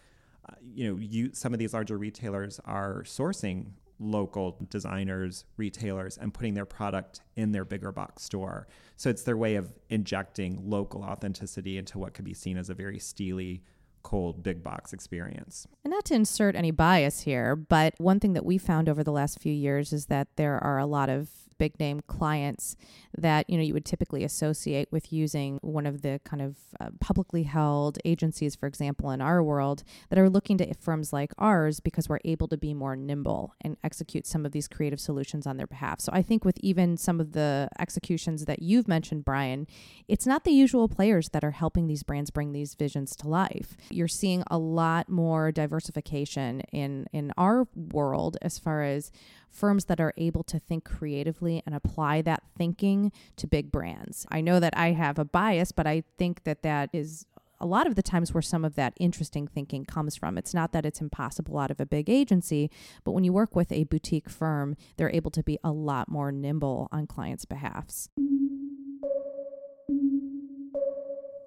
uh, 0.48 0.54
you 0.74 0.88
know, 0.88 0.98
you 1.00 1.30
some 1.32 1.52
of 1.52 1.58
these 1.58 1.74
larger 1.74 1.98
retailers 1.98 2.60
are 2.64 3.02
sourcing 3.02 3.66
local 3.98 4.56
designers, 4.68 5.44
retailers, 5.56 6.18
and 6.18 6.34
putting 6.34 6.54
their 6.54 6.64
product 6.64 7.20
in 7.36 7.52
their 7.52 7.64
bigger 7.64 7.92
box 7.92 8.22
store. 8.22 8.66
So 8.96 9.10
it's 9.10 9.22
their 9.22 9.36
way 9.36 9.56
of 9.56 9.72
injecting 9.88 10.68
local 10.68 11.02
authenticity 11.02 11.78
into 11.78 11.98
what 11.98 12.14
could 12.14 12.24
be 12.24 12.34
seen 12.34 12.56
as 12.56 12.70
a 12.70 12.74
very 12.74 12.98
steely, 12.98 13.62
cold, 14.06 14.40
big 14.40 14.62
box 14.62 14.92
experience. 14.92 15.66
And 15.82 15.90
not 15.90 16.04
to 16.04 16.14
insert 16.14 16.54
any 16.54 16.70
bias 16.70 17.22
here, 17.22 17.56
but 17.56 17.92
one 17.98 18.20
thing 18.20 18.34
that 18.34 18.44
we 18.44 18.56
found 18.56 18.88
over 18.88 19.02
the 19.02 19.10
last 19.10 19.40
few 19.40 19.52
years 19.52 19.92
is 19.92 20.06
that 20.06 20.28
there 20.36 20.62
are 20.62 20.78
a 20.78 20.86
lot 20.86 21.08
of 21.08 21.28
big 21.58 21.78
name 21.80 22.00
clients 22.06 22.76
that 23.16 23.48
you 23.48 23.56
know 23.56 23.62
you 23.62 23.72
would 23.72 23.84
typically 23.84 24.24
associate 24.24 24.88
with 24.90 25.12
using 25.12 25.58
one 25.62 25.86
of 25.86 26.02
the 26.02 26.20
kind 26.24 26.42
of 26.42 26.56
uh, 26.80 26.88
publicly 27.00 27.44
held 27.44 27.98
agencies 28.04 28.54
for 28.54 28.66
example 28.66 29.10
in 29.10 29.20
our 29.20 29.42
world 29.42 29.82
that 30.10 30.18
are 30.18 30.28
looking 30.28 30.58
to 30.58 30.74
firms 30.74 31.12
like 31.12 31.32
ours 31.38 31.80
because 31.80 32.08
we're 32.08 32.18
able 32.24 32.48
to 32.48 32.56
be 32.56 32.74
more 32.74 32.94
nimble 32.94 33.54
and 33.60 33.76
execute 33.82 34.26
some 34.26 34.44
of 34.44 34.52
these 34.52 34.68
creative 34.68 35.00
solutions 35.00 35.46
on 35.46 35.56
their 35.56 35.66
behalf 35.66 36.00
so 36.00 36.12
i 36.12 36.22
think 36.22 36.44
with 36.44 36.58
even 36.60 36.96
some 36.96 37.20
of 37.20 37.32
the 37.32 37.68
executions 37.78 38.44
that 38.44 38.62
you've 38.62 38.88
mentioned 38.88 39.24
brian 39.24 39.66
it's 40.08 40.26
not 40.26 40.44
the 40.44 40.52
usual 40.52 40.88
players 40.88 41.30
that 41.30 41.44
are 41.44 41.52
helping 41.52 41.86
these 41.86 42.02
brands 42.02 42.30
bring 42.30 42.52
these 42.52 42.74
visions 42.74 43.16
to 43.16 43.28
life 43.28 43.76
you're 43.96 44.08
seeing 44.08 44.44
a 44.48 44.58
lot 44.58 45.08
more 45.08 45.50
diversification 45.50 46.60
in 46.72 47.06
in 47.12 47.32
our 47.36 47.66
world 47.74 48.36
as 48.42 48.58
far 48.58 48.82
as 48.82 49.10
firms 49.50 49.86
that 49.86 50.00
are 50.00 50.12
able 50.16 50.42
to 50.44 50.58
think 50.58 50.84
creatively 50.84 51.62
and 51.64 51.74
apply 51.74 52.22
that 52.22 52.42
thinking 52.56 53.10
to 53.36 53.46
big 53.46 53.72
brands. 53.72 54.26
I 54.30 54.40
know 54.42 54.60
that 54.60 54.76
I 54.76 54.92
have 54.92 55.18
a 55.18 55.24
bias, 55.24 55.72
but 55.72 55.86
I 55.86 56.04
think 56.18 56.44
that 56.44 56.62
that 56.62 56.90
is 56.92 57.26
a 57.58 57.66
lot 57.66 57.86
of 57.86 57.94
the 57.94 58.02
times 58.02 58.34
where 58.34 58.42
some 58.42 58.64
of 58.64 58.74
that 58.74 58.92
interesting 59.00 59.46
thinking 59.46 59.86
comes 59.86 60.14
from. 60.14 60.36
It's 60.36 60.52
not 60.52 60.72
that 60.72 60.84
it's 60.84 61.00
impossible 61.00 61.58
out 61.58 61.70
of 61.70 61.80
a 61.80 61.86
big 61.86 62.10
agency, 62.10 62.70
but 63.02 63.12
when 63.12 63.24
you 63.24 63.32
work 63.32 63.56
with 63.56 63.72
a 63.72 63.84
boutique 63.84 64.28
firm, 64.28 64.76
they're 64.96 65.14
able 65.14 65.30
to 65.30 65.42
be 65.42 65.58
a 65.64 65.72
lot 65.72 66.08
more 66.10 66.30
nimble 66.30 66.88
on 66.92 67.06
clients' 67.06 67.46
behalfs. 67.46 68.10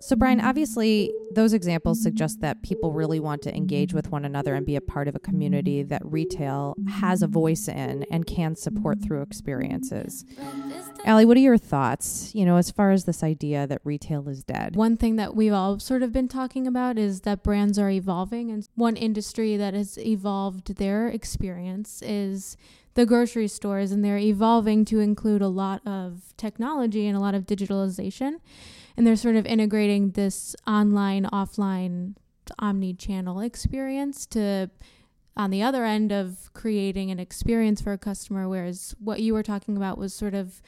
So, 0.02 0.16
Brian, 0.16 0.40
obviously, 0.40 1.12
those 1.34 1.52
examples 1.52 2.02
suggest 2.02 2.40
that 2.40 2.64
people 2.64 2.94
really 2.94 3.20
want 3.20 3.42
to 3.42 3.54
engage 3.54 3.94
with 3.94 4.12
one 4.12 4.24
another 4.24 4.56
and 4.56 4.66
be 4.66 4.78
a 4.78 4.82
part 4.82 5.10
of 5.10 5.16
a 5.16 5.20
community 5.20 5.84
that 5.84 6.02
retail 6.06 6.76
has 6.88 7.22
a 7.22 7.28
voice 7.28 7.68
in 7.68 8.06
and 8.10 8.26
can 8.26 8.56
support 8.56 9.04
through 9.04 9.22
experiences. 9.22 10.24
Allie, 11.04 11.26
what 11.26 11.36
are 11.36 11.42
your 11.42 11.58
thoughts, 11.58 12.34
you 12.34 12.46
know, 12.46 12.56
as 12.56 12.72
far 12.72 12.92
as 12.92 13.04
this 13.04 13.24
idea 13.24 13.68
that 13.68 13.82
retail 13.84 14.30
is 14.30 14.42
dead? 14.42 14.78
One 14.78 14.96
thing 14.96 15.18
that 15.18 15.36
we've 15.36 15.54
all 15.54 15.80
sort 15.80 16.02
of 16.02 16.14
been 16.14 16.30
talking 16.30 16.66
about 16.66 16.98
is 16.98 17.22
that 17.22 17.44
brands 17.44 17.78
are 17.78 17.90
evolving, 17.90 18.52
and 18.52 18.68
one 18.76 18.96
industry 18.96 19.58
that 19.58 19.74
has 19.74 19.98
evolved 19.98 20.76
their 20.76 21.10
experience 21.10 22.02
is 22.02 22.56
the 22.94 23.06
grocery 23.06 23.50
stores, 23.50 23.92
and 23.92 24.04
they're 24.04 24.18
evolving 24.18 24.86
to 24.86 25.02
include 25.02 25.42
a 25.42 25.50
lot 25.50 25.86
of 25.86 26.34
technology 26.38 27.06
and 27.06 27.18
a 27.18 27.20
lot 27.20 27.36
of 27.36 27.46
digitalization. 27.46 28.36
And 29.00 29.08
they're 29.08 29.16
sort 29.16 29.38
of 29.38 29.46
integrating 29.46 30.12
this 30.12 30.58
online, 30.68 31.24
offline, 31.24 32.16
omni 32.60 32.94
channel 32.94 33.40
experience 33.40 34.26
to 34.26 34.70
on 35.38 35.52
the 35.52 35.64
other 35.64 35.86
end 35.86 36.12
of 36.12 36.52
creating 36.52 37.10
an 37.10 37.18
experience 37.18 37.80
for 37.80 37.94
a 37.94 37.98
customer, 37.98 38.50
whereas 38.50 38.94
what 39.00 39.22
you 39.22 39.34
were 39.34 39.42
talking 39.42 39.78
about 39.78 39.98
was 39.98 40.14
sort 40.14 40.34
of 40.34 40.62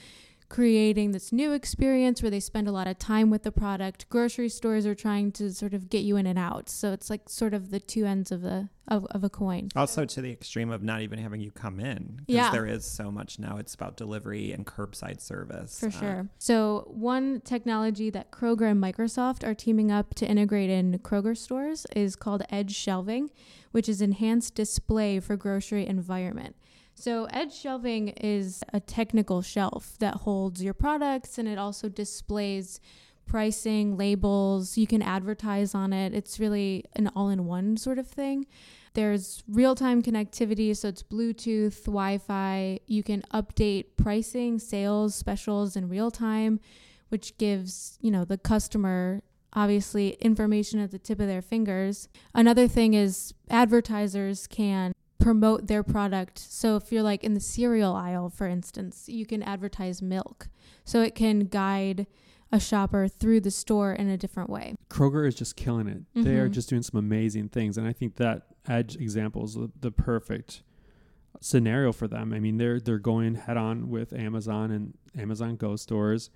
creating 0.51 1.13
this 1.13 1.31
new 1.31 1.53
experience 1.53 2.21
where 2.21 2.29
they 2.29 2.39
spend 2.41 2.67
a 2.67 2.71
lot 2.73 2.85
of 2.85 2.99
time 2.99 3.29
with 3.29 3.43
the 3.43 3.51
product. 3.53 4.09
Grocery 4.09 4.49
stores 4.49 4.85
are 4.85 4.93
trying 4.93 5.31
to 5.31 5.49
sort 5.53 5.73
of 5.73 5.89
get 5.89 5.99
you 6.03 6.17
in 6.17 6.27
and 6.27 6.37
out. 6.37 6.67
So 6.67 6.91
it's 6.91 7.09
like 7.09 7.29
sort 7.29 7.53
of 7.53 7.71
the 7.71 7.79
two 7.79 8.05
ends 8.05 8.33
of 8.33 8.41
the 8.41 8.67
of, 8.89 9.05
of 9.11 9.23
a 9.23 9.29
coin. 9.29 9.69
Also 9.77 10.03
to 10.03 10.21
the 10.21 10.29
extreme 10.29 10.69
of 10.69 10.83
not 10.83 10.99
even 11.01 11.19
having 11.19 11.39
you 11.39 11.51
come 11.51 11.79
in. 11.79 12.15
Because 12.17 12.35
Yeah. 12.35 12.51
there 12.51 12.65
is 12.65 12.83
so 12.83 13.09
much 13.09 13.39
now. 13.39 13.55
It's 13.55 13.73
about 13.73 13.95
delivery 13.95 14.51
and 14.51 14.65
curbside 14.65 15.21
service. 15.21 15.79
For 15.79 15.87
Uh, 15.87 15.91
sure. 15.91 16.29
So, 16.37 16.85
one 16.89 17.39
technology 17.39 18.09
that 18.09 18.31
Kroger 18.31 18.69
and 18.69 18.83
Microsoft 18.83 19.47
are 19.47 19.53
teaming 19.55 19.89
up 19.89 20.13
to 20.15 20.27
integrate 20.29 20.69
in 20.69 20.99
Kroger 20.99 21.37
stores 21.37 21.85
is 21.95 22.17
called 22.17 22.43
Edge 22.49 22.75
Shelving, 22.75 23.29
which 23.71 23.87
is 23.87 24.01
enhanced 24.01 24.55
display 24.55 25.21
for 25.21 25.37
grocery 25.37 25.87
environment. 25.87 26.57
So, 27.01 27.25
Edge 27.31 27.51
Shelving 27.51 28.09
is 28.09 28.63
a 28.73 28.79
technical 28.79 29.41
shelf 29.41 29.95
that 29.97 30.17
holds 30.17 30.63
your 30.63 30.75
products 30.75 31.39
and 31.39 31.47
it 31.47 31.57
also 31.57 31.89
displays 31.89 32.79
pricing, 33.25 33.97
labels. 33.97 34.77
You 34.77 34.85
can 34.85 35.01
advertise 35.01 35.73
on 35.73 35.93
it. 35.93 36.13
It's 36.13 36.39
really 36.39 36.85
an 36.95 37.09
all 37.15 37.29
in 37.29 37.47
one 37.47 37.75
sort 37.75 37.97
of 37.97 38.07
thing. 38.07 38.45
There's 38.93 39.41
real 39.47 39.73
time 39.73 40.03
connectivity, 40.03 40.77
so 40.77 40.89
it's 40.89 41.01
Bluetooth, 41.01 41.85
Wi 41.85 42.19
Fi. 42.19 42.79
You 42.85 43.01
can 43.01 43.23
update 43.33 43.85
pricing, 43.97 44.59
sales, 44.59 45.15
specials 45.15 45.75
in 45.75 45.89
real 45.89 46.11
time, 46.11 46.59
which 47.09 47.35
gives, 47.39 47.97
you 47.99 48.11
know, 48.11 48.25
the 48.25 48.37
customer 48.37 49.23
obviously 49.53 50.11
information 50.21 50.79
at 50.79 50.91
the 50.91 50.99
tip 50.99 51.19
of 51.19 51.25
their 51.25 51.41
fingers. 51.41 52.09
Another 52.35 52.67
thing 52.67 52.93
is 52.93 53.33
advertisers 53.49 54.45
can 54.45 54.93
promote 55.21 55.67
their 55.67 55.83
product. 55.83 56.39
So 56.39 56.75
if 56.75 56.91
you're 56.91 57.03
like 57.03 57.23
in 57.23 57.33
the 57.33 57.39
cereal 57.39 57.93
aisle, 57.93 58.29
for 58.29 58.47
instance, 58.47 59.05
you 59.07 59.25
can 59.25 59.41
advertise 59.43 60.01
milk. 60.01 60.49
So 60.83 61.01
it 61.01 61.15
can 61.15 61.41
guide 61.45 62.07
a 62.51 62.59
shopper 62.59 63.07
through 63.07 63.39
the 63.41 63.51
store 63.51 63.93
in 63.93 64.09
a 64.09 64.17
different 64.17 64.49
way. 64.49 64.75
Kroger 64.89 65.25
is 65.27 65.35
just 65.35 65.55
killing 65.55 65.87
it. 65.87 66.03
They 66.13 66.37
are 66.37 66.49
Mhm. 66.49 66.53
just 66.53 66.69
doing 66.69 66.81
some 66.81 66.97
amazing 66.99 67.47
things, 67.49 67.77
and 67.77 67.87
I 67.87 67.93
think 67.93 68.15
that 68.17 68.47
Edge 68.67 68.95
example 68.97 69.45
is 69.45 69.53
the, 69.55 69.71
the 69.79 69.91
perfect 69.91 70.61
scenario 71.39 71.91
for 71.91 72.07
them. 72.07 72.33
I 72.33 72.39
mean, 72.39 72.57
they're 72.57 72.79
they're 72.79 72.99
going 72.99 73.35
head 73.35 73.57
on 73.57 73.89
with 73.89 74.13
Amazon 74.13 74.69
and 74.69 74.93
Amazon 75.17 75.55
Go 75.55 75.75
stores, 75.77 76.29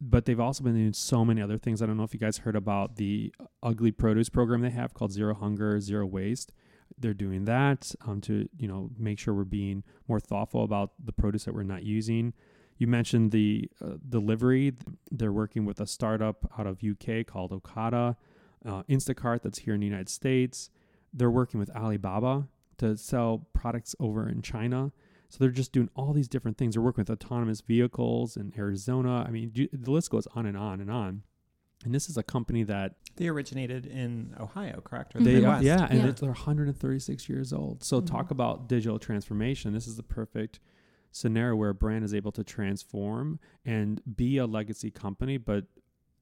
but 0.00 0.24
they've 0.24 0.40
also 0.40 0.64
been 0.64 0.74
doing 0.74 0.92
so 0.94 1.24
many 1.24 1.40
other 1.42 1.58
things. 1.58 1.82
I 1.82 1.86
don't 1.86 1.96
know 1.96 2.02
if 2.02 2.14
you 2.14 2.20
guys 2.20 2.38
heard 2.38 2.56
about 2.56 2.96
the 2.96 3.32
ugly 3.62 3.92
produce 3.92 4.28
program 4.28 4.62
they 4.62 4.70
have 4.70 4.94
called 4.94 5.12
Zero 5.12 5.34
Hunger, 5.34 5.78
Zero 5.80 6.06
Waste. 6.06 6.52
They're 6.98 7.14
doing 7.14 7.44
that 7.44 7.94
um, 8.06 8.20
to 8.22 8.48
you 8.56 8.68
know 8.68 8.90
make 8.98 9.18
sure 9.18 9.34
we're 9.34 9.44
being 9.44 9.82
more 10.06 10.20
thoughtful 10.20 10.64
about 10.64 10.92
the 11.04 11.12
produce 11.12 11.44
that 11.44 11.54
we're 11.54 11.62
not 11.62 11.82
using. 11.82 12.32
You 12.78 12.86
mentioned 12.86 13.32
the 13.32 13.68
uh, 13.84 13.94
delivery. 14.08 14.72
They're 15.10 15.32
working 15.32 15.64
with 15.64 15.80
a 15.80 15.86
startup 15.86 16.50
out 16.58 16.66
of 16.66 16.78
UK 16.82 17.26
called 17.26 17.50
Ocado, 17.50 18.16
uh, 18.64 18.84
Instacart 18.84 19.42
that's 19.42 19.58
here 19.58 19.74
in 19.74 19.80
the 19.80 19.86
United 19.86 20.08
States. 20.08 20.70
They're 21.12 21.30
working 21.30 21.58
with 21.58 21.70
Alibaba 21.74 22.46
to 22.78 22.96
sell 22.96 23.48
products 23.52 23.96
over 23.98 24.28
in 24.28 24.42
China. 24.42 24.92
So 25.28 25.38
they're 25.40 25.50
just 25.50 25.72
doing 25.72 25.90
all 25.94 26.12
these 26.12 26.28
different 26.28 26.56
things. 26.56 26.74
They're 26.74 26.82
working 26.82 27.02
with 27.02 27.10
autonomous 27.10 27.60
vehicles 27.60 28.36
in 28.36 28.52
Arizona. 28.56 29.24
I 29.26 29.30
mean, 29.30 29.52
the 29.72 29.90
list 29.90 30.10
goes 30.10 30.26
on 30.34 30.46
and 30.46 30.56
on 30.56 30.80
and 30.80 30.90
on. 30.90 31.22
And 31.84 31.94
this 31.94 32.08
is 32.08 32.16
a 32.16 32.22
company 32.22 32.64
that 32.64 32.94
they 33.16 33.28
originated 33.28 33.86
in 33.86 34.34
Ohio, 34.38 34.80
correct? 34.80 35.14
Or 35.14 35.20
they, 35.20 35.34
the 35.34 35.40
yeah, 35.62 35.86
and 35.90 35.98
yeah. 35.98 36.12
they're 36.12 36.30
136 36.30 37.28
years 37.28 37.52
old. 37.52 37.84
So 37.84 37.98
mm-hmm. 37.98 38.06
talk 38.06 38.30
about 38.30 38.68
digital 38.68 38.98
transformation. 38.98 39.72
This 39.72 39.86
is 39.86 39.96
the 39.96 40.02
perfect 40.02 40.60
scenario 41.10 41.56
where 41.56 41.70
a 41.70 41.74
brand 41.74 42.04
is 42.04 42.14
able 42.14 42.32
to 42.32 42.44
transform 42.44 43.38
and 43.64 44.00
be 44.16 44.38
a 44.38 44.46
legacy 44.46 44.90
company, 44.90 45.36
but 45.36 45.64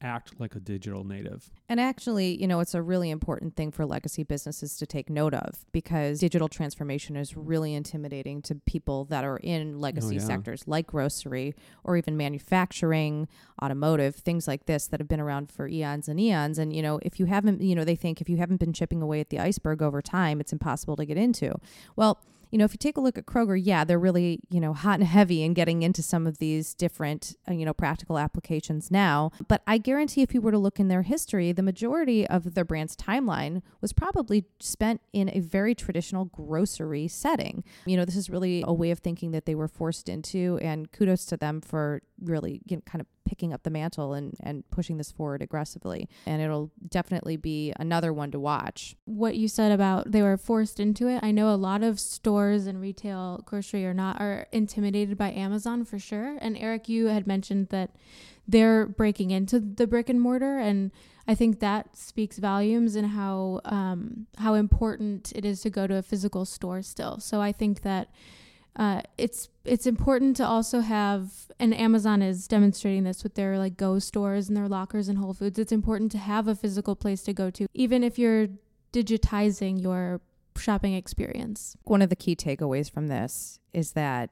act 0.00 0.38
like 0.38 0.54
a 0.54 0.61
digital 0.61 1.04
native. 1.04 1.50
And 1.68 1.80
actually, 1.80 2.40
you 2.40 2.46
know, 2.46 2.61
it's 2.61 2.74
a 2.74 2.82
really 2.82 3.11
important 3.11 3.56
thing 3.56 3.70
for 3.70 3.87
legacy 3.87 4.22
businesses 4.22 4.76
to 4.76 4.87
take 4.87 5.09
note 5.09 5.35
of 5.35 5.64
because 5.72 6.20
digital 6.20 6.48
transformation 6.48 7.16
is 7.16 7.37
really 7.37 7.74
intimidating 7.74 8.42
to 8.42 8.56
people 8.66 9.04
that 9.06 9.24
are 9.24 9.38
in 9.38 9.80
legacy 9.80 10.16
oh, 10.16 10.20
yeah. 10.20 10.26
sectors 10.26 10.64
like 10.66 10.87
grocery 10.87 11.54
or 11.85 11.96
even 11.96 12.16
manufacturing, 12.16 13.28
automotive, 13.62 14.16
things 14.16 14.46
like 14.46 14.66
this 14.66 14.87
that 14.88 15.00
have 15.00 15.09
been 15.09 15.20
around 15.20 15.50
for 15.50 15.66
eons 15.66 16.09
and 16.09 16.20
eons. 16.20 16.59
And, 16.59 16.74
you 16.74 16.82
know, 16.82 17.00
if 17.02 17.18
you 17.18 17.26
haven't, 17.26 17.62
you 17.62 17.74
know, 17.74 17.85
they 17.85 17.96
think 17.96 18.20
if 18.20 18.28
you 18.28 18.37
haven't 18.37 18.59
been 18.59 18.72
chipping 18.72 19.02
away 19.02 19.20
at 19.20 19.30
the 19.30 19.38
iceberg 19.38 19.82
over 19.82 20.02
time, 20.02 20.40
it's 20.40 20.52
impossible 20.52 20.96
to 20.96 21.06
get 21.06 21.16
into. 21.16 21.54
Well, 21.96 22.20
you 22.56 22.58
know, 22.58 22.64
if 22.64 22.72
you 22.72 22.78
take 22.78 22.96
a 22.96 23.02
look 23.02 23.18
at 23.18 23.26
Kroger, 23.26 23.60
yeah, 23.62 23.84
they're 23.84 23.98
really, 23.98 24.40
you 24.48 24.60
know, 24.60 24.72
hot 24.72 24.98
and 24.98 25.06
heavy 25.06 25.42
in 25.42 25.52
getting 25.52 25.82
into 25.82 26.02
some 26.02 26.26
of 26.26 26.38
these 26.38 26.72
different, 26.72 27.36
uh, 27.46 27.52
you 27.52 27.66
know, 27.66 27.74
practical 27.74 28.18
applications 28.18 28.90
now. 28.90 29.30
But 29.46 29.60
I 29.66 29.76
guarantee 29.76 30.22
if 30.22 30.32
you 30.32 30.40
were 30.40 30.52
to 30.52 30.58
look 30.58 30.80
in 30.80 30.88
their 30.88 31.02
history, 31.02 31.52
the 31.52 31.62
majority 31.62 32.26
of 32.26 32.54
their 32.54 32.64
brand's 32.64 32.96
timeline 32.96 33.60
was 33.82 33.92
probably 33.92 34.46
spent 34.58 35.02
in 35.12 35.28
a 35.34 35.40
very 35.40 35.74
traditional 35.74 36.24
grocery 36.24 37.08
setting. 37.08 37.62
You 37.84 37.98
know, 37.98 38.06
this 38.06 38.16
is 38.16 38.30
really 38.30 38.64
a 38.66 38.72
way 38.72 38.90
of 38.90 39.00
thinking 39.00 39.32
that 39.32 39.44
they 39.44 39.54
were 39.54 39.68
forced 39.68 40.08
into, 40.08 40.58
and 40.62 40.90
kudos 40.90 41.26
to 41.26 41.36
them 41.36 41.60
for 41.60 42.00
really 42.22 42.61
you 42.66 42.76
know, 42.76 42.83
kind 42.87 43.00
of 43.00 43.07
picking 43.24 43.52
up 43.52 43.62
the 43.62 43.70
mantle 43.70 44.14
and, 44.14 44.35
and 44.40 44.68
pushing 44.70 44.96
this 44.96 45.11
forward 45.11 45.42
aggressively. 45.42 46.09
And 46.26 46.40
it'll 46.40 46.70
definitely 46.88 47.37
be 47.37 47.72
another 47.79 48.12
one 48.12 48.31
to 48.31 48.40
watch. 48.40 48.96
What 49.05 49.37
you 49.37 49.48
said 49.48 49.72
about 49.72 50.12
they 50.12 50.22
were 50.22 50.37
forced 50.37 50.81
into 50.81 51.09
it, 51.09 51.20
I 51.22 51.31
know 51.31 51.52
a 51.52 51.57
lot 51.57 51.83
of 51.83 52.00
stores 52.00 52.66
and 52.66 52.81
retail 52.81 53.42
grocery 53.44 53.85
are 53.85 53.94
not 53.94 54.20
are 54.20 54.46
intimidated 54.52 55.18
by 55.18 55.33
Amazon 55.33 55.85
for 55.85 55.98
sure. 55.98 56.37
And 56.40 56.57
Eric, 56.57 56.88
you 56.88 57.07
had 57.07 57.26
mentioned 57.26 57.68
that 57.68 57.90
they're 58.48 58.87
breaking 58.87 59.33
into 59.33 59.59
the 59.59 59.87
brick 59.87 60.09
and 60.09 60.20
mortar 60.20 60.59
and 60.59 60.92
I 61.29 61.35
think 61.35 61.59
that 61.61 61.96
speaks 61.96 62.38
volumes 62.38 62.94
in 62.94 63.05
how 63.05 63.61
um, 63.64 64.26
how 64.38 64.55
important 64.55 65.33
it 65.35 65.44
is 65.44 65.61
to 65.62 65.70
go 65.70 65.87
to 65.87 65.96
a 65.96 66.02
physical 66.02 66.44
store 66.44 66.83
still. 66.83 67.18
So 67.18 67.40
I 67.40 67.50
think 67.52 67.83
that 67.83 68.09
uh, 68.76 69.00
it's 69.16 69.48
it's 69.64 69.86
important 69.86 70.36
to 70.36 70.46
also 70.46 70.80
have 70.80 71.32
and 71.58 71.74
Amazon 71.74 72.20
is 72.20 72.46
demonstrating 72.46 73.04
this 73.04 73.22
with 73.22 73.34
their 73.34 73.58
like 73.58 73.76
go 73.76 73.98
stores 73.98 74.48
and 74.48 74.56
their 74.56 74.68
lockers 74.68 75.08
and 75.08 75.18
Whole 75.18 75.32
Foods. 75.32 75.58
It's 75.58 75.72
important 75.72 76.12
to 76.12 76.18
have 76.18 76.46
a 76.46 76.54
physical 76.54 76.94
place 76.94 77.22
to 77.22 77.32
go 77.32 77.50
to, 77.50 77.66
even 77.72 78.04
if 78.04 78.18
you're 78.18 78.48
digitizing 78.92 79.80
your 79.80 80.20
shopping 80.56 80.94
experience. 80.94 81.76
One 81.84 82.02
of 82.02 82.10
the 82.10 82.16
key 82.16 82.36
takeaways 82.36 82.90
from 82.90 83.08
this 83.08 83.58
is 83.72 83.92
that, 83.92 84.30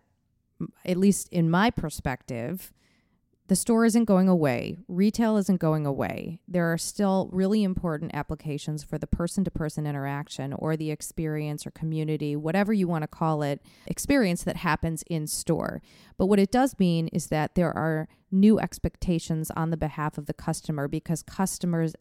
at 0.85 0.97
least 0.97 1.29
in 1.31 1.51
my 1.51 1.71
perspective, 1.71 2.73
the 3.47 3.57
store 3.57 3.85
isn't 3.85 4.07
going 4.07 4.29
away. 4.29 4.79
Retail 4.89 5.37
isn't 5.37 5.61
going 5.61 5.85
away. 5.85 6.41
There 6.49 6.73
are 6.73 6.79
still 6.79 7.29
really 7.31 7.63
important 7.63 8.15
applications 8.15 8.83
for 8.83 8.97
the 8.97 9.07
person 9.07 9.45
to 9.45 9.51
person 9.51 9.87
interaction 9.87 10.55
or 10.55 10.77
the 10.77 10.91
experience 10.91 11.67
or 11.67 11.71
community, 11.71 12.37
whatever 12.37 12.73
you 12.73 12.89
want 12.89 13.03
to 13.03 13.09
call 13.09 13.43
it, 13.43 13.61
experience 13.87 14.45
that 14.45 14.57
happens 14.57 15.05
in 15.09 15.27
store. 15.27 15.83
But 16.17 16.27
what 16.27 16.39
it 16.39 16.51
does 16.51 16.79
mean 16.79 17.09
is 17.09 17.27
that 17.27 17.55
there 17.55 17.77
are 17.77 18.09
new 18.31 18.59
expectations 18.59 19.51
on 19.51 19.69
the 19.69 19.77
behalf 19.77 20.17
of 20.17 20.25
the 20.25 20.35
customer 20.35 20.89
because 20.89 21.23
customers 21.23 21.95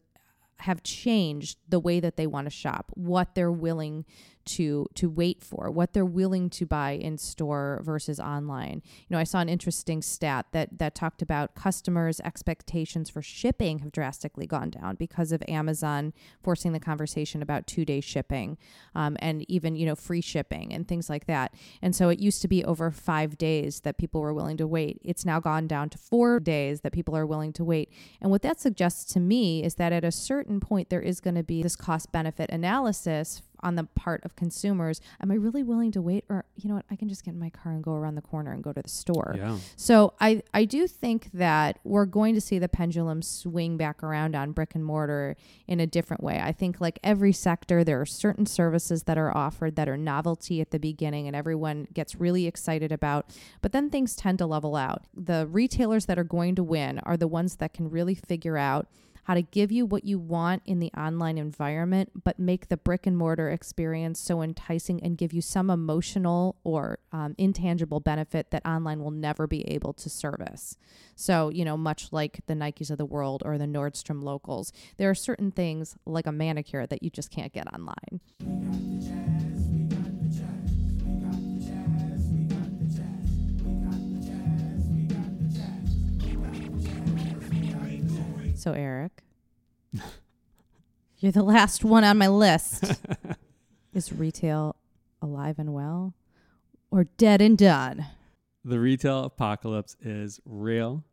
have 0.60 0.82
changed 0.82 1.58
the 1.68 1.80
way 1.80 2.00
that 2.00 2.16
they 2.16 2.26
want 2.26 2.46
to 2.46 2.50
shop, 2.50 2.90
what 2.94 3.34
they're 3.34 3.52
willing 3.52 4.06
to 4.44 4.88
to 4.94 5.08
wait 5.08 5.42
for, 5.42 5.70
what 5.70 5.92
they're 5.92 6.04
willing 6.04 6.50
to 6.50 6.66
buy 6.66 6.92
in 6.92 7.18
store 7.18 7.80
versus 7.84 8.20
online. 8.20 8.82
You 9.08 9.14
know, 9.14 9.18
I 9.18 9.24
saw 9.24 9.40
an 9.40 9.48
interesting 9.48 10.02
stat 10.02 10.46
that 10.52 10.78
that 10.78 10.94
talked 10.94 11.22
about 11.22 11.54
customers' 11.54 12.20
expectations 12.20 13.10
for 13.10 13.22
shipping 13.22 13.80
have 13.80 13.92
drastically 13.92 14.46
gone 14.46 14.70
down 14.70 14.96
because 14.96 15.32
of 15.32 15.42
Amazon 15.48 16.12
forcing 16.42 16.72
the 16.72 16.80
conversation 16.80 17.42
about 17.42 17.66
two 17.66 17.84
day 17.84 18.00
shipping, 18.00 18.58
um, 18.94 19.16
and 19.20 19.48
even 19.50 19.76
you 19.76 19.86
know 19.86 19.94
free 19.94 20.20
shipping 20.20 20.72
and 20.72 20.86
things 20.88 21.08
like 21.08 21.26
that. 21.26 21.54
And 21.82 21.94
so 21.94 22.08
it 22.08 22.20
used 22.20 22.42
to 22.42 22.48
be 22.48 22.64
over 22.64 22.90
five 22.90 23.38
days 23.38 23.80
that 23.80 23.98
people 23.98 24.20
were 24.20 24.34
willing 24.34 24.56
to 24.58 24.66
wait. 24.66 25.00
It's 25.02 25.24
now 25.24 25.40
gone 25.40 25.66
down 25.66 25.90
to 25.90 25.98
four 25.98 26.40
days 26.40 26.80
that 26.82 26.92
people 26.92 27.16
are 27.16 27.26
willing 27.26 27.52
to 27.54 27.64
wait. 27.64 27.90
And 28.20 28.30
what 28.30 28.42
that 28.42 28.60
suggests 28.60 29.12
to 29.14 29.20
me 29.20 29.62
is 29.64 29.74
that 29.76 29.92
at 29.92 30.04
a 30.04 30.12
certain 30.12 30.60
point 30.60 30.90
there 30.90 31.00
is 31.00 31.20
going 31.20 31.34
to 31.36 31.42
be 31.42 31.62
this 31.62 31.76
cost 31.76 32.12
benefit 32.12 32.50
analysis 32.50 33.42
on 33.64 33.74
the 33.74 33.84
part 33.84 34.24
of 34.24 34.36
consumers 34.36 35.00
am 35.20 35.30
i 35.30 35.34
really 35.34 35.62
willing 35.62 35.90
to 35.90 36.02
wait? 36.02 36.24
Or 36.28 36.44
you 36.56 36.68
know 36.68 36.76
what? 36.76 36.84
I 36.90 36.96
can 36.96 37.08
just 37.08 37.24
get 37.24 37.32
in 37.32 37.40
my 37.40 37.50
car 37.50 37.72
and 37.72 37.82
go 37.82 37.94
around 37.94 38.14
the 38.14 38.22
corner 38.22 38.52
and 38.52 38.62
go 38.62 38.72
to 38.72 38.82
the 38.82 38.88
store. 38.88 39.34
Yeah. 39.36 39.58
so 39.76 40.14
i 40.20 40.42
i 40.52 40.64
do 40.64 40.86
think 40.86 41.30
that 41.32 41.78
we're 41.84 42.06
going 42.06 42.34
to 42.34 42.40
see 42.40 42.58
the 42.58 42.68
pendulum 42.68 43.22
swing 43.22 43.76
back 43.76 44.02
around 44.02 44.36
on 44.36 44.52
brick 44.52 44.74
and 44.74 44.84
mortar 44.84 45.36
in 45.66 45.80
a 45.80 45.86
different 45.86 46.22
way. 46.22 46.40
I 46.40 46.52
think 46.52 46.80
like 46.80 46.98
every 47.02 47.32
sector 47.32 47.82
there 47.82 48.00
are 48.00 48.06
certain 48.06 48.46
services 48.46 49.04
that 49.04 49.18
are 49.18 49.36
offered 49.36 49.76
that 49.76 49.88
are 49.88 49.96
novelty 49.96 50.60
at 50.60 50.70
the 50.70 50.78
beginning 50.78 51.26
and 51.26 51.34
everyone 51.34 51.88
gets 51.92 52.14
really 52.16 52.46
excited 52.46 52.92
about 52.92 53.26
but 53.62 53.72
then 53.72 53.90
things 53.90 54.14
tend 54.14 54.38
to 54.38 54.46
level 54.46 54.76
out. 54.76 55.04
The 55.14 55.48
retailers 55.50 56.06
that 56.06 56.18
are 56.18 56.24
going 56.24 56.54
to 56.56 56.62
win 56.62 56.98
are 57.00 57.16
the 57.16 57.28
ones 57.28 57.56
that 57.56 57.72
can 57.72 57.90
really 57.90 58.14
figure 58.14 58.58
out 58.58 58.86
how 59.24 59.34
to 59.34 59.42
give 59.42 59.72
you 59.72 59.86
what 59.86 60.04
you 60.04 60.18
want 60.18 60.62
in 60.64 60.78
the 60.78 60.90
online 60.96 61.38
environment, 61.38 62.24
but 62.24 62.38
make 62.38 62.68
the 62.68 62.76
brick 62.76 63.06
and 63.06 63.16
mortar 63.16 63.50
experience 63.50 64.20
so 64.20 64.42
enticing 64.42 65.02
and 65.02 65.18
give 65.18 65.32
you 65.32 65.40
some 65.40 65.70
emotional 65.70 66.56
or 66.64 66.98
um, 67.12 67.34
intangible 67.38 68.00
benefit 68.00 68.50
that 68.50 68.64
online 68.66 69.02
will 69.02 69.10
never 69.10 69.46
be 69.46 69.68
able 69.68 69.92
to 69.94 70.08
service. 70.08 70.76
So, 71.16 71.48
you 71.48 71.64
know, 71.64 71.76
much 71.76 72.12
like 72.12 72.40
the 72.46 72.54
Nikes 72.54 72.90
of 72.90 72.98
the 72.98 73.06
world 73.06 73.42
or 73.44 73.58
the 73.58 73.66
Nordstrom 73.66 74.22
locals, 74.22 74.72
there 74.96 75.10
are 75.10 75.14
certain 75.14 75.50
things 75.50 75.96
like 76.06 76.26
a 76.26 76.32
manicure 76.32 76.86
that 76.86 77.02
you 77.02 77.10
just 77.10 77.30
can't 77.30 77.52
get 77.52 77.66
online. 77.72 79.43
So, 88.64 88.72
Eric, 88.72 89.22
you're 91.18 91.32
the 91.32 91.42
last 91.42 91.84
one 91.84 92.02
on 92.02 92.16
my 92.16 92.28
list. 92.28 92.98
Is 93.92 94.10
retail 94.10 94.76
alive 95.20 95.58
and 95.58 95.74
well 95.74 96.14
or 96.90 97.04
dead 97.04 97.42
and 97.42 97.58
done? 97.58 98.06
The 98.64 98.80
retail 98.80 99.24
apocalypse 99.24 99.98
is 100.00 100.40
real, 100.46 101.04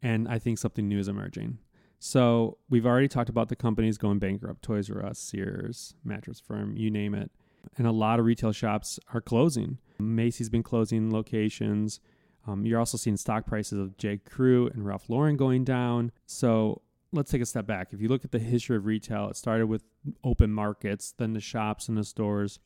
and 0.00 0.28
I 0.28 0.38
think 0.38 0.58
something 0.58 0.86
new 0.86 1.00
is 1.00 1.08
emerging. 1.08 1.58
So, 1.98 2.58
we've 2.70 2.86
already 2.86 3.08
talked 3.08 3.30
about 3.30 3.48
the 3.48 3.56
companies 3.56 3.98
going 3.98 4.20
bankrupt 4.20 4.62
Toys 4.62 4.88
R 4.88 5.04
Us, 5.04 5.18
Sears, 5.18 5.96
Mattress 6.04 6.38
Firm, 6.38 6.76
you 6.76 6.88
name 6.88 7.16
it. 7.16 7.32
And 7.76 7.88
a 7.88 7.92
lot 7.92 8.20
of 8.20 8.26
retail 8.26 8.52
shops 8.52 9.00
are 9.12 9.20
closing. 9.20 9.78
Macy's 9.98 10.50
been 10.50 10.62
closing 10.62 11.12
locations. 11.12 11.98
Um, 12.46 12.64
you're 12.64 12.78
also 12.78 12.96
seeing 12.96 13.16
stock 13.16 13.46
prices 13.46 13.78
of 13.78 13.96
J. 13.98 14.18
Crew 14.18 14.68
and 14.68 14.86
Ralph 14.86 15.08
Lauren 15.08 15.36
going 15.36 15.64
down. 15.64 16.12
So 16.26 16.82
let's 17.12 17.30
take 17.30 17.42
a 17.42 17.46
step 17.46 17.66
back. 17.66 17.92
If 17.92 18.00
you 18.00 18.08
look 18.08 18.24
at 18.24 18.30
the 18.30 18.38
history 18.38 18.76
of 18.76 18.86
retail, 18.86 19.28
it 19.28 19.36
started 19.36 19.66
with 19.66 19.84
open 20.22 20.52
markets, 20.52 21.14
then 21.16 21.32
the 21.32 21.40
shops 21.40 21.88
and 21.88 21.96
the 21.96 22.04
stores, 22.04 22.60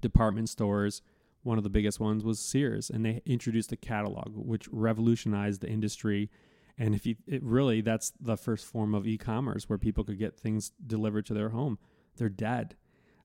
department 0.00 0.48
stores. 0.48 1.02
One 1.42 1.56
of 1.56 1.64
the 1.64 1.70
biggest 1.70 1.98
ones 1.98 2.22
was 2.22 2.38
Sears, 2.38 2.90
and 2.90 3.04
they 3.04 3.22
introduced 3.24 3.72
a 3.72 3.76
catalog, 3.76 4.32
which 4.34 4.68
revolutionized 4.70 5.62
the 5.62 5.70
industry. 5.70 6.30
And 6.76 6.94
if 6.94 7.06
you, 7.06 7.16
it 7.26 7.42
really, 7.42 7.80
that's 7.80 8.12
the 8.20 8.36
first 8.36 8.66
form 8.66 8.94
of 8.94 9.06
e-commerce 9.06 9.68
where 9.68 9.78
people 9.78 10.04
could 10.04 10.18
get 10.18 10.36
things 10.36 10.72
delivered 10.86 11.24
to 11.26 11.34
their 11.34 11.50
home. 11.50 11.78
They're 12.16 12.28
dead. 12.28 12.76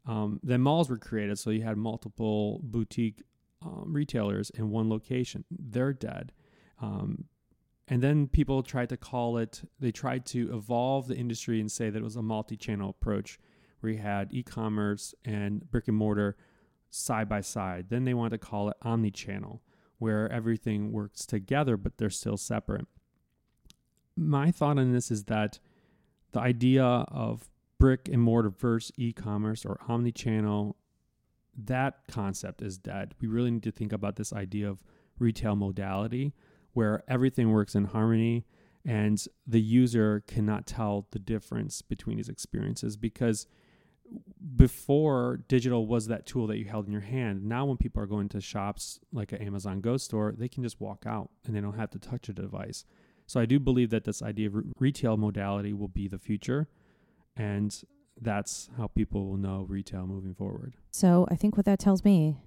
Um, 0.05 0.39
then 0.43 0.61
malls 0.61 0.89
were 0.89 0.97
created, 0.97 1.39
so 1.39 1.49
you 1.49 1.63
had 1.63 1.77
multiple 1.77 2.61
boutique 2.63 3.23
um, 3.61 3.93
retailers 3.93 4.49
in 4.51 4.69
one 4.69 4.89
location. 4.89 5.45
They're 5.49 5.93
dead. 5.93 6.31
Um, 6.81 7.25
and 7.87 8.01
then 8.01 8.27
people 8.27 8.63
tried 8.63 8.89
to 8.89 8.97
call 8.97 9.37
it, 9.37 9.61
they 9.79 9.91
tried 9.91 10.25
to 10.27 10.53
evolve 10.55 11.07
the 11.07 11.15
industry 11.15 11.59
and 11.59 11.71
say 11.71 11.89
that 11.89 11.99
it 11.99 12.03
was 12.03 12.15
a 12.15 12.21
multi 12.21 12.57
channel 12.57 12.89
approach 12.89 13.39
where 13.79 13.91
you 13.91 13.99
had 13.99 14.33
e 14.33 14.41
commerce 14.41 15.13
and 15.23 15.69
brick 15.69 15.87
and 15.87 15.95
mortar 15.97 16.35
side 16.89 17.29
by 17.29 17.41
side. 17.41 17.87
Then 17.89 18.05
they 18.05 18.13
wanted 18.13 18.41
to 18.41 18.45
call 18.45 18.69
it 18.69 18.77
omni 18.81 19.11
channel, 19.11 19.61
where 19.99 20.31
everything 20.31 20.91
works 20.91 21.25
together, 21.25 21.77
but 21.77 21.97
they're 21.97 22.09
still 22.09 22.37
separate. 22.37 22.87
My 24.17 24.49
thought 24.49 24.79
on 24.79 24.93
this 24.93 25.11
is 25.11 25.25
that 25.25 25.59
the 26.31 26.39
idea 26.39 26.83
of 26.83 27.49
brick 27.79 28.09
and 28.11 28.21
mortar 28.21 28.49
versus 28.49 28.91
e 28.97 29.13
commerce 29.13 29.65
or 29.65 29.77
omni 29.87 30.11
channel, 30.11 30.77
that 31.63 31.99
concept 32.07 32.61
is 32.61 32.77
dead. 32.77 33.13
We 33.21 33.27
really 33.27 33.51
need 33.51 33.63
to 33.63 33.71
think 33.71 33.93
about 33.93 34.15
this 34.15 34.33
idea 34.33 34.69
of 34.69 34.83
retail 35.19 35.55
modality 35.55 36.33
where 36.73 37.03
everything 37.07 37.51
works 37.51 37.75
in 37.75 37.85
harmony 37.85 38.45
and 38.85 39.25
the 39.47 39.61
user 39.61 40.23
cannot 40.27 40.67
tell 40.67 41.07
the 41.11 41.19
difference 41.19 41.81
between 41.81 42.17
these 42.17 42.29
experiences 42.29 42.97
because 42.97 43.47
before 44.55 45.41
digital 45.47 45.87
was 45.87 46.07
that 46.07 46.27
tool 46.27 46.45
that 46.45 46.57
you 46.57 46.65
held 46.65 46.85
in 46.85 46.91
your 46.91 47.01
hand 47.01 47.43
now 47.43 47.65
when 47.65 47.77
people 47.77 48.03
are 48.03 48.05
going 48.05 48.29
to 48.29 48.39
shops 48.39 48.99
like 49.11 49.31
an 49.31 49.41
amazon 49.41 49.81
go 49.81 49.97
store 49.97 50.33
they 50.37 50.47
can 50.47 50.61
just 50.61 50.79
walk 50.79 51.05
out 51.07 51.31
and 51.45 51.55
they 51.55 51.61
don't 51.61 51.77
have 51.77 51.89
to 51.89 51.97
touch 51.97 52.29
a 52.29 52.33
device 52.33 52.85
so 53.25 53.39
i 53.39 53.45
do 53.45 53.59
believe 53.59 53.89
that 53.89 54.03
this 54.03 54.21
idea 54.21 54.47
of 54.47 54.53
re- 54.53 54.63
retail 54.77 55.17
modality 55.17 55.73
will 55.73 55.87
be 55.87 56.07
the 56.07 56.19
future 56.19 56.67
and 57.35 57.83
that's 58.21 58.69
how 58.77 58.87
people 58.87 59.27
will 59.27 59.37
know 59.37 59.65
retail 59.67 60.07
moving 60.07 60.33
forward 60.33 60.73
So 60.91 61.27
I 61.29 61.35
think 61.35 61.57
what 61.57 61.65
that 61.65 61.79
tells 61.79 62.03
me 62.03 62.37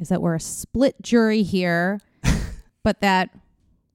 is 0.00 0.08
that 0.08 0.22
we're 0.22 0.36
a 0.36 0.40
split 0.40 1.02
jury 1.02 1.42
here, 1.42 2.00
but 2.84 3.00
that 3.00 3.30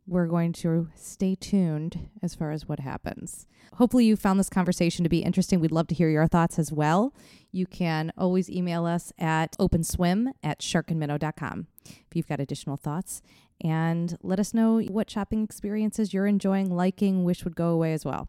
we're 0.05 0.27
going 0.27 0.51
to 0.51 0.89
stay 0.95 1.33
tuned 1.35 2.09
as 2.21 2.35
far 2.35 2.51
as 2.51 2.67
what 2.67 2.79
happens. 2.79 3.47
Hopefully, 3.75 4.05
you 4.05 4.15
found 4.15 4.39
this 4.39 4.49
conversation 4.49 5.03
to 5.03 5.09
be 5.09 5.19
interesting. 5.19 5.59
We'd 5.59 5.71
love 5.71 5.87
to 5.87 5.95
hear 5.95 6.09
your 6.09 6.27
thoughts 6.27 6.59
as 6.59 6.71
well. 6.71 7.13
You 7.51 7.65
can 7.65 8.11
always 8.17 8.49
email 8.49 8.85
us 8.85 9.13
at 9.17 9.57
openswim 9.57 10.33
at 10.43 10.59
sharkandminnow.com 10.59 11.67
if 11.85 12.15
you've 12.15 12.27
got 12.27 12.39
additional 12.41 12.77
thoughts. 12.77 13.21
And 13.63 14.17
let 14.21 14.39
us 14.39 14.53
know 14.53 14.81
what 14.81 15.09
shopping 15.09 15.43
experiences 15.43 16.13
you're 16.13 16.27
enjoying, 16.27 16.69
liking, 16.69 17.23
wish 17.23 17.45
would 17.45 17.55
go 17.55 17.69
away 17.69 17.93
as 17.93 18.03
well. 18.03 18.27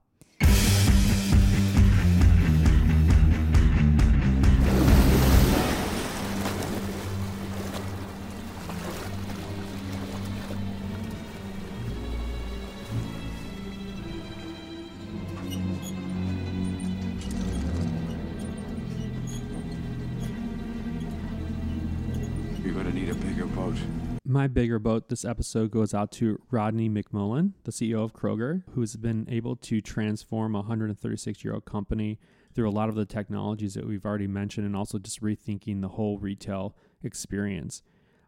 My 24.35 24.49
bigger 24.49 24.81
boat 24.81 25.11
this 25.11 25.25
episode 25.25 25.71
goes 25.71 25.95
out 25.95 26.11
to 26.15 26.41
Rodney 26.51 26.91
McMullen, 26.91 27.53
the 27.63 27.71
CEO 27.71 28.03
of 28.03 28.15
Kroger, 28.15 28.65
who's 28.75 28.97
been 28.97 29.29
able 29.31 29.55
to 29.55 29.81
transform 29.81 30.57
a 30.57 30.59
136 30.59 31.45
year 31.45 31.55
old 31.55 31.67
company 31.67 32.19
through 32.53 32.69
a 32.69 32.73
lot 32.73 32.89
of 32.89 32.97
the 32.97 33.07
technologies 33.07 33.75
that 33.75 33.87
we've 33.87 34.05
already 34.05 34.27
mentioned 34.27 34.67
and 34.67 34.75
also 34.75 34.99
just 34.99 35.23
rethinking 35.23 35.83
the 35.83 35.89
whole 35.91 36.19
retail 36.19 36.75
experience. 37.05 37.85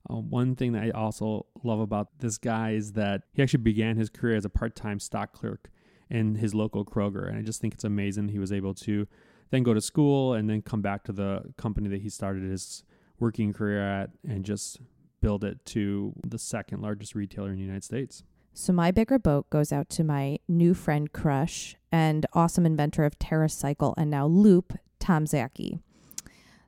Uh, 0.08 0.18
one 0.18 0.54
thing 0.54 0.70
that 0.74 0.84
I 0.84 0.90
also 0.90 1.46
love 1.64 1.80
about 1.80 2.20
this 2.20 2.38
guy 2.38 2.70
is 2.70 2.92
that 2.92 3.22
he 3.32 3.42
actually 3.42 3.64
began 3.64 3.96
his 3.96 4.08
career 4.08 4.36
as 4.36 4.44
a 4.44 4.48
part 4.48 4.76
time 4.76 5.00
stock 5.00 5.32
clerk 5.32 5.72
in 6.08 6.36
his 6.36 6.54
local 6.54 6.84
Kroger. 6.84 7.28
And 7.28 7.36
I 7.36 7.42
just 7.42 7.60
think 7.60 7.74
it's 7.74 7.82
amazing 7.82 8.28
he 8.28 8.38
was 8.38 8.52
able 8.52 8.74
to 8.74 9.08
then 9.50 9.64
go 9.64 9.74
to 9.74 9.80
school 9.80 10.34
and 10.34 10.48
then 10.48 10.62
come 10.62 10.82
back 10.82 11.02
to 11.06 11.12
the 11.12 11.52
company 11.56 11.88
that 11.88 12.02
he 12.02 12.10
started 12.10 12.44
his 12.44 12.84
working 13.18 13.52
career 13.52 13.82
at 13.82 14.10
and 14.24 14.44
just 14.44 14.78
build 15.26 15.42
it 15.42 15.58
to 15.66 16.12
the 16.24 16.38
second 16.38 16.80
largest 16.80 17.16
retailer 17.16 17.48
in 17.48 17.56
the 17.56 17.60
United 17.60 17.82
States. 17.82 18.22
So 18.54 18.72
my 18.72 18.92
bigger 18.92 19.18
boat 19.18 19.50
goes 19.50 19.72
out 19.72 19.88
to 19.90 20.04
my 20.04 20.38
new 20.46 20.72
friend 20.72 21.12
crush 21.12 21.74
and 21.90 22.24
awesome 22.32 22.64
inventor 22.64 23.04
of 23.04 23.18
TerraCycle 23.18 23.94
and 23.96 24.08
now 24.08 24.28
Loop, 24.28 24.78
Tom 25.00 25.24
Szaky. 25.24 25.80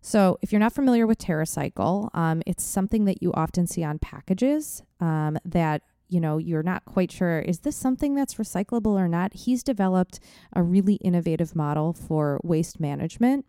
So 0.01 0.41
if 0.43 0.51
you're 0.51 0.59
not 0.59 0.73
familiar 0.73 1.07
with 1.07 1.19
TerraCycle, 1.19 2.13
um, 2.17 2.43
it's 2.47 2.65
something 2.65 3.05
that 3.05 3.23
you 3.23 3.33
often 3.33 3.69
see 3.69 3.85
on 3.85 4.01
packages 4.01 4.83
um, 4.99 5.39
that 5.45 5.83
you 6.09 6.19
know 6.19 6.39
you're 6.39 6.65
not 6.65 6.85
quite 6.85 7.13
sure 7.13 7.39
is 7.39 7.61
this 7.61 7.77
something 7.77 8.17
that's 8.17 8.35
recyclable 8.35 8.99
or 8.99 9.07
not. 9.07 9.35
He's 9.35 9.63
developed 9.63 10.19
a 10.53 10.65
really 10.65 10.95
innovative 10.95 11.55
model 11.55 11.93
for 11.93 12.41
waste 12.43 12.81
management, 12.81 13.47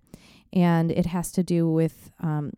and 0.53 0.91
it 0.91 1.07
has 1.07 1.31
to 1.31 1.41
do 1.41 1.67
with 1.67 2.11
um, 2.19 2.51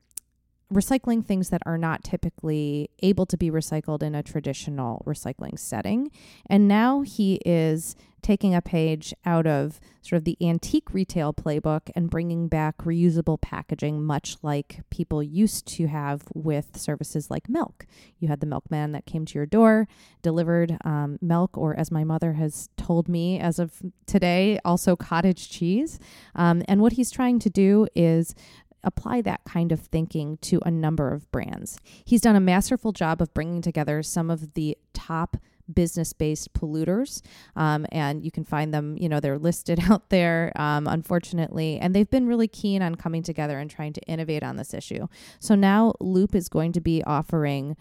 recycling 0.71 1.25
things 1.25 1.49
that 1.49 1.61
are 1.65 1.77
not 1.77 2.03
typically 2.03 2.89
able 3.01 3.25
to 3.25 3.37
be 3.37 3.51
recycled 3.51 4.01
in 4.01 4.15
a 4.15 4.23
traditional 4.23 5.03
recycling 5.05 5.59
setting. 5.59 6.11
And 6.49 6.67
now 6.67 7.01
he 7.01 7.35
is 7.45 7.95
taking 8.21 8.53
a 8.53 8.61
page 8.61 9.13
out 9.25 9.47
of 9.47 9.79
sort 10.01 10.17
of 10.17 10.23
the 10.25 10.37
antique 10.41 10.93
retail 10.93 11.33
playbook 11.33 11.89
and 11.95 12.09
bringing 12.09 12.47
back 12.47 12.77
reusable 12.79 13.39
packaging, 13.39 14.03
much 14.03 14.37
like 14.41 14.81
people 14.89 15.21
used 15.21 15.65
to 15.65 15.87
have 15.87 16.23
with 16.33 16.77
services 16.77 17.29
like 17.29 17.49
milk. 17.49 17.85
You 18.19 18.27
had 18.27 18.39
the 18.39 18.47
milkman 18.47 18.91
that 18.91 19.05
came 19.05 19.25
to 19.25 19.39
your 19.39 19.45
door, 19.45 19.87
delivered 20.21 20.77
um, 20.83 21.17
milk, 21.21 21.57
or 21.57 21.75
as 21.75 21.91
my 21.91 22.03
mother 22.03 22.33
has 22.33 22.69
told 22.77 23.07
me 23.07 23.39
as 23.39 23.59
of 23.59 23.81
today, 24.05 24.59
also 24.63 24.95
cottage 24.95 25.49
cheese. 25.49 25.99
Um, 26.35 26.63
and 26.67 26.81
what 26.81 26.93
he's 26.93 27.11
trying 27.11 27.39
to 27.39 27.49
do 27.49 27.87
is 27.95 28.35
apply 28.83 29.21
that 29.21 29.41
kind 29.45 29.71
of 29.71 29.79
thinking 29.79 30.37
to 30.37 30.59
a 30.65 30.71
number 30.71 31.11
of 31.11 31.31
brands. 31.31 31.77
He's 32.05 32.21
done 32.21 32.35
a 32.35 32.41
masterful 32.41 32.91
job 32.91 33.21
of 33.21 33.33
bringing 33.33 33.61
together 33.61 34.01
some 34.03 34.29
of 34.29 34.53
the 34.53 34.77
top 34.93 35.37
business 35.73 36.13
based 36.13 36.53
polluters 36.53 37.21
um, 37.55 37.85
and 37.91 38.23
you 38.23 38.31
can 38.31 38.43
find 38.43 38.73
them 38.73 38.97
you 38.97 39.07
know 39.07 39.19
they're 39.19 39.37
listed 39.37 39.79
out 39.89 40.09
there 40.09 40.51
um, 40.55 40.87
unfortunately 40.87 41.79
and 41.79 41.95
they've 41.95 42.09
been 42.09 42.27
really 42.27 42.47
keen 42.47 42.81
on 42.81 42.95
coming 42.95 43.23
together 43.23 43.57
and 43.57 43.69
trying 43.69 43.93
to 43.93 44.01
innovate 44.01 44.43
on 44.43 44.57
this 44.57 44.73
issue 44.73 45.07
so 45.39 45.55
now 45.55 45.93
loop 45.99 46.35
is 46.35 46.49
going 46.49 46.71
to 46.71 46.81
be 46.81 47.03
offering 47.05 47.75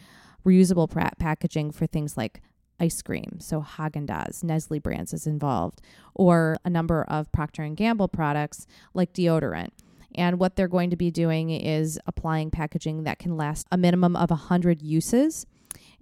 reusable 0.47 0.89
packaging 1.19 1.71
for 1.71 1.87
things 1.87 2.17
like 2.17 2.41
ice 2.79 3.03
cream 3.03 3.39
so 3.41 3.61
haagen-dazs 3.61 4.43
nestle 4.43 4.79
brands 4.79 5.13
is 5.13 5.27
involved 5.27 5.81
or 6.15 6.57
a 6.65 6.71
number 6.71 7.03
of 7.05 7.31
procter 7.33 7.67
& 7.69 7.75
gamble 7.75 8.09
products 8.09 8.67
like 8.95 9.13
deodorant 9.13 9.71
and 10.21 10.39
what 10.39 10.55
they're 10.55 10.69
going 10.69 10.91
to 10.91 10.97
be 10.97 11.11
doing 11.11 11.51
is 11.51 11.99
applying 12.07 12.51
packaging 12.51 13.05
that 13.05 13.19
can 13.19 13.37
last 13.37 13.67
a 13.73 13.79
minimum 13.79 14.15
of 14.15 14.31
100 14.31 14.83
uses 14.83 15.47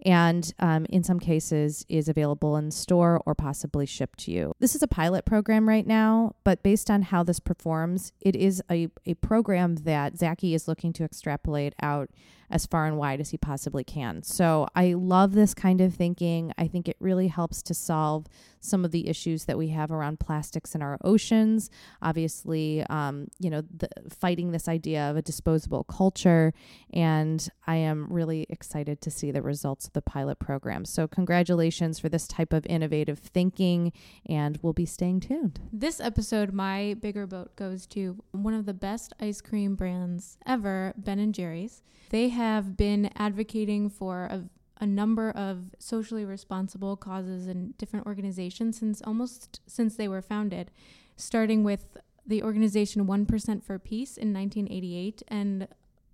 and 0.04 0.52
um, 0.58 0.86
in 0.88 1.02
some 1.02 1.18
cases 1.18 1.84
is 1.88 2.08
available 2.08 2.56
in 2.56 2.70
store 2.70 3.20
or 3.26 3.34
possibly 3.34 3.86
shipped 3.86 4.20
to 4.20 4.30
you. 4.30 4.52
This 4.60 4.74
is 4.74 4.82
a 4.82 4.88
pilot 4.88 5.24
program 5.24 5.68
right 5.68 5.86
now, 5.86 6.34
but 6.44 6.62
based 6.62 6.90
on 6.90 7.02
how 7.02 7.22
this 7.22 7.40
performs, 7.40 8.12
it 8.20 8.36
is 8.36 8.62
a, 8.70 8.88
a 9.06 9.14
program 9.14 9.76
that 9.76 10.14
Szaky 10.14 10.54
is 10.54 10.68
looking 10.68 10.92
to 10.94 11.04
extrapolate 11.04 11.74
out 11.82 12.10
as 12.50 12.64
far 12.64 12.86
and 12.86 12.96
wide 12.96 13.20
as 13.20 13.30
he 13.30 13.36
possibly 13.36 13.84
can. 13.84 14.22
So 14.22 14.68
I 14.74 14.94
love 14.94 15.32
this 15.32 15.52
kind 15.52 15.80
of 15.80 15.94
thinking. 15.94 16.52
I 16.56 16.66
think 16.66 16.88
it 16.88 16.96
really 17.00 17.28
helps 17.28 17.62
to 17.62 17.74
solve 17.74 18.26
some 18.60 18.84
of 18.84 18.90
the 18.90 19.08
issues 19.08 19.44
that 19.44 19.58
we 19.58 19.68
have 19.68 19.90
around 19.90 20.20
plastics 20.20 20.74
in 20.74 20.82
our 20.82 20.98
oceans. 21.02 21.70
Obviously, 22.02 22.84
um, 22.90 23.28
you 23.38 23.50
know, 23.50 23.62
the, 23.62 23.88
fighting 24.10 24.52
this 24.52 24.68
idea 24.68 25.10
of 25.10 25.16
a 25.16 25.22
disposable 25.22 25.84
culture. 25.84 26.52
And 26.92 27.48
I 27.66 27.76
am 27.76 28.06
really 28.10 28.46
excited 28.48 29.00
to 29.02 29.10
see 29.10 29.30
the 29.30 29.42
results 29.42 29.86
of 29.86 29.92
the 29.92 30.02
pilot 30.02 30.38
program. 30.38 30.84
So 30.84 31.06
congratulations 31.06 31.98
for 31.98 32.08
this 32.08 32.26
type 32.26 32.52
of 32.52 32.66
innovative 32.66 33.18
thinking, 33.18 33.92
and 34.28 34.58
we'll 34.62 34.72
be 34.72 34.86
staying 34.86 35.20
tuned. 35.20 35.60
This 35.72 36.00
episode, 36.00 36.52
my 36.52 36.94
bigger 37.00 37.26
boat 37.26 37.54
goes 37.56 37.86
to 37.88 38.22
one 38.32 38.54
of 38.54 38.66
the 38.66 38.74
best 38.74 39.12
ice 39.20 39.40
cream 39.40 39.74
brands 39.74 40.38
ever, 40.46 40.94
Ben 40.96 41.18
and 41.18 41.34
Jerry's. 41.34 41.82
They 42.10 42.30
have 42.30 42.76
been 42.76 43.10
advocating 43.16 43.90
for 43.90 44.24
a, 44.24 44.44
a 44.80 44.86
number 44.86 45.30
of 45.30 45.70
socially 45.78 46.24
responsible 46.24 46.96
causes 46.96 47.46
and 47.46 47.76
different 47.78 48.06
organizations 48.06 48.78
since 48.78 49.02
almost 49.02 49.60
since 49.66 49.96
they 49.96 50.08
were 50.08 50.22
founded, 50.22 50.70
starting 51.16 51.64
with 51.64 51.96
the 52.26 52.42
organization 52.42 53.06
1% 53.06 53.62
for 53.64 53.78
Peace 53.78 54.16
in 54.16 54.32
1988 54.34 55.22
and 55.28 55.68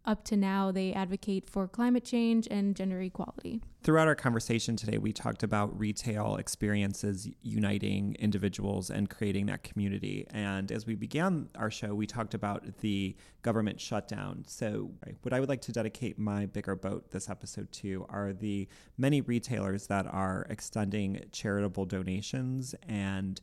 up 0.04 0.24
to 0.24 0.36
now, 0.36 0.70
they 0.70 0.92
advocate 0.92 1.48
for 1.48 1.66
climate 1.66 2.04
change 2.04 2.46
and 2.50 2.76
gender 2.76 3.00
equality. 3.00 3.62
Throughout 3.82 4.06
our 4.06 4.14
conversation 4.14 4.76
today, 4.76 4.98
we 4.98 5.12
talked 5.12 5.42
about 5.42 5.78
retail 5.78 6.36
experiences 6.36 7.28
uniting 7.42 8.14
individuals 8.18 8.90
and 8.90 9.08
creating 9.08 9.46
that 9.46 9.62
community. 9.62 10.26
And 10.30 10.70
as 10.70 10.86
we 10.86 10.94
began 10.94 11.48
our 11.56 11.70
show, 11.70 11.94
we 11.94 12.06
talked 12.06 12.34
about 12.34 12.78
the 12.78 13.16
government 13.42 13.80
shutdown. 13.80 14.44
So, 14.46 14.90
what 15.22 15.32
I 15.32 15.40
would 15.40 15.48
like 15.48 15.62
to 15.62 15.72
dedicate 15.72 16.18
my 16.18 16.46
bigger 16.46 16.76
boat 16.76 17.10
this 17.10 17.30
episode 17.30 17.72
to 17.72 18.06
are 18.08 18.32
the 18.32 18.68
many 18.98 19.20
retailers 19.22 19.86
that 19.86 20.06
are 20.06 20.46
extending 20.50 21.24
charitable 21.32 21.86
donations 21.86 22.74
and 22.86 23.40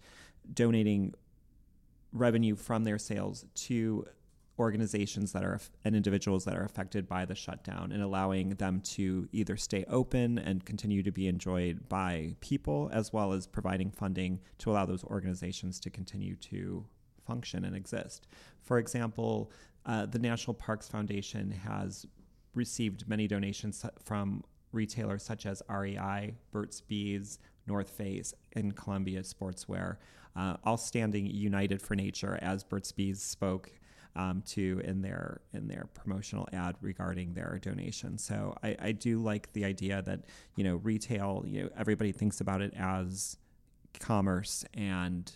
donating 0.53 1.13
revenue 2.13 2.55
from 2.55 2.83
their 2.83 2.99
sales 2.99 3.45
to 3.55 4.05
organizations 4.61 5.31
that 5.33 5.43
are 5.43 5.59
and 5.83 5.95
individuals 5.95 6.45
that 6.45 6.55
are 6.55 6.63
affected 6.63 7.07
by 7.07 7.25
the 7.25 7.35
shutdown 7.35 7.91
and 7.91 8.01
allowing 8.01 8.49
them 8.51 8.79
to 8.81 9.27
either 9.31 9.57
stay 9.57 9.83
open 9.89 10.37
and 10.37 10.65
continue 10.65 11.01
to 11.03 11.11
be 11.11 11.27
enjoyed 11.27 11.89
by 11.89 12.35
people 12.39 12.89
as 12.93 13.11
well 13.11 13.33
as 13.33 13.47
providing 13.47 13.89
funding 13.91 14.39
to 14.59 14.71
allow 14.71 14.85
those 14.85 15.03
organizations 15.05 15.79
to 15.79 15.89
continue 15.89 16.35
to 16.35 16.85
function 17.25 17.65
and 17.65 17.75
exist. 17.75 18.27
For 18.61 18.77
example, 18.77 19.51
uh, 19.85 20.05
the 20.05 20.19
National 20.19 20.53
Parks 20.53 20.87
Foundation 20.87 21.51
has 21.51 22.05
received 22.53 23.09
many 23.09 23.27
donations 23.27 23.83
from 24.03 24.43
retailers 24.71 25.23
such 25.23 25.45
as 25.45 25.63
REI, 25.69 26.35
Burt's 26.51 26.81
Bees, 26.81 27.39
North 27.65 27.89
Face, 27.89 28.33
and 28.53 28.75
Columbia 28.75 29.21
Sportswear, 29.21 29.97
uh, 30.35 30.57
all 30.63 30.77
standing 30.77 31.25
united 31.25 31.81
for 31.81 31.95
nature 31.95 32.37
as 32.41 32.63
Burt's 32.63 32.91
Bees 32.91 33.21
spoke 33.21 33.71
um, 34.15 34.41
to 34.47 34.81
in 34.83 35.01
their 35.01 35.41
in 35.53 35.67
their 35.67 35.87
promotional 35.93 36.47
ad 36.53 36.75
regarding 36.81 37.33
their 37.33 37.59
donation. 37.61 38.17
So 38.17 38.55
I, 38.63 38.75
I 38.79 38.91
do 38.91 39.19
like 39.19 39.53
the 39.53 39.65
idea 39.65 40.01
that 40.01 40.25
you 40.55 40.63
know 40.63 40.77
retail, 40.77 41.43
you 41.47 41.63
know, 41.63 41.69
everybody 41.77 42.11
thinks 42.11 42.41
about 42.41 42.61
it 42.61 42.73
as 42.75 43.37
commerce 43.99 44.65
and 44.73 45.31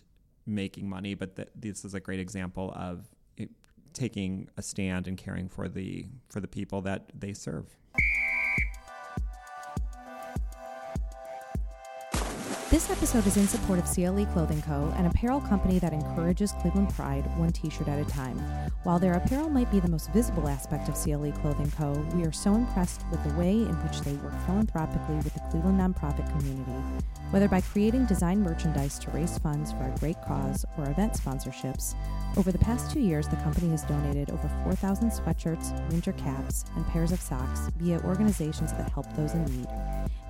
making 0.46 0.90
money, 0.90 1.16
but 1.16 1.36
th- 1.36 1.50
this 1.56 1.86
is 1.86 1.94
a 1.94 2.00
great 2.00 2.20
example 2.20 2.74
of 2.76 3.08
it, 3.38 3.50
taking 3.94 4.48
a 4.58 4.62
stand 4.62 5.08
and 5.08 5.18
caring 5.18 5.50
for 5.50 5.68
the 5.68 6.06
for 6.30 6.40
the 6.40 6.48
people 6.48 6.82
that 6.82 7.12
they 7.18 7.34
serve. 7.34 7.76
This 12.76 12.90
episode 12.90 13.26
is 13.26 13.38
in 13.38 13.48
support 13.48 13.80
of 13.80 13.86
CLE 13.86 14.26
Clothing 14.34 14.62
Co., 14.62 14.94
an 14.98 15.06
apparel 15.06 15.40
company 15.40 15.80
that 15.80 15.94
encourages 15.94 16.52
Cleveland 16.60 16.94
pride 16.94 17.24
one 17.38 17.54
t 17.54 17.70
shirt 17.70 17.88
at 17.88 18.06
a 18.06 18.12
time. 18.12 18.38
While 18.84 19.00
their 19.00 19.14
apparel 19.14 19.50
might 19.50 19.72
be 19.72 19.80
the 19.80 19.88
most 19.88 20.12
visible 20.12 20.50
aspect 20.50 20.90
of 20.90 20.96
CLE 20.96 21.32
Clothing 21.40 21.72
Co., 21.72 21.94
we 22.14 22.26
are 22.26 22.34
so 22.34 22.54
impressed 22.54 23.06
with 23.12 23.24
the 23.24 23.34
way 23.36 23.52
in 23.52 23.82
which 23.82 24.02
they 24.02 24.16
work 24.16 24.38
philanthropically 24.46 25.16
with 25.16 25.34
the 25.36 25.40
Cleveland 25.50 25.80
nonprofit 25.80 26.30
community. 26.38 26.72
Whether 27.32 27.48
by 27.48 27.62
creating 27.62 28.06
design 28.06 28.42
merchandise 28.42 29.00
to 29.00 29.12
raise 29.12 29.38
funds 29.38 29.72
for 29.72 29.84
a 29.84 30.00
great 30.00 30.22
cause 30.22 30.66
or 30.78 30.90
event 30.90 31.14
sponsorships, 31.14 31.96
over 32.38 32.52
the 32.52 32.60
past 32.60 32.92
two 32.92 33.00
years, 33.00 33.28
the 33.28 33.36
company 33.38 33.70
has 33.70 33.84
donated 33.84 34.30
over 34.30 34.50
4,000 34.64 35.10
sweatshirts, 35.10 35.92
winter 35.92 36.12
caps, 36.14 36.66
and 36.76 36.88
pairs 36.88 37.12
of 37.12 37.22
socks 37.22 37.70
via 37.78 38.00
organizations 38.02 38.72
that 38.74 38.92
help 38.92 39.12
those 39.16 39.34
in 39.34 39.46
need. 39.46 39.68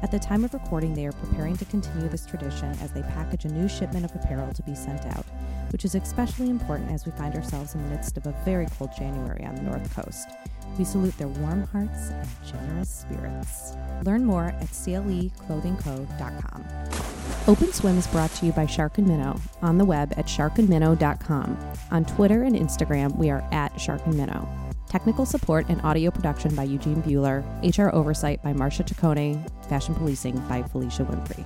At 0.01 0.11
the 0.11 0.19
time 0.19 0.43
of 0.43 0.53
recording, 0.53 0.93
they 0.93 1.05
are 1.07 1.11
preparing 1.13 1.57
to 1.57 1.65
continue 1.65 2.07
this 2.07 2.25
tradition 2.25 2.69
as 2.81 2.91
they 2.91 3.01
package 3.01 3.45
a 3.45 3.49
new 3.49 3.67
shipment 3.67 4.05
of 4.05 4.15
apparel 4.15 4.53
to 4.53 4.63
be 4.63 4.75
sent 4.75 5.05
out, 5.07 5.25
which 5.71 5.83
is 5.83 5.95
especially 5.95 6.49
important 6.49 6.91
as 6.91 7.05
we 7.05 7.11
find 7.13 7.33
ourselves 7.33 7.73
in 7.73 7.81
the 7.81 7.89
midst 7.89 8.17
of 8.17 8.27
a 8.27 8.35
very 8.45 8.67
cold 8.77 8.91
January 8.97 9.43
on 9.43 9.55
the 9.55 9.63
North 9.63 9.93
Coast. 9.95 10.27
We 10.77 10.85
salute 10.85 11.17
their 11.17 11.27
warm 11.27 11.67
hearts 11.67 12.09
and 12.09 12.27
generous 12.45 12.89
spirits. 12.89 13.75
Learn 14.03 14.25
more 14.25 14.47
at 14.47 14.67
cleclothingco.com. 14.67 16.65
Open 17.47 17.71
Swim 17.71 17.97
is 17.97 18.07
brought 18.07 18.31
to 18.31 18.45
you 18.45 18.51
by 18.51 18.65
Shark 18.65 18.97
and 18.97 19.07
Minnow 19.07 19.39
on 19.61 19.77
the 19.77 19.85
web 19.85 20.13
at 20.17 20.25
sharkandminnow.com. 20.25 21.57
On 21.91 22.05
Twitter 22.05 22.43
and 22.43 22.55
Instagram, 22.55 23.15
we 23.17 23.29
are 23.29 23.47
at 23.51 23.79
Shark 23.79 24.05
and 24.05 24.17
Minnow. 24.17 24.47
Technical 24.89 25.25
support 25.25 25.65
and 25.69 25.81
audio 25.81 26.09
production 26.09 26.55
by 26.55 26.63
Eugene 26.63 27.03
Bueller. 27.03 27.43
HR 27.63 27.93
oversight 27.95 28.41
by 28.41 28.53
Marcia 28.53 28.83
Ciccone. 28.83 29.47
Fashion 29.67 29.93
policing 29.93 30.37
by 30.47 30.63
Felicia 30.63 31.03
Winfrey. 31.03 31.45